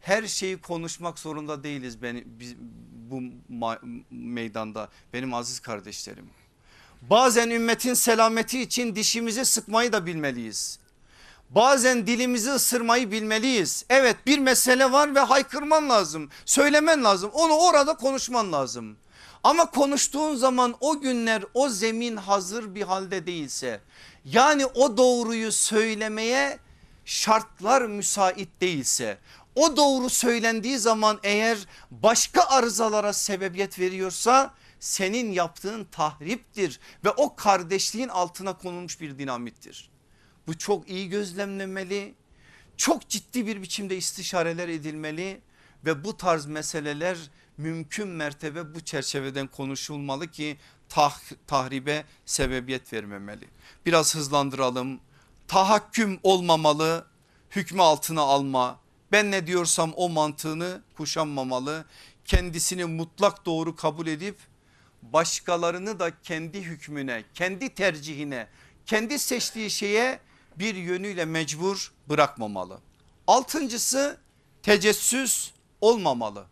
Her 0.01 0.27
şeyi 0.27 0.57
konuşmak 0.61 1.19
zorunda 1.19 1.65
değiliz 1.65 2.03
ben, 2.03 2.23
biz, 2.27 2.55
bu 3.11 3.23
meydanda 4.11 4.89
benim 5.13 5.35
aziz 5.35 5.61
kardeşlerim. 5.61 6.31
Bazen 7.03 7.51
ümmetin 7.51 7.95
selameti 7.95 8.61
için 8.61 8.97
dişimizi 8.97 9.45
sıkmayı 9.45 9.93
da 9.93 10.07
bilmeliyiz. 10.07 10.79
Bazen 11.51 12.07
dilimizi 12.07 12.51
ısırmayı 12.51 13.11
bilmeliyiz. 13.11 13.85
Evet 13.89 14.17
bir 14.27 14.39
mesele 14.39 14.93
var 14.93 15.15
ve 15.15 15.21
haykırman 15.21 15.91
lazım. 15.91 16.31
Söylemen 16.45 17.05
lazım. 17.05 17.31
Onu 17.35 17.53
orada 17.53 17.97
konuşman 17.97 18.53
lazım. 18.53 18.97
Ama 19.45 19.71
konuştuğun 19.71 20.35
zaman 20.35 20.75
o 20.81 21.01
günler 21.01 21.45
o 21.55 21.69
zemin 21.69 22.17
hazır 22.17 22.75
bir 22.75 22.83
halde 22.83 23.27
değilse 23.27 23.81
yani 24.25 24.67
o 24.67 24.97
doğruyu 24.97 25.53
söylemeye 25.53 26.59
şartlar 27.05 27.83
müsait 27.83 28.61
değilse 28.61 29.19
o 29.55 29.77
doğru 29.77 30.11
söylendiği 30.11 30.79
zaman 30.79 31.21
eğer 31.23 31.59
başka 31.91 32.43
arızalara 32.43 33.13
sebebiyet 33.13 33.79
veriyorsa 33.79 34.55
senin 34.81 35.33
yaptığın 35.33 35.85
tahriptir 35.85 36.81
ve 37.05 37.11
o 37.11 37.37
kardeşliğin 37.37 38.09
altına 38.09 38.59
konulmuş 38.59 39.01
bir 39.01 39.19
dinamittir. 39.19 39.91
Bu 40.47 40.59
çok 40.59 40.89
iyi 40.89 41.09
gözlemlemeli, 41.09 42.15
çok 42.77 43.09
ciddi 43.09 43.47
bir 43.47 43.63
biçimde 43.63 43.97
istişareler 43.97 44.69
edilmeli 44.69 45.41
ve 45.85 46.05
bu 46.05 46.17
tarz 46.17 46.47
meseleler 46.47 47.19
mümkün 47.59 48.09
mertebe 48.09 48.75
bu 48.75 48.81
çerçeveden 48.81 49.47
konuşulmalı 49.47 50.31
ki 50.31 50.57
tah 50.89 51.21
tahribe 51.47 52.05
sebebiyet 52.27 52.93
vermemeli. 52.93 53.49
Biraz 53.87 54.15
hızlandıralım. 54.15 55.01
Tahakküm 55.49 56.21
olmamalı, 56.23 57.07
hükmü 57.51 57.83
altına 57.83 58.21
alma. 58.21 58.81
Ben 59.13 59.31
ne 59.31 59.47
diyorsam 59.47 59.93
o 59.97 60.09
mantığını 60.09 60.83
kuşanmamalı. 60.97 61.85
Kendisini 62.25 62.85
mutlak 62.85 63.47
doğru 63.47 63.77
kabul 63.77 64.07
edip 64.07 64.37
başkalarını 65.03 65.99
da 66.01 66.21
kendi 66.23 66.63
hükmüne, 66.63 67.25
kendi 67.35 67.75
tercihine, 67.75 68.47
kendi 68.87 69.19
seçtiği 69.19 69.71
şeye 69.71 70.21
bir 70.57 70.75
yönüyle 70.75 71.25
mecbur 71.25 71.93
bırakmamalı. 72.09 72.81
Altıncısı 73.27 74.19
tecessüs 74.63 75.51
olmamalı. 75.81 76.47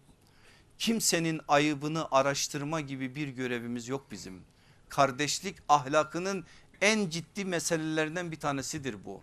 Kimsenin 0.83 1.41
ayıbını 1.49 2.09
araştırma 2.11 2.81
gibi 2.81 3.15
bir 3.15 3.29
görevimiz 3.29 3.89
yok 3.89 4.07
bizim. 4.11 4.43
Kardeşlik 4.89 5.57
ahlakının 5.69 6.45
en 6.81 7.11
ciddi 7.11 7.45
meselelerinden 7.45 8.33
bir 8.33 8.41
tanesidir 8.41 9.05
bu. 9.05 9.21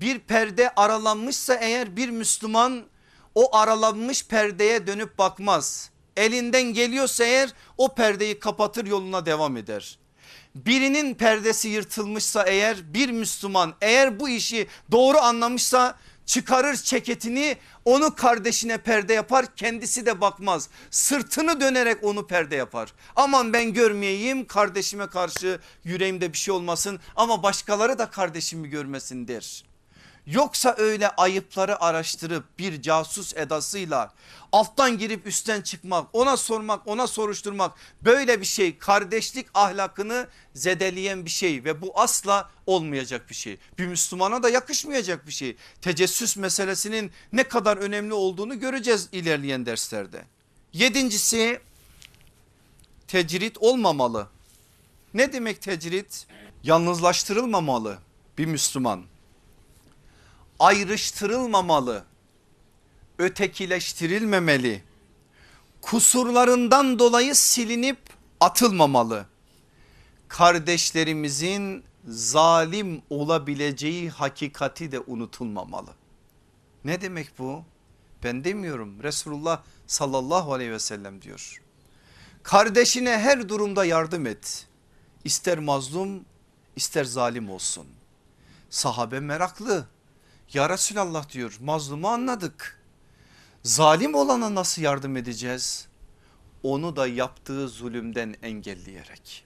Bir 0.00 0.18
perde 0.18 0.74
aralanmışsa 0.74 1.54
eğer 1.54 1.96
bir 1.96 2.08
Müslüman 2.08 2.84
o 3.34 3.56
aralanmış 3.56 4.26
perdeye 4.26 4.86
dönüp 4.86 5.18
bakmaz. 5.18 5.90
Elinden 6.16 6.62
geliyorsa 6.62 7.24
eğer 7.24 7.54
o 7.78 7.94
perdeyi 7.94 8.38
kapatır 8.38 8.86
yoluna 8.86 9.26
devam 9.26 9.56
eder 9.56 9.98
birinin 10.54 11.14
perdesi 11.14 11.68
yırtılmışsa 11.68 12.42
eğer 12.42 12.94
bir 12.94 13.10
Müslüman 13.10 13.74
eğer 13.80 14.20
bu 14.20 14.28
işi 14.28 14.66
doğru 14.90 15.18
anlamışsa 15.18 15.98
çıkarır 16.26 16.76
ceketini 16.76 17.56
onu 17.84 18.14
kardeşine 18.14 18.78
perde 18.78 19.14
yapar 19.14 19.46
kendisi 19.56 20.06
de 20.06 20.20
bakmaz 20.20 20.68
sırtını 20.90 21.60
dönerek 21.60 22.04
onu 22.04 22.26
perde 22.26 22.56
yapar 22.56 22.92
aman 23.16 23.52
ben 23.52 23.72
görmeyeyim 23.72 24.46
kardeşime 24.46 25.06
karşı 25.06 25.60
yüreğimde 25.84 26.32
bir 26.32 26.38
şey 26.38 26.54
olmasın 26.54 27.00
ama 27.16 27.42
başkaları 27.42 27.98
da 27.98 28.10
kardeşimi 28.10 28.68
görmesin 28.68 29.28
der. 29.28 29.71
Yoksa 30.26 30.74
öyle 30.78 31.08
ayıpları 31.08 31.82
araştırıp 31.82 32.58
bir 32.58 32.82
casus 32.82 33.36
edasıyla 33.36 34.12
alttan 34.52 34.98
girip 34.98 35.26
üstten 35.26 35.62
çıkmak 35.62 36.06
ona 36.12 36.36
sormak 36.36 36.86
ona 36.86 37.06
soruşturmak 37.06 37.72
böyle 38.02 38.40
bir 38.40 38.46
şey 38.46 38.78
kardeşlik 38.78 39.46
ahlakını 39.54 40.28
zedeleyen 40.54 41.24
bir 41.24 41.30
şey 41.30 41.64
ve 41.64 41.82
bu 41.82 42.00
asla 42.00 42.50
olmayacak 42.66 43.30
bir 43.30 43.34
şey. 43.34 43.58
Bir 43.78 43.86
Müslümana 43.86 44.42
da 44.42 44.48
yakışmayacak 44.48 45.26
bir 45.26 45.32
şey. 45.32 45.56
Tecessüs 45.80 46.36
meselesinin 46.36 47.10
ne 47.32 47.42
kadar 47.42 47.76
önemli 47.76 48.14
olduğunu 48.14 48.60
göreceğiz 48.60 49.08
ilerleyen 49.12 49.66
derslerde. 49.66 50.24
Yedincisi 50.72 51.60
tecrit 53.08 53.58
olmamalı. 53.58 54.28
Ne 55.14 55.32
demek 55.32 55.62
tecrit? 55.62 56.26
Yalnızlaştırılmamalı 56.62 57.98
bir 58.38 58.46
Müslüman 58.46 59.11
ayrıştırılmamalı, 60.62 62.04
ötekileştirilmemeli, 63.18 64.82
kusurlarından 65.80 66.98
dolayı 66.98 67.34
silinip 67.34 67.98
atılmamalı. 68.40 69.26
Kardeşlerimizin 70.28 71.84
zalim 72.08 73.02
olabileceği 73.10 74.10
hakikati 74.10 74.92
de 74.92 75.00
unutulmamalı. 75.00 75.90
Ne 76.84 77.00
demek 77.00 77.38
bu? 77.38 77.64
Ben 78.24 78.44
demiyorum 78.44 79.02
Resulullah 79.02 79.62
sallallahu 79.86 80.52
aleyhi 80.52 80.72
ve 80.72 80.78
sellem 80.78 81.22
diyor. 81.22 81.62
Kardeşine 82.42 83.18
her 83.18 83.48
durumda 83.48 83.84
yardım 83.84 84.26
et. 84.26 84.66
İster 85.24 85.58
mazlum 85.58 86.24
ister 86.76 87.04
zalim 87.04 87.50
olsun. 87.50 87.86
Sahabe 88.70 89.20
meraklı 89.20 89.86
ya 90.52 90.68
Resulallah 90.68 91.28
diyor 91.28 91.58
mazlumu 91.60 92.08
anladık. 92.08 92.82
Zalim 93.62 94.14
olana 94.14 94.54
nasıl 94.54 94.82
yardım 94.82 95.16
edeceğiz? 95.16 95.88
Onu 96.62 96.96
da 96.96 97.06
yaptığı 97.06 97.68
zulümden 97.68 98.34
engelleyerek. 98.42 99.44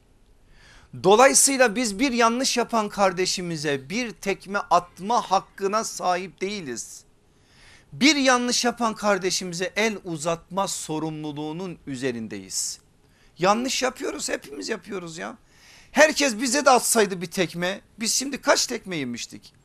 Dolayısıyla 1.05 1.77
biz 1.77 1.99
bir 1.99 2.13
yanlış 2.13 2.57
yapan 2.57 2.89
kardeşimize 2.89 3.91
bir 3.91 4.11
tekme 4.11 4.59
atma 4.59 5.31
hakkına 5.31 5.85
sahip 5.85 6.41
değiliz. 6.41 7.05
Bir 7.93 8.17
yanlış 8.17 8.65
yapan 8.65 8.95
kardeşimize 8.95 9.73
el 9.77 9.99
uzatma 10.05 10.69
sorumluluğunun 10.69 11.79
üzerindeyiz. 11.87 12.81
Yanlış 13.39 13.83
yapıyoruz 13.83 14.29
hepimiz 14.29 14.69
yapıyoruz 14.69 15.19
ya. 15.19 15.39
Herkes 15.93 16.41
bize 16.41 16.65
de 16.65 16.71
atsaydı 16.71 17.21
bir 17.21 17.27
tekme 17.27 17.81
biz 18.01 18.15
şimdi 18.15 18.41
kaç 18.41 18.67
tekme 18.67 18.97
yemiştik? 18.97 19.56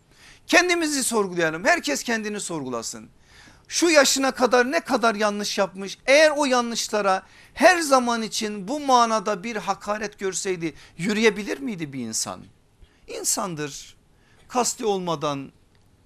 Kendimizi 0.52 1.04
sorgulayalım. 1.04 1.66
Herkes 1.66 2.04
kendini 2.04 2.39
sorgulasın. 2.39 3.10
Şu 3.68 3.89
yaşına 3.89 4.32
kadar 4.32 4.72
ne 4.72 4.80
kadar 4.80 5.16
yanlış 5.16 5.58
yapmış? 5.58 5.97
Eğer 6.06 6.32
o 6.38 6.45
yanlışlara 6.45 7.24
her 7.54 7.80
zaman 7.80 8.22
için 8.22 8.68
bu 8.68 8.80
manada 8.80 9.43
bir 9.43 9.56
hakaret 9.56 10.20
görseydi 10.20 10.74
yürüyebilir 10.97 11.60
miydi 11.60 11.93
bir 11.93 11.99
insan? 11.99 12.41
İnsandır. 13.08 13.95
Kasti 14.47 14.86
olmadan 14.86 15.52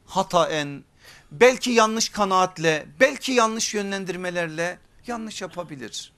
hataen 0.06 0.84
belki 1.32 1.72
yanlış 1.72 2.10
kanaatle 2.10 2.86
belki 3.00 3.32
yanlış 3.32 3.74
yönlendirmelerle 3.74 4.80
yanlış 5.08 5.42
yapabilir. 5.42 6.14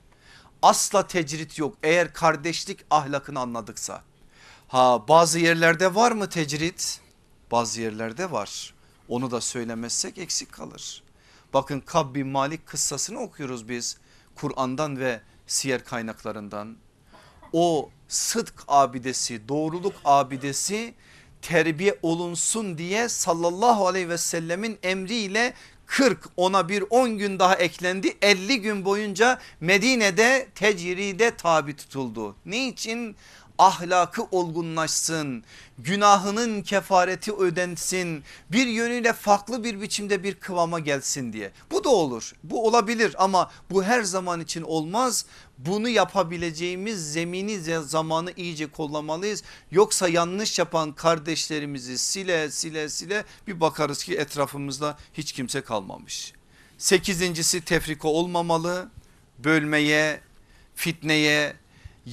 Asla 0.61 1.07
tecrit 1.07 1.59
yok 1.59 1.75
eğer 1.83 2.13
kardeşlik 2.13 2.85
ahlakını 2.91 3.39
anladıksa. 3.39 4.01
Ha 4.67 5.07
bazı 5.07 5.39
yerlerde 5.39 5.95
var 5.95 6.11
mı 6.11 6.29
tecrit? 6.29 7.06
Bazı 7.51 7.81
yerlerde 7.81 8.31
var. 8.31 8.73
Onu 9.07 9.31
da 9.31 9.41
söylemezsek 9.41 10.17
eksik 10.17 10.51
kalır. 10.51 11.03
Bakın 11.53 11.79
Kab 11.79 12.15
bin 12.15 12.27
Malik 12.27 12.67
kıssasını 12.67 13.19
okuyoruz 13.19 13.69
biz 13.69 13.97
Kur'an'dan 14.35 14.99
ve 14.99 15.21
siyer 15.47 15.83
kaynaklarından. 15.83 16.77
O 17.53 17.89
sıdk 18.07 18.63
abidesi 18.67 19.47
doğruluk 19.47 19.95
abidesi 20.05 20.93
terbiye 21.41 21.99
olunsun 22.01 22.77
diye 22.77 23.09
sallallahu 23.09 23.87
aleyhi 23.87 24.09
ve 24.09 24.17
sellemin 24.17 24.79
emriyle 24.83 25.53
40 25.85 26.29
ona 26.37 26.69
bir 26.69 26.83
10 26.89 27.17
gün 27.17 27.39
daha 27.39 27.55
eklendi 27.55 28.17
50 28.21 28.61
gün 28.61 28.85
boyunca 28.85 29.39
Medine'de 29.59 30.47
tecride 30.55 31.35
tabi 31.35 31.75
tutuldu. 31.75 32.35
Ne 32.45 32.67
için? 32.67 33.15
Ahlakı 33.57 34.23
olgunlaşsın, 34.23 35.43
günahının 35.79 36.61
kefareti 36.61 37.33
ödensin, 37.33 38.23
bir 38.51 38.67
yönüyle 38.67 39.13
farklı 39.13 39.63
bir 39.63 39.81
biçimde 39.81 40.23
bir 40.23 40.35
kıvama 40.35 40.79
gelsin 40.79 41.33
diye. 41.33 41.51
Bu 41.71 41.83
da 41.83 41.89
olur, 41.89 42.33
bu 42.43 42.67
olabilir 42.67 43.15
ama 43.17 43.51
bu 43.69 43.83
her 43.83 44.03
zaman 44.03 44.41
için 44.41 44.61
olmaz. 44.61 45.25
Bunu 45.57 45.89
yapabileceğimiz 45.89 47.13
zemini 47.13 47.81
zamanı 47.81 48.31
iyice 48.37 48.67
kollamalıyız. 48.67 49.43
Yoksa 49.71 50.07
yanlış 50.07 50.59
yapan 50.59 50.91
kardeşlerimizi 50.91 51.97
sile 51.97 52.51
sile 52.51 52.89
sile 52.89 53.23
bir 53.47 53.59
bakarız 53.59 54.03
ki 54.03 54.15
etrafımızda 54.15 54.97
hiç 55.13 55.31
kimse 55.31 55.61
kalmamış. 55.61 56.33
Sekizincisi 56.77 57.61
tefrika 57.61 58.07
olmamalı, 58.07 58.89
bölmeye, 59.39 60.21
fitneye, 60.75 61.55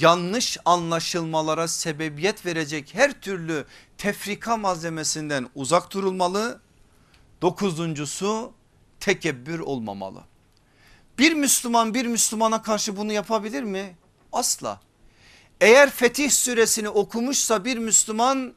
yanlış 0.00 0.58
anlaşılmalara 0.64 1.68
sebebiyet 1.68 2.46
verecek 2.46 2.94
her 2.94 3.20
türlü 3.20 3.66
tefrika 3.98 4.56
malzemesinden 4.56 5.48
uzak 5.54 5.92
durulmalı. 5.92 6.60
Dokuzuncusu 7.42 8.52
tekebbür 9.00 9.58
olmamalı. 9.58 10.20
Bir 11.18 11.32
Müslüman 11.32 11.94
bir 11.94 12.06
Müslümana 12.06 12.62
karşı 12.62 12.96
bunu 12.96 13.12
yapabilir 13.12 13.62
mi? 13.62 13.96
Asla. 14.32 14.80
Eğer 15.60 15.90
Fetih 15.90 16.30
suresini 16.30 16.88
okumuşsa 16.88 17.64
bir 17.64 17.78
Müslüman 17.78 18.54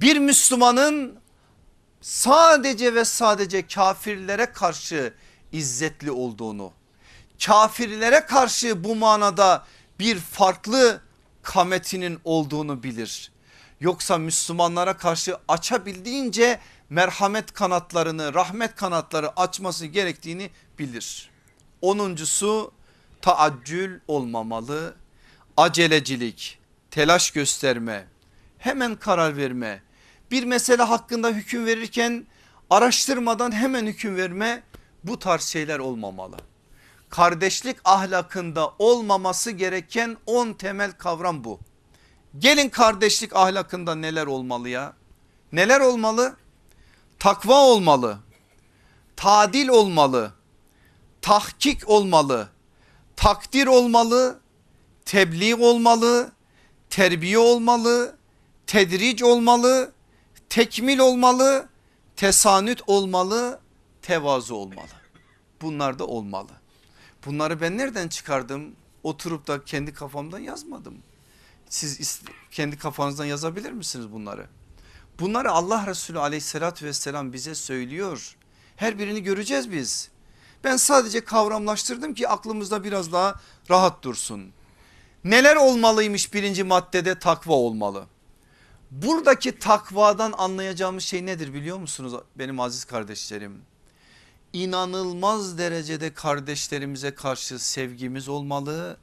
bir 0.00 0.18
Müslümanın 0.18 1.18
sadece 2.00 2.94
ve 2.94 3.04
sadece 3.04 3.66
kafirlere 3.66 4.46
karşı 4.46 5.14
izzetli 5.52 6.10
olduğunu, 6.10 6.72
kafirlere 7.46 8.26
karşı 8.26 8.84
bu 8.84 8.96
manada 8.96 9.64
bir 9.98 10.18
farklı 10.18 11.00
kametinin 11.42 12.20
olduğunu 12.24 12.82
bilir. 12.82 13.32
Yoksa 13.80 14.18
Müslümanlara 14.18 14.96
karşı 14.96 15.36
açabildiğince 15.48 16.60
merhamet 16.90 17.52
kanatlarını 17.52 18.34
rahmet 18.34 18.74
kanatları 18.74 19.40
açması 19.40 19.86
gerektiğini 19.86 20.50
bilir. 20.78 21.30
Onuncusu 21.80 22.72
taaccül 23.22 24.00
olmamalı, 24.08 24.94
acelecilik, 25.56 26.58
telaş 26.90 27.30
gösterme, 27.30 28.06
hemen 28.58 28.96
karar 28.96 29.36
verme, 29.36 29.82
bir 30.30 30.44
mesele 30.44 30.82
hakkında 30.82 31.28
hüküm 31.28 31.66
verirken 31.66 32.26
araştırmadan 32.70 33.52
hemen 33.52 33.86
hüküm 33.86 34.16
verme 34.16 34.62
bu 35.04 35.18
tarz 35.18 35.42
şeyler 35.42 35.78
olmamalı. 35.78 36.36
Kardeşlik 37.14 37.76
ahlakında 37.84 38.72
olmaması 38.78 39.50
gereken 39.50 40.16
10 40.26 40.52
temel 40.52 40.92
kavram 40.92 41.44
bu. 41.44 41.58
Gelin 42.38 42.68
kardeşlik 42.68 43.36
ahlakında 43.36 43.94
neler 43.94 44.26
olmalı 44.26 44.68
ya? 44.68 44.92
Neler 45.52 45.80
olmalı? 45.80 46.36
Takva 47.18 47.54
olmalı. 47.54 48.18
Tadil 49.16 49.68
olmalı. 49.68 50.32
Tahkik 51.22 51.88
olmalı. 51.88 52.48
Takdir 53.16 53.66
olmalı. 53.66 54.40
Tebliğ 55.04 55.54
olmalı. 55.54 56.32
Terbiye 56.90 57.38
olmalı. 57.38 58.16
Tedric 58.66 59.24
olmalı. 59.24 59.92
Tekmil 60.48 60.98
olmalı. 60.98 61.68
Tesanüt 62.16 62.82
olmalı. 62.86 63.60
Tevazu 64.02 64.54
olmalı. 64.54 64.94
Bunlar 65.62 65.98
da 65.98 66.06
olmalı. 66.06 66.63
Bunları 67.26 67.60
ben 67.60 67.78
nereden 67.78 68.08
çıkardım? 68.08 68.76
Oturup 69.02 69.46
da 69.46 69.64
kendi 69.64 69.94
kafamdan 69.94 70.38
yazmadım. 70.38 70.94
Siz 71.68 72.22
kendi 72.50 72.78
kafanızdan 72.78 73.24
yazabilir 73.24 73.72
misiniz 73.72 74.12
bunları? 74.12 74.46
Bunları 75.20 75.50
Allah 75.50 75.86
Resulü 75.86 76.18
aleyhissalatü 76.18 76.86
vesselam 76.86 77.32
bize 77.32 77.54
söylüyor. 77.54 78.36
Her 78.76 78.98
birini 78.98 79.22
göreceğiz 79.22 79.72
biz. 79.72 80.10
Ben 80.64 80.76
sadece 80.76 81.24
kavramlaştırdım 81.24 82.14
ki 82.14 82.28
aklımızda 82.28 82.84
biraz 82.84 83.12
daha 83.12 83.40
rahat 83.70 84.02
dursun. 84.02 84.52
Neler 85.24 85.56
olmalıymış 85.56 86.34
birinci 86.34 86.64
maddede 86.64 87.18
takva 87.18 87.52
olmalı. 87.52 88.06
Buradaki 88.90 89.58
takvadan 89.58 90.34
anlayacağımız 90.38 91.04
şey 91.04 91.26
nedir 91.26 91.54
biliyor 91.54 91.78
musunuz 91.78 92.14
benim 92.38 92.60
aziz 92.60 92.84
kardeşlerim? 92.84 93.62
İnanılmaz 94.54 95.58
derecede 95.58 96.14
kardeşlerimize 96.14 97.14
karşı 97.14 97.58
sevgimiz 97.58 98.28
olmalı 98.28 98.96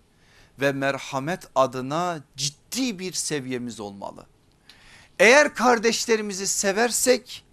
ve 0.59 0.71
merhamet 0.71 1.47
adına 1.55 2.19
ciddi 2.37 2.99
bir 2.99 3.13
seviyemiz 3.13 3.79
olmalı. 3.79 4.25
Eğer 5.19 5.55
kardeşlerimizi 5.55 6.47
seversek 6.47 7.43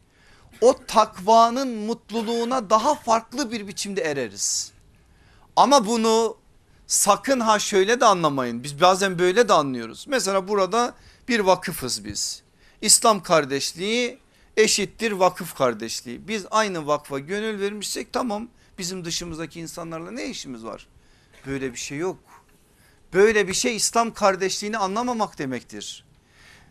o 0.60 0.76
takvanın 0.86 1.68
mutluluğuna 1.68 2.70
daha 2.70 2.94
farklı 2.94 3.52
bir 3.52 3.68
biçimde 3.68 4.02
ereriz. 4.02 4.72
Ama 5.56 5.86
bunu 5.86 6.36
sakın 6.86 7.40
ha 7.40 7.58
şöyle 7.58 8.00
de 8.00 8.04
anlamayın. 8.04 8.64
Biz 8.64 8.80
bazen 8.80 9.18
böyle 9.18 9.48
de 9.48 9.52
anlıyoruz. 9.52 10.04
Mesela 10.08 10.48
burada 10.48 10.94
bir 11.28 11.40
vakıfız 11.40 12.04
biz. 12.04 12.42
İslam 12.80 13.22
kardeşliği 13.22 14.18
eşittir 14.58 15.12
vakıf 15.12 15.54
kardeşliği. 15.54 16.28
Biz 16.28 16.46
aynı 16.50 16.86
vakfa 16.86 17.18
gönül 17.18 17.60
vermişsek 17.60 18.12
tamam 18.12 18.48
bizim 18.78 19.04
dışımızdaki 19.04 19.60
insanlarla 19.60 20.10
ne 20.10 20.26
işimiz 20.26 20.64
var? 20.64 20.86
Böyle 21.46 21.72
bir 21.72 21.78
şey 21.78 21.98
yok. 21.98 22.18
Böyle 23.12 23.48
bir 23.48 23.54
şey 23.54 23.76
İslam 23.76 24.14
kardeşliğini 24.14 24.78
anlamamak 24.78 25.38
demektir. 25.38 26.04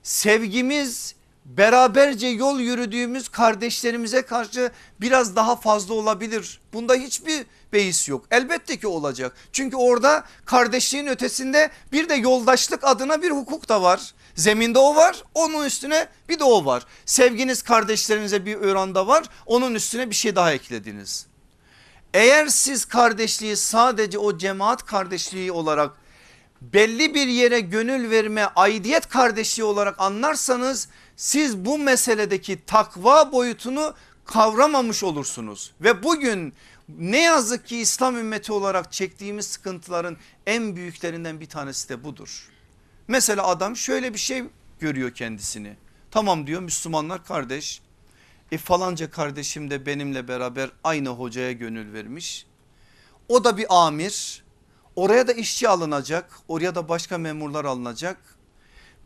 Sevgimiz 0.03 1.15
beraberce 1.47 2.27
yol 2.27 2.59
yürüdüğümüz 2.59 3.29
kardeşlerimize 3.29 4.21
karşı 4.21 4.71
biraz 5.01 5.35
daha 5.35 5.55
fazla 5.55 5.93
olabilir. 5.93 6.61
Bunda 6.73 6.95
hiçbir 6.95 7.45
beis 7.73 8.09
yok. 8.09 8.25
Elbette 8.31 8.77
ki 8.77 8.87
olacak. 8.87 9.35
Çünkü 9.51 9.75
orada 9.75 10.23
kardeşliğin 10.45 11.07
ötesinde 11.07 11.69
bir 11.91 12.09
de 12.09 12.13
yoldaşlık 12.13 12.83
adına 12.83 13.21
bir 13.21 13.31
hukuk 13.31 13.69
da 13.69 13.81
var. 13.81 14.13
Zeminde 14.35 14.79
o 14.79 14.95
var 14.95 15.23
onun 15.33 15.65
üstüne 15.65 16.07
bir 16.29 16.39
de 16.39 16.43
o 16.43 16.65
var. 16.65 16.85
Sevginiz 17.05 17.61
kardeşlerinize 17.61 18.45
bir 18.45 18.55
oranda 18.55 19.07
var 19.07 19.25
onun 19.45 19.75
üstüne 19.75 20.09
bir 20.09 20.15
şey 20.15 20.35
daha 20.35 20.53
eklediniz. 20.53 21.27
Eğer 22.13 22.47
siz 22.47 22.85
kardeşliği 22.85 23.55
sadece 23.55 24.17
o 24.17 24.37
cemaat 24.37 24.85
kardeşliği 24.85 25.51
olarak 25.51 25.91
belli 26.61 27.13
bir 27.13 27.27
yere 27.27 27.59
gönül 27.59 28.09
verme 28.09 28.45
aidiyet 28.55 29.09
kardeşliği 29.09 29.65
olarak 29.65 29.95
anlarsanız 29.99 30.87
siz 31.17 31.65
bu 31.65 31.77
meseledeki 31.77 32.65
takva 32.65 33.31
boyutunu 33.31 33.93
kavramamış 34.25 35.03
olursunuz. 35.03 35.73
Ve 35.81 36.03
bugün 36.03 36.53
ne 36.89 37.21
yazık 37.21 37.67
ki 37.67 37.77
İslam 37.77 38.17
ümmeti 38.17 38.51
olarak 38.51 38.91
çektiğimiz 38.91 39.47
sıkıntıların 39.47 40.17
en 40.45 40.75
büyüklerinden 40.75 41.39
bir 41.39 41.45
tanesi 41.45 41.89
de 41.89 42.03
budur. 42.03 42.49
Mesela 43.07 43.47
adam 43.47 43.75
şöyle 43.75 44.13
bir 44.13 44.19
şey 44.19 44.43
görüyor 44.79 45.13
kendisini. 45.13 45.75
Tamam 46.11 46.47
diyor 46.47 46.61
Müslümanlar 46.61 47.25
kardeş. 47.25 47.81
E 48.51 48.57
falanca 48.57 49.11
kardeşim 49.11 49.69
de 49.69 49.85
benimle 49.85 50.27
beraber 50.27 50.69
aynı 50.83 51.09
hocaya 51.09 51.51
gönül 51.51 51.93
vermiş. 51.93 52.45
O 53.29 53.43
da 53.43 53.57
bir 53.57 53.85
amir. 53.85 54.43
Oraya 54.95 55.27
da 55.27 55.33
işçi 55.33 55.69
alınacak. 55.69 56.39
Oraya 56.47 56.75
da 56.75 56.89
başka 56.89 57.17
memurlar 57.17 57.65
alınacak. 57.65 58.36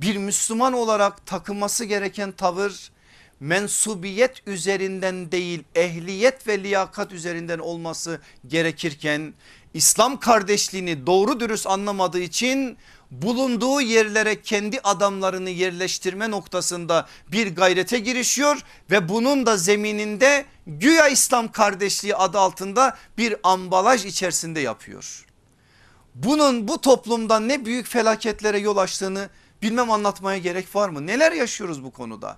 Bir 0.02 0.18
Müslüman 0.18 0.74
olarak 0.74 1.26
takınması 1.26 1.86
gereken 1.86 2.32
tavır 2.32 2.92
mensubiyet 3.40 4.48
üzerinden 4.48 5.32
değil 5.32 5.64
ehliyet 5.76 6.48
ve 6.48 6.64
liyakat 6.64 7.12
üzerinden 7.12 7.60
olması 7.60 8.22
gerekirken 8.48 9.34
İslam 9.74 10.20
kardeşliğini 10.20 11.08
doğru 11.08 11.40
dürüst 11.40 11.68
anlamadığı 11.68 12.20
için 12.20 12.78
bulunduğu 13.12 13.82
yerlere 13.82 14.42
kendi 14.42 14.80
adamlarını 14.80 15.50
yerleştirme 15.50 16.32
noktasında 16.32 17.08
bir 17.32 17.56
gayrete 17.56 18.00
girişiyor 18.00 18.62
ve 18.92 19.10
bunun 19.10 19.46
da 19.46 19.58
zemininde 19.58 20.46
güya 20.68 21.08
İslam 21.08 21.52
kardeşliği 21.52 22.16
adı 22.16 22.40
altında 22.40 22.98
bir 23.18 23.36
ambalaj 23.44 24.06
içerisinde 24.06 24.60
yapıyor. 24.60 25.26
Bunun 26.16 26.68
bu 26.68 26.82
toplumda 26.82 27.40
ne 27.40 27.66
büyük 27.66 27.88
felaketlere 27.88 28.60
yol 28.60 28.78
açtığını 28.78 29.30
bilmem 29.62 29.92
anlatmaya 29.92 30.38
gerek 30.38 30.76
var 30.76 30.90
mı? 30.90 31.08
Neler 31.08 31.32
yaşıyoruz 31.32 31.84
bu 31.84 31.92
konuda? 31.92 32.38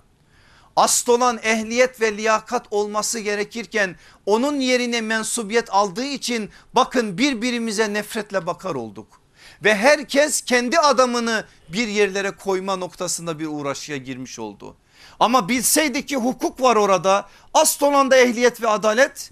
Asıl 0.76 1.12
olan 1.12 1.40
ehliyet 1.42 2.00
ve 2.00 2.16
liyakat 2.16 2.66
olması 2.70 3.18
gerekirken 3.18 3.96
onun 4.26 4.60
yerine 4.60 5.00
mensubiyet 5.00 5.70
aldığı 5.70 6.04
için 6.04 6.50
bakın 6.74 7.18
birbirimize 7.18 7.92
nefretle 7.92 8.46
bakar 8.46 8.74
olduk 8.74 9.20
ve 9.64 9.74
herkes 9.74 10.40
kendi 10.40 10.78
adamını 10.78 11.44
bir 11.68 11.88
yerlere 11.88 12.30
koyma 12.30 12.76
noktasında 12.76 13.38
bir 13.38 13.46
uğraşıya 13.46 13.98
girmiş 13.98 14.38
oldu. 14.38 14.76
Ama 15.20 15.48
bilseydi 15.48 16.06
ki 16.06 16.16
hukuk 16.16 16.60
var 16.60 16.76
orada 16.76 17.28
asıl 17.54 17.86
olan 17.86 18.10
da 18.10 18.16
ehliyet 18.16 18.62
ve 18.62 18.68
adalet 18.68 19.30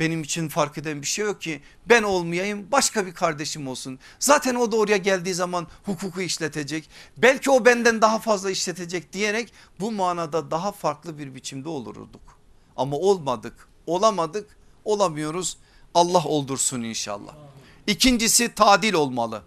benim 0.00 0.22
için 0.22 0.48
fark 0.48 0.78
eden 0.78 1.02
bir 1.02 1.06
şey 1.06 1.24
yok 1.24 1.42
ki 1.42 1.60
ben 1.86 2.02
olmayayım 2.02 2.66
başka 2.72 3.06
bir 3.06 3.14
kardeşim 3.14 3.68
olsun. 3.68 3.98
Zaten 4.18 4.54
o 4.54 4.72
da 4.72 4.76
oraya 4.76 4.96
geldiği 4.96 5.34
zaman 5.34 5.66
hukuku 5.84 6.20
işletecek. 6.20 6.90
Belki 7.16 7.50
o 7.50 7.64
benden 7.64 8.02
daha 8.02 8.18
fazla 8.18 8.50
işletecek 8.50 9.12
diyerek 9.12 9.52
bu 9.80 9.92
manada 9.92 10.50
daha 10.50 10.72
farklı 10.72 11.18
bir 11.18 11.34
biçimde 11.34 11.68
olurduk. 11.68 12.38
Ama 12.76 12.96
olmadık 12.96 13.68
olamadık 13.86 14.56
olamıyoruz 14.84 15.56
Allah 15.94 16.24
oldursun 16.24 16.82
inşallah. 16.82 17.34
İkincisi 17.86 18.54
tadil 18.54 18.94
olmalı. 18.94 19.42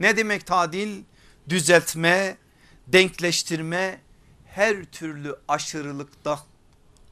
Ne 0.00 0.16
demek 0.16 0.46
tadil? 0.46 1.02
Düzeltme, 1.48 2.36
denkleştirme, 2.86 4.00
her 4.46 4.84
türlü 4.84 5.36
aşırılıkta 5.48 6.40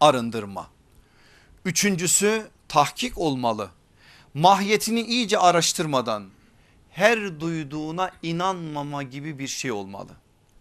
arındırma. 0.01 0.71
Üçüncüsü 1.65 2.47
tahkik 2.69 3.19
olmalı. 3.19 3.71
Mahiyetini 4.35 5.01
iyice 5.01 5.39
araştırmadan 5.39 6.31
her 6.91 7.41
duyduğuna 7.41 8.11
inanmama 8.23 9.03
gibi 9.03 9.39
bir 9.39 9.47
şey 9.47 9.73
olmalı. 9.73 10.13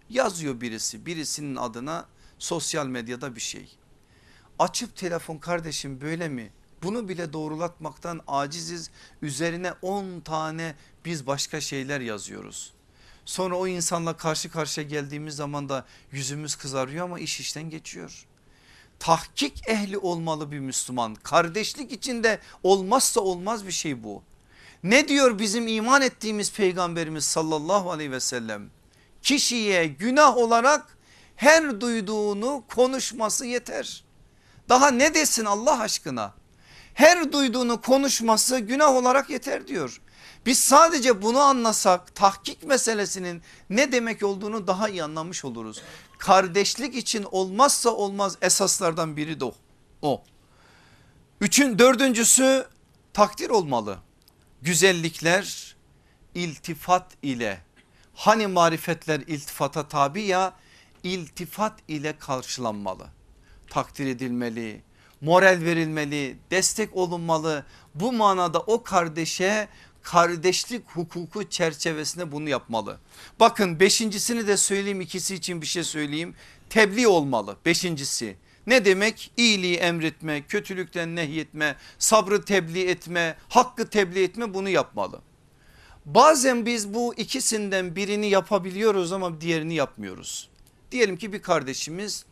Yazıyor 0.09 0.61
birisi 0.61 1.05
birisinin 1.05 1.55
adına 1.55 2.05
sosyal 2.39 2.87
medyada 2.87 3.35
bir 3.35 3.41
şey. 3.41 3.77
Açıp 4.59 4.95
telefon 4.95 5.37
kardeşim 5.37 6.01
böyle 6.01 6.29
mi? 6.29 6.51
Bunu 6.83 7.09
bile 7.09 7.33
doğrulatmaktan 7.33 8.21
aciziz. 8.27 8.89
Üzerine 9.21 9.73
10 9.81 10.19
tane 10.19 10.75
biz 11.05 11.27
başka 11.27 11.61
şeyler 11.61 12.01
yazıyoruz. 12.01 12.73
Sonra 13.25 13.55
o 13.55 13.67
insanla 13.67 14.17
karşı 14.17 14.51
karşıya 14.51 14.87
geldiğimiz 14.87 15.35
zaman 15.35 15.69
da 15.69 15.85
yüzümüz 16.11 16.55
kızarıyor 16.55 17.05
ama 17.05 17.19
iş 17.19 17.39
işten 17.39 17.69
geçiyor. 17.69 18.25
Tahkik 18.99 19.69
ehli 19.69 19.97
olmalı 19.97 20.51
bir 20.51 20.59
Müslüman. 20.59 21.15
Kardeşlik 21.15 21.91
içinde 21.91 22.39
olmazsa 22.63 23.21
olmaz 23.21 23.67
bir 23.67 23.71
şey 23.71 24.03
bu. 24.03 24.23
Ne 24.83 25.07
diyor 25.07 25.39
bizim 25.39 25.67
iman 25.67 26.01
ettiğimiz 26.01 26.53
peygamberimiz 26.53 27.25
sallallahu 27.25 27.91
aleyhi 27.91 28.11
ve 28.11 28.19
sellem? 28.19 28.69
Kişiye 29.21 29.87
günah 29.87 30.37
olarak 30.37 30.97
her 31.35 31.81
duyduğunu 31.81 32.63
konuşması 32.75 33.45
yeter. 33.45 34.03
Daha 34.69 34.91
ne 34.91 35.13
desin 35.13 35.45
Allah 35.45 35.79
aşkına? 35.79 36.33
Her 36.93 37.31
duyduğunu 37.31 37.81
konuşması 37.81 38.59
günah 38.59 38.95
olarak 38.95 39.29
yeter 39.29 39.67
diyor. 39.67 40.01
Biz 40.45 40.59
sadece 40.59 41.21
bunu 41.21 41.39
anlasak 41.39 42.15
tahkik 42.15 42.63
meselesinin 42.63 43.41
ne 43.69 43.91
demek 43.91 44.23
olduğunu 44.23 44.67
daha 44.67 44.89
iyi 44.89 45.03
anlamış 45.03 45.45
oluruz. 45.45 45.81
Kardeşlik 46.17 46.95
için 46.95 47.25
olmazsa 47.31 47.89
olmaz 47.89 48.37
esaslardan 48.41 49.17
biri 49.17 49.39
de 49.39 49.45
o. 50.01 50.23
Üçün 51.41 51.79
dördüncüsü 51.79 52.67
takdir 53.13 53.49
olmalı. 53.49 53.97
Güzellikler 54.61 55.75
iltifat 56.35 57.11
ile 57.21 57.61
hani 58.13 58.47
marifetler 58.47 59.19
iltifata 59.19 59.87
tabi 59.87 60.21
ya 60.21 60.53
iltifat 61.03 61.73
ile 61.87 62.17
karşılanmalı. 62.19 63.07
Takdir 63.69 64.07
edilmeli, 64.07 64.81
moral 65.21 65.61
verilmeli, 65.61 66.37
destek 66.51 66.95
olunmalı. 66.95 67.65
Bu 67.95 68.13
manada 68.13 68.59
o 68.59 68.83
kardeşe 68.83 69.67
kardeşlik 70.05 70.83
hukuku 70.87 71.49
çerçevesinde 71.49 72.31
bunu 72.31 72.49
yapmalı. 72.49 72.99
Bakın 73.39 73.79
beşincisini 73.79 74.47
de 74.47 74.57
söyleyeyim 74.57 75.01
ikisi 75.01 75.35
için 75.35 75.61
bir 75.61 75.65
şey 75.65 75.83
söyleyeyim. 75.83 76.35
Tebliğ 76.69 77.07
olmalı 77.07 77.57
beşincisi. 77.65 78.35
Ne 78.67 78.85
demek? 78.85 79.31
İyiliği 79.37 79.75
emretme, 79.75 80.41
kötülükten 80.47 81.15
nehyetme, 81.15 81.75
sabrı 81.99 82.45
tebliğ 82.45 82.89
etme, 82.89 83.37
hakkı 83.49 83.89
tebliğ 83.89 84.23
etme 84.23 84.53
bunu 84.53 84.69
yapmalı. 84.69 85.21
Bazen 86.05 86.65
biz 86.65 86.93
bu 86.93 87.15
ikisinden 87.15 87.95
birini 87.95 88.29
yapabiliyoruz 88.29 89.11
ama 89.11 89.41
diğerini 89.41 89.75
yapmıyoruz. 89.75 90.49
Diyelim 90.91 91.17
ki 91.17 91.33
bir 91.33 91.41
kardeşimiz 91.41 92.25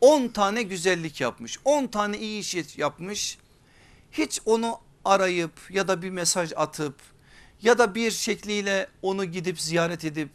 10 0.00 0.28
tane 0.28 0.62
güzellik 0.62 1.20
yapmış 1.20 1.58
10 1.64 1.86
tane 1.86 2.18
iyi 2.18 2.40
iş 2.40 2.78
yapmış 2.78 3.38
hiç 4.12 4.40
onu 4.46 4.78
arayıp 5.04 5.52
ya 5.70 5.88
da 5.88 6.02
bir 6.02 6.10
mesaj 6.10 6.52
atıp 6.56 6.94
ya 7.62 7.78
da 7.78 7.94
bir 7.94 8.10
şekliyle 8.10 8.88
onu 9.02 9.24
gidip 9.24 9.60
ziyaret 9.60 10.04
edip 10.04 10.30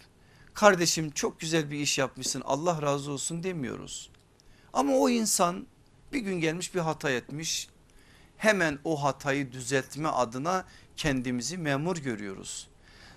kardeşim 0.54 1.12
çok 1.12 1.40
güzel 1.40 1.72
bir 1.72 1.80
iş 1.80 1.98
yapmışsın 1.98 2.42
Allah 2.46 2.82
razı 2.82 3.12
olsun 3.12 3.44
demiyoruz. 3.44 4.10
Ama 4.74 4.94
o 4.94 5.10
insan 5.10 5.68
bir 6.14 6.20
gün 6.20 6.40
gelmiş 6.40 6.76
bir 6.76 6.80
hata 6.80 7.10
etmiş 7.10 7.70
hemen 8.38 8.80
o 8.84 9.04
hatayı 9.04 9.52
düzeltme 9.52 10.10
adına 10.10 10.66
kendimizi 10.98 11.58
memur 11.58 11.98
görüyoruz. 11.98 12.68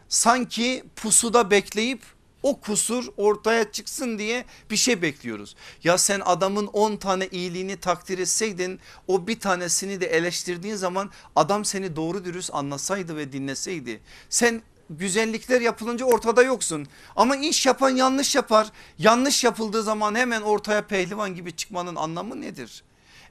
Sanki 0.08 0.84
pusuda 0.96 1.50
bekleyip 1.50 2.02
o 2.42 2.60
kusur 2.60 3.04
ortaya 3.16 3.72
çıksın 3.72 4.18
diye 4.18 4.44
bir 4.70 4.76
şey 4.76 5.02
bekliyoruz. 5.02 5.56
Ya 5.84 5.98
sen 5.98 6.22
adamın 6.24 6.66
10 6.66 6.96
tane 6.96 7.26
iyiliğini 7.26 7.76
takdir 7.76 8.18
etseydin 8.18 8.80
o 9.08 9.26
bir 9.26 9.40
tanesini 9.40 10.00
de 10.00 10.06
eleştirdiğin 10.06 10.74
zaman 10.74 11.10
adam 11.36 11.64
seni 11.64 11.96
doğru 11.96 12.24
dürüst 12.24 12.50
anlasaydı 12.54 13.16
ve 13.16 13.32
dinleseydi. 13.32 14.00
Sen 14.28 14.62
güzellikler 14.90 15.60
yapılınca 15.60 16.04
ortada 16.04 16.42
yoksun 16.42 16.86
ama 17.16 17.36
iş 17.36 17.66
yapan 17.66 17.90
yanlış 17.90 18.34
yapar. 18.34 18.68
Yanlış 18.98 19.44
yapıldığı 19.44 19.82
zaman 19.82 20.14
hemen 20.14 20.42
ortaya 20.42 20.86
pehlivan 20.86 21.34
gibi 21.34 21.56
çıkmanın 21.56 21.96
anlamı 21.96 22.40
nedir? 22.40 22.82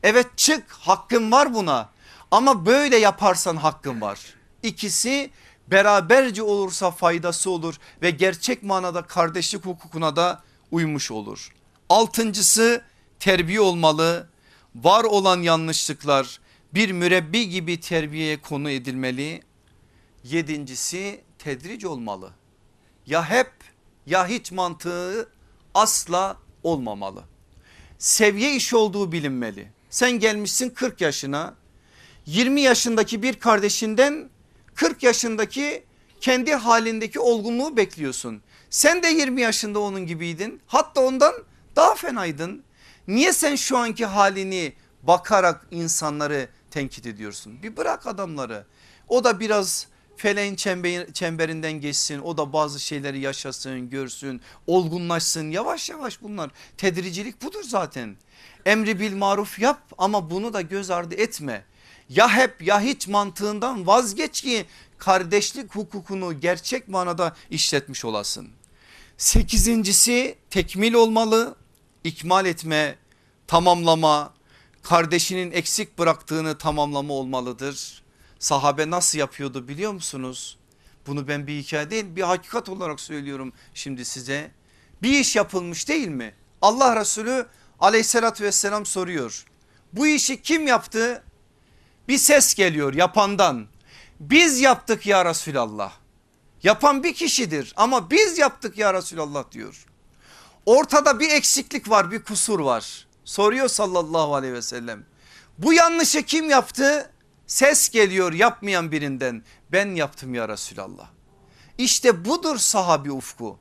Evet 0.03 0.27
çık 0.37 0.71
hakkın 0.71 1.31
var 1.31 1.53
buna 1.53 1.89
ama 2.31 2.65
böyle 2.65 2.97
yaparsan 2.97 3.55
hakkın 3.55 4.01
var. 4.01 4.19
İkisi 4.63 5.29
beraberce 5.71 6.43
olursa 6.43 6.91
faydası 6.91 7.49
olur 7.49 7.75
ve 8.01 8.11
gerçek 8.11 8.63
manada 8.63 9.01
kardeşlik 9.01 9.65
hukukuna 9.65 10.15
da 10.15 10.43
uymuş 10.71 11.11
olur. 11.11 11.53
Altıncısı 11.89 12.81
terbiye 13.19 13.61
olmalı. 13.61 14.29
Var 14.75 15.03
olan 15.03 15.41
yanlışlıklar 15.41 16.39
bir 16.73 16.91
mürebbi 16.91 17.49
gibi 17.49 17.79
terbiyeye 17.79 18.41
konu 18.41 18.69
edilmeli. 18.69 19.43
Yedincisi 20.23 21.21
tedric 21.39 21.87
olmalı. 21.87 22.31
Ya 23.05 23.29
hep 23.29 23.51
ya 24.05 24.27
hiç 24.27 24.51
mantığı 24.51 25.29
asla 25.73 26.37
olmamalı. 26.63 27.23
Seviye 27.99 28.55
iş 28.55 28.73
olduğu 28.73 29.11
bilinmeli. 29.11 29.71
Sen 29.89 30.11
gelmişsin 30.11 30.69
40 30.69 31.01
yaşına 31.01 31.55
20 32.25 32.61
yaşındaki 32.61 33.23
bir 33.23 33.33
kardeşinden 33.33 34.29
40 34.75 35.03
yaşındaki 35.03 35.83
kendi 36.21 36.53
halindeki 36.53 37.19
olgunluğu 37.19 37.77
bekliyorsun. 37.77 38.41
Sen 38.69 39.03
de 39.03 39.07
20 39.07 39.41
yaşında 39.41 39.79
onun 39.79 40.05
gibiydin 40.05 40.61
hatta 40.67 41.01
ondan 41.01 41.33
daha 41.75 41.95
fenaydın. 41.95 42.63
Niye 43.07 43.33
sen 43.33 43.55
şu 43.55 43.77
anki 43.77 44.05
halini 44.05 44.73
bakarak 45.03 45.67
insanları 45.71 46.49
tenkit 46.71 47.05
ediyorsun? 47.05 47.63
Bir 47.63 47.77
bırak 47.77 48.07
adamları 48.07 48.65
o 49.07 49.23
da 49.23 49.39
biraz 49.39 49.87
feleğin 50.17 50.55
çemberinden 51.13 51.73
geçsin 51.73 52.19
o 52.19 52.37
da 52.37 52.53
bazı 52.53 52.79
şeyleri 52.79 53.19
yaşasın 53.19 53.89
görsün 53.89 54.41
olgunlaşsın 54.67 55.51
yavaş 55.51 55.89
yavaş 55.89 56.21
bunlar 56.21 56.51
tedricilik 56.77 57.41
budur 57.41 57.63
zaten. 57.63 58.15
Emri 58.65 58.99
bil 58.99 59.15
maruf 59.15 59.59
yap 59.59 59.81
ama 59.97 60.29
bunu 60.29 60.53
da 60.53 60.61
göz 60.61 60.91
ardı 60.91 61.15
etme 61.15 61.63
ya 62.15 62.29
hep 62.29 62.61
ya 62.61 62.81
hiç 62.81 63.07
mantığından 63.07 63.87
vazgeç 63.87 64.41
ki 64.41 64.65
kardeşlik 64.97 65.75
hukukunu 65.75 66.39
gerçek 66.39 66.87
manada 66.87 67.35
işletmiş 67.49 68.05
olasın. 68.05 68.49
Sekizincisi 69.17 70.35
tekmil 70.49 70.93
olmalı, 70.93 71.55
ikmal 72.03 72.45
etme, 72.45 72.95
tamamlama, 73.47 74.33
kardeşinin 74.83 75.51
eksik 75.51 75.99
bıraktığını 75.99 76.57
tamamlama 76.57 77.13
olmalıdır. 77.13 78.03
Sahabe 78.39 78.89
nasıl 78.89 79.19
yapıyordu 79.19 79.67
biliyor 79.67 79.91
musunuz? 79.91 80.57
Bunu 81.07 81.27
ben 81.27 81.47
bir 81.47 81.57
hikaye 81.57 81.89
değil 81.89 82.05
bir 82.15 82.21
hakikat 82.21 82.69
olarak 82.69 82.99
söylüyorum 82.99 83.53
şimdi 83.73 84.05
size. 84.05 84.51
Bir 85.01 85.19
iş 85.19 85.35
yapılmış 85.35 85.87
değil 85.87 86.07
mi? 86.07 86.33
Allah 86.61 86.99
Resulü 86.99 87.45
aleyhissalatü 87.79 88.43
vesselam 88.43 88.85
soruyor. 88.85 89.45
Bu 89.93 90.07
işi 90.07 90.41
kim 90.41 90.67
yaptı? 90.67 91.23
Bir 92.07 92.17
ses 92.17 92.53
geliyor 92.53 92.93
yapandan. 92.93 93.67
Biz 94.19 94.61
yaptık 94.61 95.05
ya 95.05 95.25
Resulallah. 95.25 95.93
Yapan 96.63 97.03
bir 97.03 97.13
kişidir 97.13 97.73
ama 97.75 98.11
biz 98.11 98.37
yaptık 98.37 98.77
ya 98.77 98.93
Resulallah 98.93 99.51
diyor. 99.51 99.85
Ortada 100.65 101.19
bir 101.19 101.29
eksiklik 101.29 101.89
var 101.89 102.11
bir 102.11 102.23
kusur 102.23 102.59
var. 102.59 103.07
Soruyor 103.25 103.67
sallallahu 103.67 104.35
aleyhi 104.35 104.53
ve 104.53 104.61
sellem. 104.61 105.05
Bu 105.57 105.73
yanlışı 105.73 106.23
kim 106.23 106.49
yaptı? 106.49 107.11
Ses 107.47 107.89
geliyor 107.89 108.33
yapmayan 108.33 108.91
birinden. 108.91 109.43
Ben 109.71 109.95
yaptım 109.95 110.33
ya 110.33 110.49
Resulallah. 110.49 111.09
İşte 111.77 112.25
budur 112.25 112.57
sahabi 112.57 113.11
ufku. 113.11 113.59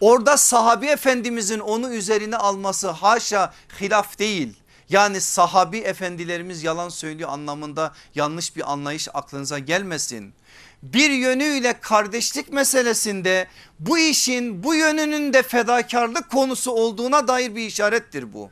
Orada 0.00 0.36
sahabi 0.36 0.86
efendimizin 0.86 1.58
onu 1.58 1.94
üzerine 1.94 2.36
alması 2.36 2.88
haşa 2.88 3.54
hilaf 3.80 4.18
değil 4.18 4.56
yani 4.88 5.20
sahabi 5.20 5.78
efendilerimiz 5.78 6.64
yalan 6.64 6.88
söylüyor 6.88 7.30
anlamında 7.30 7.94
yanlış 8.14 8.56
bir 8.56 8.72
anlayış 8.72 9.08
aklınıza 9.14 9.58
gelmesin. 9.58 10.34
Bir 10.82 11.10
yönüyle 11.10 11.80
kardeşlik 11.80 12.52
meselesinde 12.52 13.48
bu 13.80 13.98
işin 13.98 14.62
bu 14.62 14.74
yönünün 14.74 15.32
de 15.32 15.42
fedakarlık 15.42 16.30
konusu 16.30 16.70
olduğuna 16.70 17.28
dair 17.28 17.54
bir 17.54 17.66
işarettir 17.66 18.32
bu. 18.32 18.50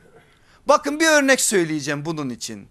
Bakın 0.67 0.99
bir 0.99 1.07
örnek 1.07 1.41
söyleyeceğim 1.41 2.05
bunun 2.05 2.29
için. 2.29 2.67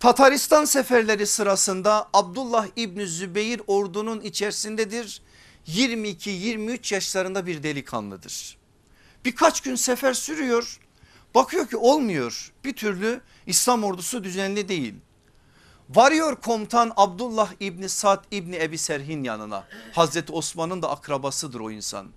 Tataristan 0.00 0.64
seferleri 0.64 1.26
sırasında 1.26 2.08
Abdullah 2.12 2.66
İbni 2.76 3.06
Zübeyir 3.06 3.60
ordunun 3.66 4.20
içerisindedir. 4.20 5.22
22-23 5.68 6.94
yaşlarında 6.94 7.46
bir 7.46 7.62
delikanlıdır. 7.62 8.58
Birkaç 9.24 9.60
gün 9.60 9.74
sefer 9.74 10.14
sürüyor 10.14 10.80
Bakıyor 11.34 11.68
ki 11.68 11.76
olmuyor 11.76 12.52
bir 12.64 12.72
türlü 12.76 13.20
İslam 13.46 13.84
ordusu 13.84 14.24
düzenli 14.24 14.68
değil. 14.68 14.94
Varıyor 15.90 16.36
komutan 16.36 16.92
Abdullah 16.96 17.52
İbni 17.60 17.88
Sad 17.88 18.24
İbni 18.30 18.56
Ebi 18.56 18.78
Serhin 18.78 19.24
yanına. 19.24 19.64
Hazreti 19.92 20.32
Osman'ın 20.32 20.82
da 20.82 20.90
akrabasıdır 20.90 21.60
o 21.60 21.70
insan. 21.70 22.08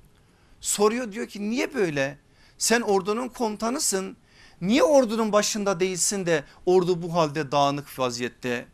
Soruyor 0.61 1.11
diyor 1.11 1.27
ki 1.27 1.49
niye 1.49 1.73
böyle? 1.73 2.17
Sen 2.57 2.81
ordunun 2.81 3.27
komutanısın. 3.27 4.17
Niye 4.61 4.83
ordunun 4.83 5.31
başında 5.31 5.79
değilsin 5.79 6.25
de 6.25 6.43
ordu 6.65 7.01
bu 7.01 7.13
halde 7.13 7.51
dağınık 7.51 7.99
vaziyette? 7.99 8.65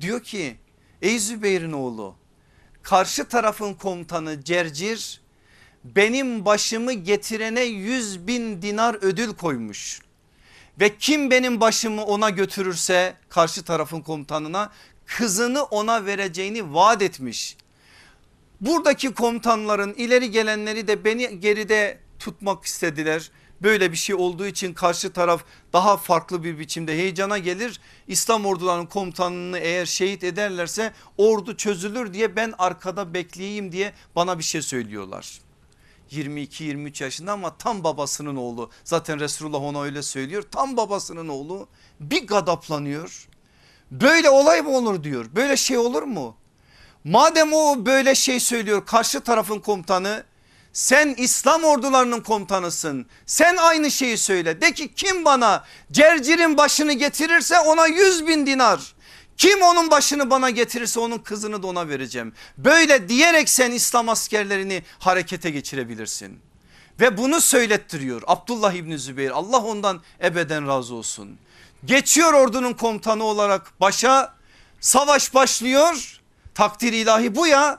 Diyor 0.00 0.22
ki 0.22 0.56
ey 1.02 1.18
Zübeyir'in 1.18 1.72
oğlu 1.72 2.14
karşı 2.82 3.24
tarafın 3.24 3.74
komutanı 3.74 4.44
Cercir 4.44 5.21
benim 5.84 6.44
başımı 6.44 6.92
getirene 6.92 7.62
yüz 7.62 8.26
bin 8.26 8.62
dinar 8.62 8.94
ödül 8.94 9.34
koymuş. 9.34 10.00
Ve 10.80 10.96
kim 10.96 11.30
benim 11.30 11.60
başımı 11.60 12.04
ona 12.04 12.30
götürürse 12.30 13.14
karşı 13.28 13.64
tarafın 13.64 14.00
komutanına 14.00 14.70
kızını 15.06 15.62
ona 15.62 16.06
vereceğini 16.06 16.74
vaat 16.74 17.02
etmiş. 17.02 17.56
Buradaki 18.60 19.14
komutanların 19.14 19.94
ileri 19.94 20.30
gelenleri 20.30 20.88
de 20.88 21.04
beni 21.04 21.40
geride 21.40 21.98
tutmak 22.18 22.64
istediler. 22.64 23.30
Böyle 23.62 23.92
bir 23.92 23.96
şey 23.96 24.14
olduğu 24.14 24.46
için 24.46 24.74
karşı 24.74 25.12
taraf 25.12 25.44
daha 25.72 25.96
farklı 25.96 26.44
bir 26.44 26.58
biçimde 26.58 26.92
heyecana 26.92 27.38
gelir. 27.38 27.80
İslam 28.08 28.46
ordularının 28.46 28.86
komutanını 28.86 29.58
eğer 29.58 29.86
şehit 29.86 30.24
ederlerse 30.24 30.92
ordu 31.18 31.56
çözülür 31.56 32.14
diye 32.14 32.36
ben 32.36 32.54
arkada 32.58 33.14
bekleyeyim 33.14 33.72
diye 33.72 33.92
bana 34.16 34.38
bir 34.38 34.44
şey 34.44 34.62
söylüyorlar. 34.62 35.40
22-23 36.12 37.02
yaşında 37.02 37.32
ama 37.32 37.56
tam 37.56 37.84
babasının 37.84 38.36
oğlu. 38.36 38.70
Zaten 38.84 39.20
Resulullah 39.20 39.62
ona 39.62 39.82
öyle 39.82 40.02
söylüyor. 40.02 40.42
Tam 40.50 40.76
babasının 40.76 41.28
oğlu 41.28 41.68
bir 42.00 42.26
gadaplanıyor. 42.26 43.28
Böyle 43.90 44.30
olay 44.30 44.62
mı 44.62 44.70
olur 44.70 45.04
diyor. 45.04 45.26
Böyle 45.34 45.56
şey 45.56 45.78
olur 45.78 46.02
mu? 46.02 46.36
Madem 47.04 47.52
o 47.52 47.86
böyle 47.86 48.14
şey 48.14 48.40
söylüyor 48.40 48.86
karşı 48.86 49.20
tarafın 49.20 49.58
komutanı 49.58 50.24
sen 50.72 51.14
İslam 51.18 51.64
ordularının 51.64 52.20
komutanısın. 52.20 53.06
Sen 53.26 53.56
aynı 53.56 53.90
şeyi 53.90 54.18
söyle. 54.18 54.60
De 54.60 54.72
ki 54.72 54.94
kim 54.94 55.24
bana 55.24 55.64
cercirin 55.92 56.56
başını 56.56 56.92
getirirse 56.92 57.58
ona 57.58 57.86
yüz 57.86 58.26
bin 58.26 58.46
dinar. 58.46 58.94
Kim 59.36 59.62
onun 59.62 59.90
başını 59.90 60.30
bana 60.30 60.50
getirirse 60.50 61.00
onun 61.00 61.18
kızını 61.18 61.62
da 61.62 61.66
ona 61.66 61.88
vereceğim. 61.88 62.32
Böyle 62.58 63.08
diyerek 63.08 63.48
sen 63.48 63.70
İslam 63.70 64.08
askerlerini 64.08 64.82
harekete 64.98 65.50
geçirebilirsin. 65.50 66.40
Ve 67.00 67.16
bunu 67.16 67.40
söylettiriyor 67.40 68.22
Abdullah 68.26 68.72
İbni 68.72 68.98
Zübeyir 68.98 69.30
Allah 69.30 69.58
ondan 69.58 70.02
ebeden 70.24 70.66
razı 70.66 70.94
olsun. 70.94 71.38
Geçiyor 71.84 72.32
ordunun 72.32 72.72
komutanı 72.72 73.24
olarak 73.24 73.80
başa 73.80 74.34
savaş 74.80 75.34
başlıyor 75.34 76.20
takdir 76.54 76.92
ilahi 76.92 77.34
bu 77.34 77.46
ya 77.46 77.78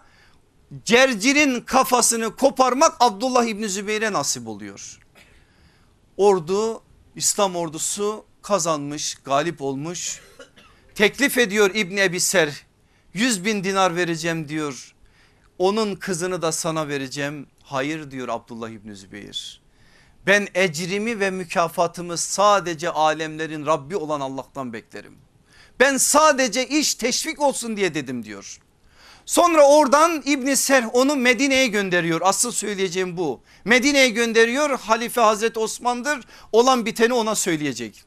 cercirin 0.85 1.61
kafasını 1.61 2.35
koparmak 2.35 2.95
Abdullah 2.99 3.45
İbni 3.45 3.69
Zübeyir'e 3.69 4.13
nasip 4.13 4.47
oluyor. 4.47 4.99
Ordu 6.17 6.81
İslam 7.15 7.55
ordusu 7.55 8.25
kazanmış 8.41 9.15
galip 9.15 9.61
olmuş 9.61 10.21
teklif 10.95 11.37
ediyor 11.37 11.75
İbni 11.75 12.01
Ebi 12.01 12.19
Ser 12.19 12.65
100 13.13 13.45
bin 13.45 13.63
dinar 13.63 13.95
vereceğim 13.95 14.49
diyor 14.49 14.95
onun 15.57 15.95
kızını 15.95 16.41
da 16.41 16.51
sana 16.51 16.87
vereceğim 16.87 17.47
hayır 17.63 18.11
diyor 18.11 18.27
Abdullah 18.27 18.69
İbni 18.69 18.95
Zübeyir 18.95 19.61
ben 20.27 20.47
ecrimi 20.55 21.19
ve 21.19 21.31
mükafatımı 21.31 22.17
sadece 22.17 22.89
alemlerin 22.89 23.65
Rabbi 23.65 23.95
olan 23.95 24.21
Allah'tan 24.21 24.73
beklerim 24.73 25.17
ben 25.79 25.97
sadece 25.97 26.67
iş 26.67 26.95
teşvik 26.95 27.41
olsun 27.41 27.77
diye 27.77 27.93
dedim 27.93 28.25
diyor 28.25 28.59
Sonra 29.25 29.67
oradan 29.67 30.23
İbn 30.25 30.53
Serh 30.53 30.95
onu 30.95 31.15
Medine'ye 31.15 31.67
gönderiyor. 31.67 32.21
Asıl 32.23 32.51
söyleyeceğim 32.51 33.17
bu. 33.17 33.41
Medine'ye 33.65 34.09
gönderiyor. 34.09 34.79
Halife 34.79 35.21
Hazreti 35.21 35.59
Osman'dır. 35.59 36.19
Olan 36.51 36.85
biteni 36.85 37.13
ona 37.13 37.35
söyleyecek. 37.35 38.03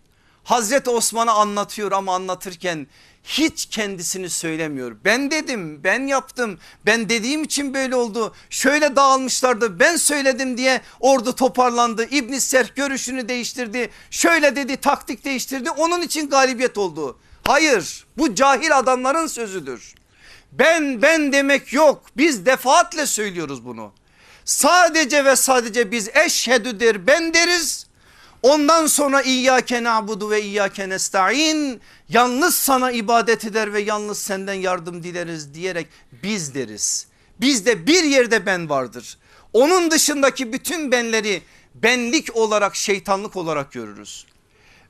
Hazreti 0.47 0.91
Osman'a 0.91 1.33
anlatıyor 1.33 1.93
ama 1.93 2.15
anlatırken 2.15 2.87
hiç 3.25 3.67
kendisini 3.67 4.31
söylemiyor. 4.31 4.97
Ben 5.05 5.31
dedim 5.31 5.85
ben 5.85 6.07
yaptım 6.07 6.59
ben 6.87 7.09
dediğim 7.09 7.45
için 7.45 7.75
böyle 7.75 7.97
oldu. 7.97 8.35
Şöyle 8.51 8.97
dağılmışlardı 8.97 9.81
ben 9.81 9.97
söyledim 9.97 10.59
diye 10.59 10.81
ordu 11.01 11.35
toparlandı. 11.35 12.05
İbn 12.11 12.33
Serh 12.33 12.75
görüşünü 12.77 13.29
değiştirdi. 13.29 13.91
Şöyle 14.11 14.57
dedi 14.57 14.77
taktik 14.77 15.25
değiştirdi 15.25 15.71
onun 15.71 16.03
için 16.03 16.31
galibiyet 16.31 16.79
oldu. 16.79 17.19
Hayır 17.45 18.07
bu 18.19 18.35
cahil 18.35 18.79
adamların 18.79 19.27
sözüdür. 19.27 19.95
Ben 20.53 21.03
ben 21.03 21.33
demek 21.33 21.73
yok. 21.73 22.03
Biz 22.17 22.47
defaatle 22.47 23.07
söylüyoruz 23.07 23.65
bunu. 23.65 23.93
Sadece 24.45 25.25
ve 25.25 25.37
sadece 25.37 25.91
biz 25.91 26.09
eşhedü 26.09 26.81
der 26.81 27.07
ben 27.07 27.35
deriz. 27.35 27.87
Ondan 28.47 28.87
sonra 28.87 29.23
İyyâke 29.23 29.83
na'budu 29.83 30.31
ve 30.31 30.43
İyyâke 30.43 30.89
nesta'in. 30.89 31.81
Yalnız 32.09 32.55
sana 32.55 32.91
ibadet 32.91 33.45
eder 33.45 33.73
ve 33.73 33.81
yalnız 33.81 34.19
senden 34.19 34.55
yardım 34.55 35.03
dileriz 35.03 35.55
diyerek 35.55 35.87
biz 36.23 36.55
deriz. 36.55 37.07
Bizde 37.41 37.87
bir 37.87 38.05
yerde 38.05 38.47
ben 38.47 38.69
vardır. 38.69 39.19
Onun 39.53 39.91
dışındaki 39.91 40.53
bütün 40.53 40.93
benleri 40.93 41.43
benlik 41.75 42.37
olarak 42.37 42.77
şeytanlık 42.77 43.37
olarak 43.37 43.73
görürüz. 43.73 44.27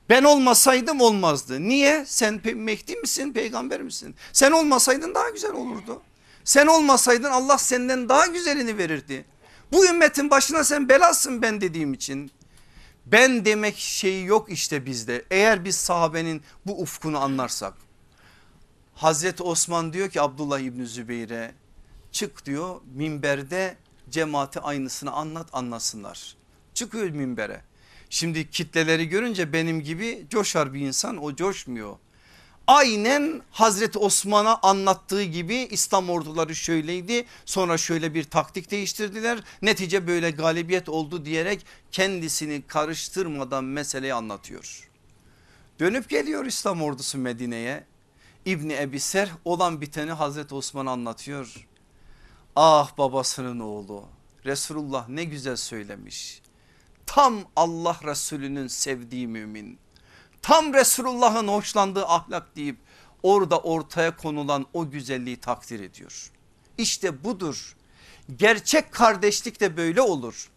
Ben 0.09 0.23
olmasaydım 0.23 1.01
olmazdı. 1.01 1.61
Niye? 1.61 2.05
Sen 2.07 2.41
Mehdi 2.55 2.95
misin 2.95 3.33
peygamber 3.33 3.81
misin? 3.81 4.15
Sen 4.33 4.51
olmasaydın 4.51 5.15
daha 5.15 5.29
güzel 5.29 5.51
olurdu. 5.51 6.01
Sen 6.43 6.67
olmasaydın 6.67 7.31
Allah 7.31 7.57
senden 7.57 8.09
daha 8.09 8.25
güzelini 8.25 8.77
verirdi. 8.77 9.25
Bu 9.71 9.85
ümmetin 9.85 10.29
başına 10.29 10.63
sen 10.63 10.89
belasın 10.89 11.41
ben 11.41 11.61
dediğim 11.61 11.93
için. 11.93 12.31
Ben 13.11 13.45
demek 13.45 13.77
şeyi 13.77 14.25
yok 14.25 14.51
işte 14.51 14.85
bizde. 14.85 15.25
Eğer 15.31 15.65
biz 15.65 15.75
sahabenin 15.75 16.41
bu 16.65 16.81
ufkunu 16.81 17.19
anlarsak. 17.19 17.73
Hazreti 18.95 19.43
Osman 19.43 19.93
diyor 19.93 20.09
ki 20.09 20.21
Abdullah 20.21 20.59
İbni 20.59 20.87
Zübeyir'e 20.87 21.53
çık 22.11 22.45
diyor 22.45 22.81
minberde 22.95 23.77
cemaati 24.09 24.59
aynısını 24.59 25.11
anlat 25.11 25.49
anlasınlar. 25.53 26.35
Çıkıyor 26.73 27.09
minbere. 27.09 27.61
Şimdi 28.09 28.49
kitleleri 28.49 29.09
görünce 29.09 29.53
benim 29.53 29.81
gibi 29.81 30.25
coşar 30.29 30.73
bir 30.73 30.79
insan 30.79 31.23
o 31.23 31.35
coşmuyor. 31.35 31.97
Aynen 32.67 33.41
Hazreti 33.51 33.99
Osman'a 33.99 34.59
anlattığı 34.63 35.23
gibi 35.23 35.55
İslam 35.55 36.09
orduları 36.09 36.55
şöyleydi 36.55 37.25
sonra 37.45 37.77
şöyle 37.77 38.13
bir 38.13 38.23
taktik 38.23 38.71
değiştirdiler 38.71 39.39
netice 39.61 40.07
böyle 40.07 40.31
galibiyet 40.31 40.89
oldu 40.89 41.25
diyerek 41.25 41.65
kendisini 41.91 42.61
karıştırmadan 42.67 43.63
meseleyi 43.63 44.13
anlatıyor. 44.13 44.89
Dönüp 45.79 46.09
geliyor 46.09 46.45
İslam 46.45 46.81
ordusu 46.81 47.17
Medine'ye 47.17 47.83
İbni 48.45 48.73
Ebi 48.73 48.99
Ser 48.99 49.29
olan 49.45 49.81
biteni 49.81 50.11
Hazreti 50.11 50.55
Osman 50.55 50.85
anlatıyor. 50.85 51.67
Ah 52.55 52.97
babasının 52.97 53.59
oğlu 53.59 54.05
Resulullah 54.45 55.09
ne 55.09 55.23
güzel 55.23 55.55
söylemiş 55.55 56.41
tam 57.07 57.43
Allah 57.55 57.99
Resulü'nün 58.03 58.67
sevdiği 58.67 59.27
mümin. 59.27 59.79
Tam 60.41 60.73
Resulullah'ın 60.73 61.47
hoşlandığı 61.47 62.05
ahlak 62.05 62.55
deyip 62.55 62.77
orada 63.23 63.59
ortaya 63.59 64.17
konulan 64.17 64.65
o 64.73 64.89
güzelliği 64.89 65.37
takdir 65.37 65.79
ediyor. 65.79 66.31
İşte 66.77 67.23
budur. 67.23 67.75
Gerçek 68.35 68.91
kardeşlik 68.91 69.59
de 69.59 69.77
böyle 69.77 70.01
olur. 70.01 70.49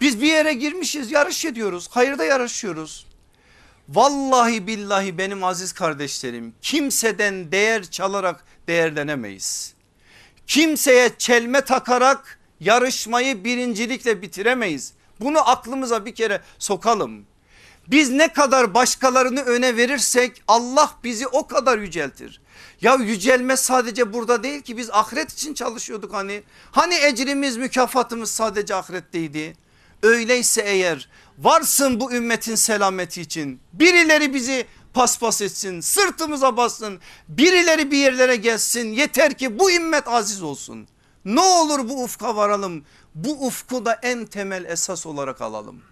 Biz 0.00 0.22
bir 0.22 0.26
yere 0.26 0.52
girmişiz 0.52 1.10
yarış 1.10 1.44
ediyoruz 1.44 1.88
hayırda 1.90 2.24
yarışıyoruz. 2.24 3.06
Vallahi 3.88 4.66
billahi 4.66 5.18
benim 5.18 5.44
aziz 5.44 5.72
kardeşlerim 5.72 6.54
kimseden 6.62 7.52
değer 7.52 7.90
çalarak 7.90 8.44
değerlenemeyiz. 8.68 9.74
Kimseye 10.46 11.10
çelme 11.18 11.60
takarak 11.60 12.38
yarışmayı 12.60 13.44
birincilikle 13.44 14.22
bitiremeyiz. 14.22 14.92
Bunu 15.20 15.50
aklımıza 15.50 16.06
bir 16.06 16.14
kere 16.14 16.40
sokalım. 16.58 17.26
Biz 17.90 18.10
ne 18.10 18.32
kadar 18.32 18.74
başkalarını 18.74 19.40
öne 19.40 19.76
verirsek 19.76 20.42
Allah 20.48 20.94
bizi 21.04 21.26
o 21.26 21.46
kadar 21.46 21.78
yüceltir. 21.78 22.40
Ya 22.80 22.94
yücelme 22.94 23.56
sadece 23.56 24.12
burada 24.12 24.42
değil 24.42 24.60
ki 24.60 24.76
biz 24.76 24.90
ahiret 24.90 25.32
için 25.32 25.54
çalışıyorduk 25.54 26.14
hani. 26.14 26.42
Hani 26.72 26.94
ecrimiz 26.94 27.56
mükafatımız 27.56 28.30
sadece 28.30 28.74
ahiretteydi. 28.74 29.56
Öyleyse 30.02 30.62
eğer 30.62 31.08
varsın 31.38 32.00
bu 32.00 32.12
ümmetin 32.12 32.54
selameti 32.54 33.20
için 33.20 33.60
birileri 33.72 34.34
bizi 34.34 34.66
paspas 34.94 35.42
etsin 35.42 35.80
sırtımıza 35.80 36.56
bassın 36.56 37.00
birileri 37.28 37.90
bir 37.90 37.96
yerlere 37.96 38.36
gelsin 38.36 38.92
yeter 38.92 39.34
ki 39.34 39.58
bu 39.58 39.70
ümmet 39.70 40.08
aziz 40.08 40.42
olsun. 40.42 40.88
Ne 41.24 41.40
olur 41.40 41.88
bu 41.88 42.02
ufka 42.02 42.36
varalım 42.36 42.84
bu 43.14 43.46
ufku 43.46 43.84
da 43.84 43.98
en 44.02 44.26
temel 44.26 44.64
esas 44.64 45.06
olarak 45.06 45.40
alalım. 45.40 45.82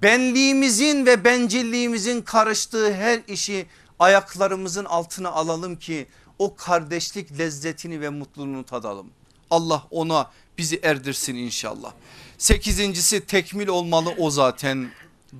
Benliğimizin 0.00 1.06
ve 1.06 1.24
bencilliğimizin 1.24 2.22
karıştığı 2.22 2.94
her 2.94 3.20
işi 3.28 3.66
ayaklarımızın 3.98 4.84
altına 4.84 5.30
alalım 5.30 5.76
ki 5.76 6.06
o 6.38 6.54
kardeşlik 6.54 7.38
lezzetini 7.38 8.00
ve 8.00 8.08
mutluluğunu 8.08 8.64
tadalım. 8.64 9.10
Allah 9.50 9.86
ona 9.90 10.30
bizi 10.58 10.80
erdirsin 10.82 11.34
inşallah. 11.34 11.92
Sekizincisi 12.38 13.26
tekmil 13.26 13.68
olmalı 13.68 14.14
o 14.18 14.30
zaten. 14.30 14.90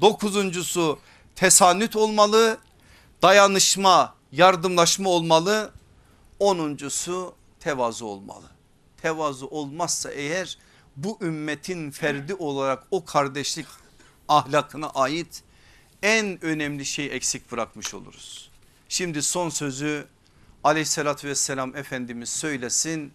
Dokuzuncusu 0.00 0.98
tesanüt 1.36 1.96
olmalı. 1.96 2.58
Dayanışma 3.22 4.14
yardımlaşma 4.32 5.10
olmalı. 5.10 5.72
Onuncusu 6.38 7.34
tevazu 7.60 8.06
olmalı. 8.06 8.46
Tevazu 9.02 9.46
olmazsa 9.46 10.10
eğer 10.10 10.58
bu 10.96 11.18
ümmetin 11.20 11.90
ferdi 11.90 12.34
olarak 12.34 12.82
o 12.90 13.04
kardeşlik 13.04 13.66
ahlakına 14.38 14.90
ait 14.90 15.42
en 16.02 16.44
önemli 16.44 16.86
şeyi 16.86 17.09
eksik 17.09 17.52
bırakmış 17.52 17.94
oluruz. 17.94 18.50
Şimdi 18.88 19.22
son 19.22 19.48
sözü 19.48 20.06
aleyhissalatü 20.64 21.28
vesselam 21.28 21.76
Efendimiz 21.76 22.28
söylesin. 22.28 23.12